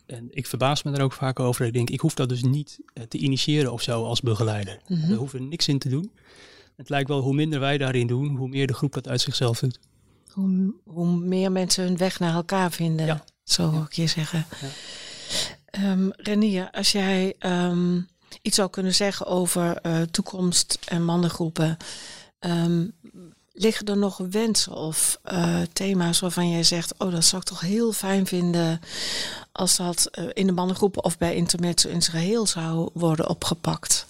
En 0.06 0.28
ik 0.32 0.48
verbaas 0.48 0.84
me 0.84 0.92
er 0.92 1.02
ook 1.04 1.14
vaak 1.14 1.40
over. 1.40 1.66
Ik 1.66 1.74
denk, 1.74 1.90
ik 1.90 2.00
hoef 2.00 2.14
dat 2.14 2.30
dus 2.30 2.44
niet 2.44 2.80
eh, 2.94 3.04
te 3.04 3.18
initiëren 3.18 3.72
of 3.74 3.82
zo 3.82 4.04
als 4.06 4.22
begeleider. 4.22 4.80
Mhm. 4.88 5.08
We 5.08 5.16
hoeven 5.16 5.48
niks 5.48 5.68
in 5.68 5.80
te 5.80 5.90
doen. 5.90 6.12
Het 6.76 6.90
lijkt 6.90 7.10
wel 7.10 7.20
hoe 7.22 7.34
minder 7.34 7.60
wij 7.60 7.78
daarin 7.78 8.08
doen, 8.08 8.36
hoe 8.36 8.48
meer 8.48 8.68
de 8.68 8.74
groep 8.74 8.94
dat 8.94 9.08
uit 9.08 9.22
zichzelf 9.22 9.60
doet. 9.60 9.80
Hoe, 10.32 10.74
hoe 10.86 11.08
meer 11.18 11.52
mensen 11.52 11.84
hun 11.84 11.98
weg 11.98 12.20
naar 12.20 12.34
elkaar 12.34 12.72
vinden, 12.72 13.06
Ja. 13.06 13.24
zo 13.44 13.72
wil 13.72 13.82
ik 13.84 13.94
je 13.94 14.08
zeggen. 14.08 14.46
Ja. 14.62 14.68
Ehm, 15.66 16.10
Renier, 16.12 16.72
als 16.72 16.92
jij 16.92 17.36
ehm, 17.40 18.02
iets 18.42 18.56
zou 18.56 18.70
kunnen 18.70 18.94
zeggen 18.96 19.26
over 19.26 19.76
eh, 19.78 20.02
toekomst 20.02 20.78
en 20.88 21.04
mannengroepen, 21.06 21.78
ehm, 22.40 22.88
liggen 23.54 23.86
er 23.86 23.98
nog 23.98 24.18
wensen 24.30 24.72
of 24.72 25.20
eh, 25.24 25.62
thema's 25.74 26.20
waarvan 26.20 26.50
jij 26.50 26.64
zegt, 26.64 26.94
oh 26.98 27.12
dat 27.12 27.24
zou 27.24 27.42
ik 27.42 27.48
toch 27.48 27.60
heel 27.60 27.92
fijn 27.92 28.26
vinden 28.26 28.82
als 29.52 29.76
dat 29.76 30.08
eh, 30.12 30.26
in 30.34 30.46
de 30.46 30.52
mannengroepen 30.52 31.04
of 31.04 31.18
bij 31.18 31.36
Intermezzo 31.36 31.90
in 31.90 32.02
zijn 32.02 32.18
geheel 32.18 32.48
zou 32.48 32.90
worden 32.94 33.30
opgepakt? 33.30 34.06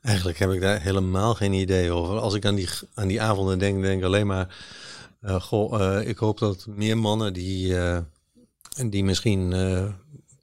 Eigenlijk 0.00 0.38
heb 0.38 0.50
ik 0.50 0.60
daar 0.60 0.80
helemaal 0.80 1.34
geen 1.34 1.52
idee 1.52 1.90
over. 1.90 2.18
Als 2.18 2.34
ik 2.34 2.44
aan 2.44 2.54
die, 2.54 2.68
aan 2.94 3.08
die 3.08 3.22
avonden 3.22 3.58
denk, 3.58 3.82
denk 3.82 3.98
ik 3.98 4.04
alleen 4.04 4.26
maar... 4.26 4.56
eh, 5.20 5.40
goh, 5.40 6.00
ik 6.00 6.18
hoop 6.18 6.38
dat 6.38 6.66
meer 6.66 6.98
mannen 6.98 7.32
die, 7.32 7.74
die 8.88 9.04
misschien 9.04 9.52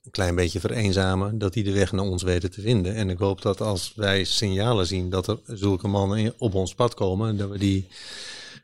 een 0.09 0.15
klein 0.15 0.35
beetje 0.35 0.59
vereenzamen... 0.59 1.37
dat 1.37 1.53
die 1.53 1.63
de 1.63 1.71
weg 1.71 1.91
naar 1.91 2.05
ons 2.05 2.23
weten 2.23 2.51
te 2.51 2.61
vinden. 2.61 2.95
En 2.95 3.09
ik 3.09 3.17
hoop 3.17 3.41
dat 3.41 3.61
als 3.61 3.93
wij 3.95 4.23
signalen 4.23 4.87
zien 4.87 5.09
dat 5.09 5.27
er 5.27 5.39
zulke 5.45 5.87
mannen 5.87 6.33
op 6.37 6.53
ons 6.53 6.75
pad 6.75 6.93
komen... 6.93 7.37
dat 7.37 7.49
we 7.49 7.57
die 7.57 7.87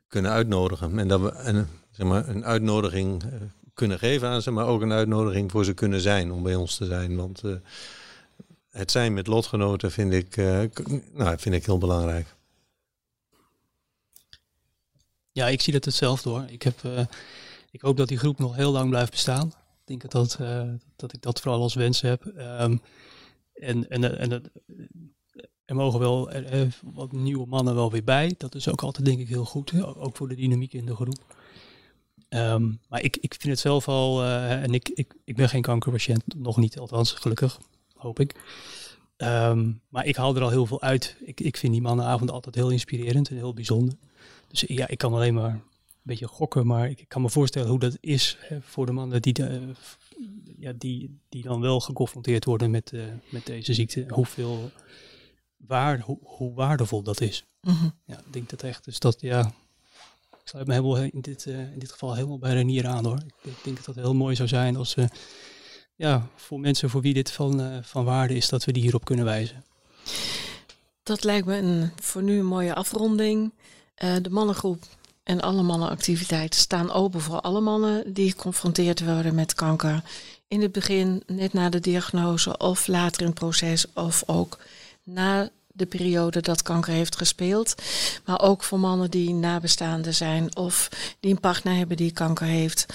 kunnen 0.08 0.32
uitnodigen. 0.32 1.00
En 1.00 1.08
dat 1.08 1.22
we 1.22 1.32
een, 1.32 1.68
zeg 1.92 2.08
maar, 2.08 2.28
een 2.28 2.46
uitnodiging 2.46 3.24
eh, 3.24 3.30
kunnen 3.74 4.00
geven 4.00 4.28
aan 4.28 4.42
ze... 4.42 4.52
maar 4.52 4.68
ook 4.68 4.82
een 4.82 4.92
uitnodiging 4.92 5.52
voor 5.52 5.66
ze 5.66 5.74
kunnen 5.74 6.02
zijn 6.02 6.32
om 6.32 6.44
bij 6.44 6.56
ons 6.56 6.76
te 6.76 6.86
zijn. 6.86 7.16
Want... 7.16 7.44
eh, 7.44 7.52
het 8.70 8.92
zijn 8.92 9.14
met 9.14 9.28
lotgenoten 9.28 9.92
vind 9.92 10.14
ik, 10.14 10.38
eh, 10.38 10.62
nou, 11.14 11.40
vind 11.40 11.56
ik 11.56 11.66
heel 11.66 11.78
belangrijk. 11.78 12.36
Ja, 15.32 15.48
ik 15.48 15.62
zie 15.62 15.74
dat 15.74 15.86
hetzelfde 15.86 16.30
hoor. 16.30 16.46
Ik, 16.48 16.62
heb, 16.62 16.76
ik 17.72 17.82
hoop 17.82 17.98
dat 17.98 18.08
die 18.08 18.18
groep 18.18 18.40
nog 18.40 18.56
heel 18.56 18.72
lang 18.72 18.90
blijft 18.90 19.12
bestaan. 19.12 19.54
Ik 19.86 20.00
denk 20.00 20.12
dat, 20.12 20.38
eh, 20.40 20.70
dat 20.96 21.14
ik 21.14 21.22
dat 21.22 21.40
vooral 21.40 21.62
als 21.62 21.74
wens 21.74 22.02
heb. 22.02 22.26
Ehm, 22.26 22.78
en 23.54 23.90
en, 23.90 24.18
en 24.20 24.30
dat- 24.30 24.50
er 25.66 25.76
mogen 25.76 26.00
wel 26.00 26.32
wat 26.84 27.12
nieuwe 27.12 27.46
mannen 27.48 27.76
wel 27.76 27.92
weer 27.92 28.04
bij. 28.04 28.36
Dat 28.38 28.56
is 28.56 28.70
ook 28.70 28.84
altijd 28.84 29.06
denk 29.06 29.20
ik 29.20 29.28
heel 29.28 29.46
goed. 29.46 29.84
Ook 29.84 30.16
voor 30.16 30.28
de 30.28 30.36
dynamiek 30.36 30.74
in 30.74 30.86
de 30.86 30.96
groep. 30.96 31.36
Ehm, 32.30 32.72
maar 32.90 33.02
ik, 33.02 33.18
ik 33.18 33.34
vind 33.40 33.54
het 33.54 33.60
zelf 33.60 33.88
al, 33.88 34.22
eh, 34.24 34.64
en 34.64 34.74
ik, 34.74 34.90
ik, 34.90 35.14
ik 35.24 35.36
ben 35.36 35.50
geen 35.50 35.62
kankerpatiënt, 35.62 36.24
nog 36.36 36.58
niet 36.58 36.80
althans, 36.80 37.12
gelukkig, 37.12 37.60
hoop 37.96 38.20
ik. 38.20 38.36
Ehm, 39.18 39.72
maar 39.90 40.06
ik 40.06 40.16
haal 40.16 40.36
er 40.36 40.42
al 40.42 40.50
heel 40.50 40.66
veel 40.66 40.82
uit. 40.82 41.16
Ik, 41.26 41.40
ik 41.40 41.58
vind 41.58 41.74
die 41.74 41.82
mannenavond 41.82 42.32
altijd 42.32 42.56
heel 42.56 42.70
inspirerend 42.70 43.30
en 43.30 43.36
heel 43.36 43.54
bijzonder. 43.54 43.96
Dus 44.48 44.64
ja, 44.68 44.88
ik 44.88 44.98
kan 44.98 45.14
alleen 45.14 45.34
maar 45.34 45.62
beetje 46.06 46.28
gokken, 46.28 46.68
maar 46.68 46.90
ik 46.90 47.06
kan 47.08 47.22
me 47.22 47.30
voorstellen 47.30 47.70
hoe 47.70 47.80
dat 47.80 47.98
is 48.00 48.38
hè, 48.40 48.62
voor 48.62 48.86
de 48.86 48.92
mannen 48.92 49.22
die, 49.22 49.34
de, 49.34 49.72
ja, 50.58 50.74
die, 50.78 51.20
die 51.30 51.44
dan 51.44 51.62
wel 51.62 51.80
geconfronteerd 51.80 52.46
worden 52.46 52.72
met, 52.72 52.94
eh, 52.94 53.04
met 53.30 53.46
deze 53.46 53.74
ziekte. 53.74 54.06
Hoeveel 54.08 54.72
waar, 55.58 56.00
hoe, 56.00 56.18
hoe 56.22 56.54
waardevol 56.54 57.02
dat 57.02 57.22
is. 57.22 57.46
Mhm. 57.62 57.90
Ja, 58.06 58.18
ik 58.18 58.34
denk 58.34 58.50
dat 58.50 58.64
echt. 58.64 58.86
Dus 58.86 59.00
dat 59.00 59.22
ja. 59.22 59.54
Ik 60.32 60.52
sluit 60.52 60.68
me 60.68 60.74
helemaal 60.74 60.98
in 60.98 61.22
dit, 61.22 61.46
eh, 61.46 61.72
in 61.74 61.80
dit 61.80 61.92
geval 61.92 62.14
helemaal 62.14 62.40
bij 62.40 62.54
Renier 62.54 62.88
aan 62.88 63.06
hoor. 63.06 63.18
Ik, 63.18 63.52
ik 63.52 63.64
denk 63.64 63.78
dat 63.78 63.86
het 63.86 63.96
heel 63.96 64.16
mooi 64.16 64.36
zou 64.36 64.48
zijn 64.48 64.76
als 64.76 64.96
we 64.96 65.08
ja, 65.96 66.28
voor 66.36 66.60
mensen 66.60 66.90
voor 66.90 67.02
wie 67.02 67.14
dit 67.14 67.32
van, 67.32 67.62
eh, 67.62 67.78
van 67.82 68.06
waarde 68.06 68.36
is, 68.36 68.50
dat 68.50 68.64
we 68.64 68.72
die 68.72 68.84
hierop 68.84 69.06
kunnen 69.06 69.26
wijzen. 69.26 69.64
Dat 71.04 71.24
lijkt 71.24 71.46
me 71.46 71.58
een, 71.58 71.92
voor 71.96 72.24
nu 72.24 72.40
een 72.40 72.46
mooie 72.46 72.74
afronding. 72.74 73.54
De 73.96 74.30
mannengroep 74.30 74.84
en 75.26 75.42
alle 75.42 75.62
mannenactiviteiten 75.62 76.60
staan 76.60 76.92
open 76.92 77.22
voor 77.22 77.42
alle 77.42 77.62
mannen 77.62 78.14
die 78.14 78.30
geconfronteerd 78.30 79.04
worden 79.04 79.36
met 79.36 79.54
kanker. 79.54 80.02
In 80.48 80.62
het 80.62 80.72
begin, 80.72 81.24
net 81.28 81.54
na 81.54 81.70
de 81.70 81.80
diagnose 81.80 82.58
of 82.58 82.88
later 82.88 83.22
in 83.22 83.28
het 83.28 83.36
proces 83.36 83.86
of 83.94 84.24
ook 84.26 84.58
na 85.04 85.50
de 85.68 85.86
periode 85.86 86.42
dat 86.42 86.62
kanker 86.62 86.94
heeft 86.94 87.18
gespeeld. 87.18 87.76
Maar 88.26 88.42
ook 88.42 88.64
voor 88.64 88.80
mannen 88.80 89.12
die 89.12 89.34
nabestaanden 89.34 90.14
zijn 90.14 90.56
of 90.56 90.90
die 91.20 91.32
een 91.32 91.40
partner 91.40 91.76
hebben 91.76 91.98
die 91.98 92.12
kanker 92.12 92.46
heeft. 92.46 92.86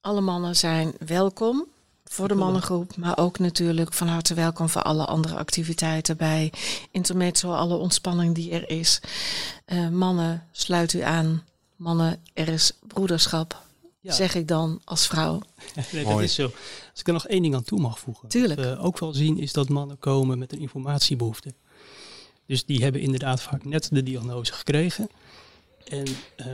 Alle 0.00 0.20
mannen 0.20 0.56
zijn 0.56 0.92
welkom 1.06 1.66
voor 2.04 2.28
de 2.28 2.34
mannengroep, 2.34 2.96
maar 2.96 3.18
ook 3.18 3.38
natuurlijk 3.38 3.92
van 3.92 4.08
harte 4.08 4.34
welkom 4.34 4.68
voor 4.68 4.82
alle 4.82 5.04
andere 5.04 5.36
activiteiten 5.36 6.16
bij 6.16 6.52
Intermezzo, 6.90 7.52
alle 7.52 7.76
ontspanning 7.76 8.34
die 8.34 8.50
er 8.50 8.68
is. 8.68 9.00
Eh, 9.64 9.88
mannen, 9.88 10.46
sluit 10.52 10.92
u 10.92 11.00
aan. 11.00 11.42
Mannen, 11.82 12.22
er 12.32 12.48
is 12.48 12.72
broederschap, 12.86 13.62
Ja. 14.00 14.12
zeg 14.12 14.34
ik 14.34 14.48
dan 14.48 14.80
als 14.84 15.06
vrouw. 15.06 15.40
Nee, 15.92 16.04
dat 16.04 16.12
Mooi. 16.12 16.24
is 16.24 16.34
zo. 16.34 16.42
Als 16.90 17.00
ik 17.00 17.06
er 17.06 17.12
nog 17.12 17.26
één 17.26 17.42
ding 17.42 17.54
aan 17.54 17.62
toe 17.62 17.80
mag 17.80 17.98
voegen. 17.98 18.28
Tuurlijk. 18.28 18.60
Wat 18.60 18.76
we 18.76 18.82
ook 18.82 18.98
wel 18.98 19.12
zien 19.12 19.38
is 19.38 19.52
dat 19.52 19.68
mannen 19.68 19.98
komen 19.98 20.38
met 20.38 20.52
een 20.52 20.58
informatiebehoefte. 20.58 21.54
Dus 22.46 22.64
die 22.64 22.82
hebben 22.82 23.00
inderdaad 23.00 23.40
vaak 23.42 23.64
net 23.64 23.88
de 23.92 24.02
diagnose 24.02 24.52
gekregen. 24.52 25.08
En 25.84 26.04
eh, 26.36 26.46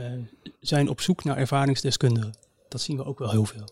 zijn 0.59 0.89
op 0.89 1.01
zoek 1.01 1.23
naar 1.23 1.37
ervaringsdeskundigen. 1.37 2.33
Dat 2.69 2.81
zien 2.81 2.97
we 2.97 3.05
ook 3.05 3.19
wel 3.19 3.31
heel 3.31 3.45
veel. 3.45 3.69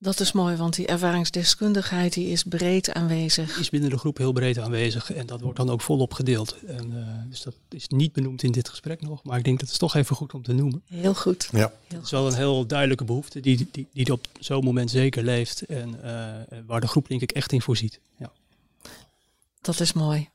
Dat 0.00 0.20
is 0.20 0.32
mooi, 0.32 0.56
want 0.56 0.74
die 0.74 0.86
ervaringsdeskundigheid 0.86 2.12
die 2.12 2.28
is 2.28 2.42
breed 2.42 2.92
aanwezig. 2.92 3.58
Is 3.58 3.70
binnen 3.70 3.90
de 3.90 3.98
groep 3.98 4.16
heel 4.16 4.32
breed 4.32 4.58
aanwezig. 4.58 5.12
En 5.12 5.26
dat 5.26 5.40
wordt 5.40 5.56
dan 5.56 5.70
ook 5.70 5.80
volop 5.80 6.14
gedeeld. 6.14 6.56
En, 6.66 6.92
eh, 6.96 7.30
dus 7.30 7.42
dat 7.42 7.54
is 7.68 7.88
niet 7.88 8.12
benoemd 8.12 8.42
in 8.42 8.52
dit 8.52 8.68
gesprek 8.68 9.00
nog. 9.00 9.22
Maar 9.22 9.38
ik 9.38 9.44
denk 9.44 9.60
dat 9.60 9.68
het 9.68 9.78
toch 9.78 9.94
even 9.94 10.16
goed 10.16 10.34
om 10.34 10.42
te 10.42 10.52
noemen. 10.52 10.82
Heel 10.86 11.14
goed. 11.14 11.48
Ja. 11.52 11.72
Het 11.86 12.04
is 12.04 12.10
wel 12.10 12.26
een 12.26 12.34
heel 12.34 12.66
duidelijke 12.66 13.04
behoefte 13.04 13.40
die, 13.40 13.68
die, 13.70 13.86
die 13.92 14.12
op 14.12 14.26
zo'n 14.40 14.64
moment 14.64 14.90
zeker 14.90 15.22
leeft. 15.22 15.62
En 15.62 16.02
eh, 16.02 16.58
waar 16.66 16.80
de 16.80 16.88
groep 16.88 17.08
denk 17.08 17.20
ik 17.20 17.32
echt 17.32 17.52
in 17.52 17.62
voorziet. 17.62 18.00
Ja. 18.18 18.30
Dat 19.60 19.80
is 19.80 19.92
mooi. 19.92 20.28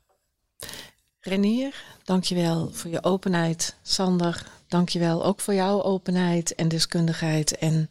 Renier, 1.19 1.83
dankjewel 2.03 2.69
voor 2.71 2.91
je 2.91 3.03
openheid. 3.03 3.75
Sander, 3.81 4.45
dankjewel 4.67 5.25
ook 5.25 5.39
voor 5.39 5.53
jouw 5.53 5.83
openheid 5.83 6.55
en 6.55 6.67
deskundigheid. 6.67 7.57
En 7.57 7.89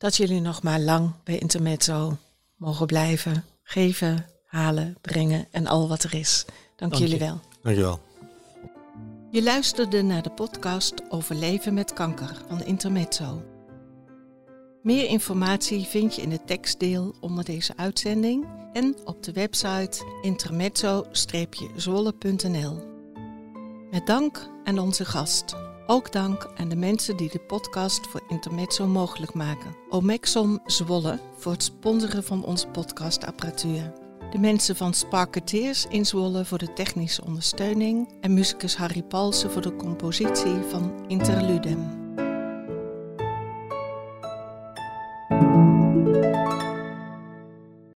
dat 0.00 0.16
jullie 0.16 0.40
nog 0.40 0.62
maar 0.62 0.80
lang 0.80 1.12
bij 1.24 1.38
Intermezzo 1.38 2.16
mogen 2.56 2.86
blijven. 2.86 3.44
Geven, 3.62 4.26
halen, 4.46 4.96
brengen 5.00 5.46
en 5.50 5.66
al 5.66 5.88
wat 5.88 6.02
er 6.02 6.14
is. 6.14 6.44
Dank, 6.76 6.76
Dank 6.76 6.94
je. 6.94 7.00
jullie 7.00 7.18
wel. 7.18 7.40
Dankjewel. 7.62 8.00
Je 9.30 9.42
luisterde 9.42 10.02
naar 10.02 10.22
de 10.22 10.30
podcast 10.30 10.94
over 11.08 11.34
leven 11.34 11.74
met 11.74 11.92
kanker 11.92 12.36
van 12.48 12.64
Intermezzo. 12.64 13.42
Meer 14.82 15.08
informatie 15.08 15.84
vind 15.84 16.14
je 16.14 16.22
in 16.22 16.30
het 16.30 16.46
tekstdeel 16.46 17.14
onder 17.20 17.44
deze 17.44 17.76
uitzending 17.76 18.46
en 18.72 18.96
op 19.04 19.22
de 19.22 19.32
website 19.32 20.04
intermezzo-zwolle.nl. 20.22 22.82
Met 23.90 24.06
dank 24.06 24.48
aan 24.64 24.78
onze 24.78 25.04
gast. 25.04 25.54
Ook 25.90 26.12
dank 26.12 26.50
aan 26.56 26.68
de 26.68 26.76
mensen 26.76 27.16
die 27.16 27.30
de 27.30 27.38
podcast 27.38 28.06
voor 28.06 28.22
Intermezzo 28.28 28.86
mogelijk 28.86 29.34
maken. 29.34 29.76
Omexom 29.88 30.60
Zwolle 30.64 31.18
voor 31.36 31.52
het 31.52 31.62
sponsoren 31.62 32.24
van 32.24 32.44
onze 32.44 32.68
podcastapparatuur. 32.68 33.92
De 34.30 34.38
mensen 34.38 34.76
van 34.76 34.94
Sparketeers 34.94 35.86
in 35.86 36.06
Zwolle 36.06 36.44
voor 36.44 36.58
de 36.58 36.72
technische 36.72 37.24
ondersteuning 37.24 38.14
en 38.20 38.34
muzikus 38.34 38.76
Harry 38.76 39.02
Palsen 39.02 39.50
voor 39.50 39.62
de 39.62 39.76
compositie 39.76 40.56
van 40.68 41.04
Interludem. 41.06 42.09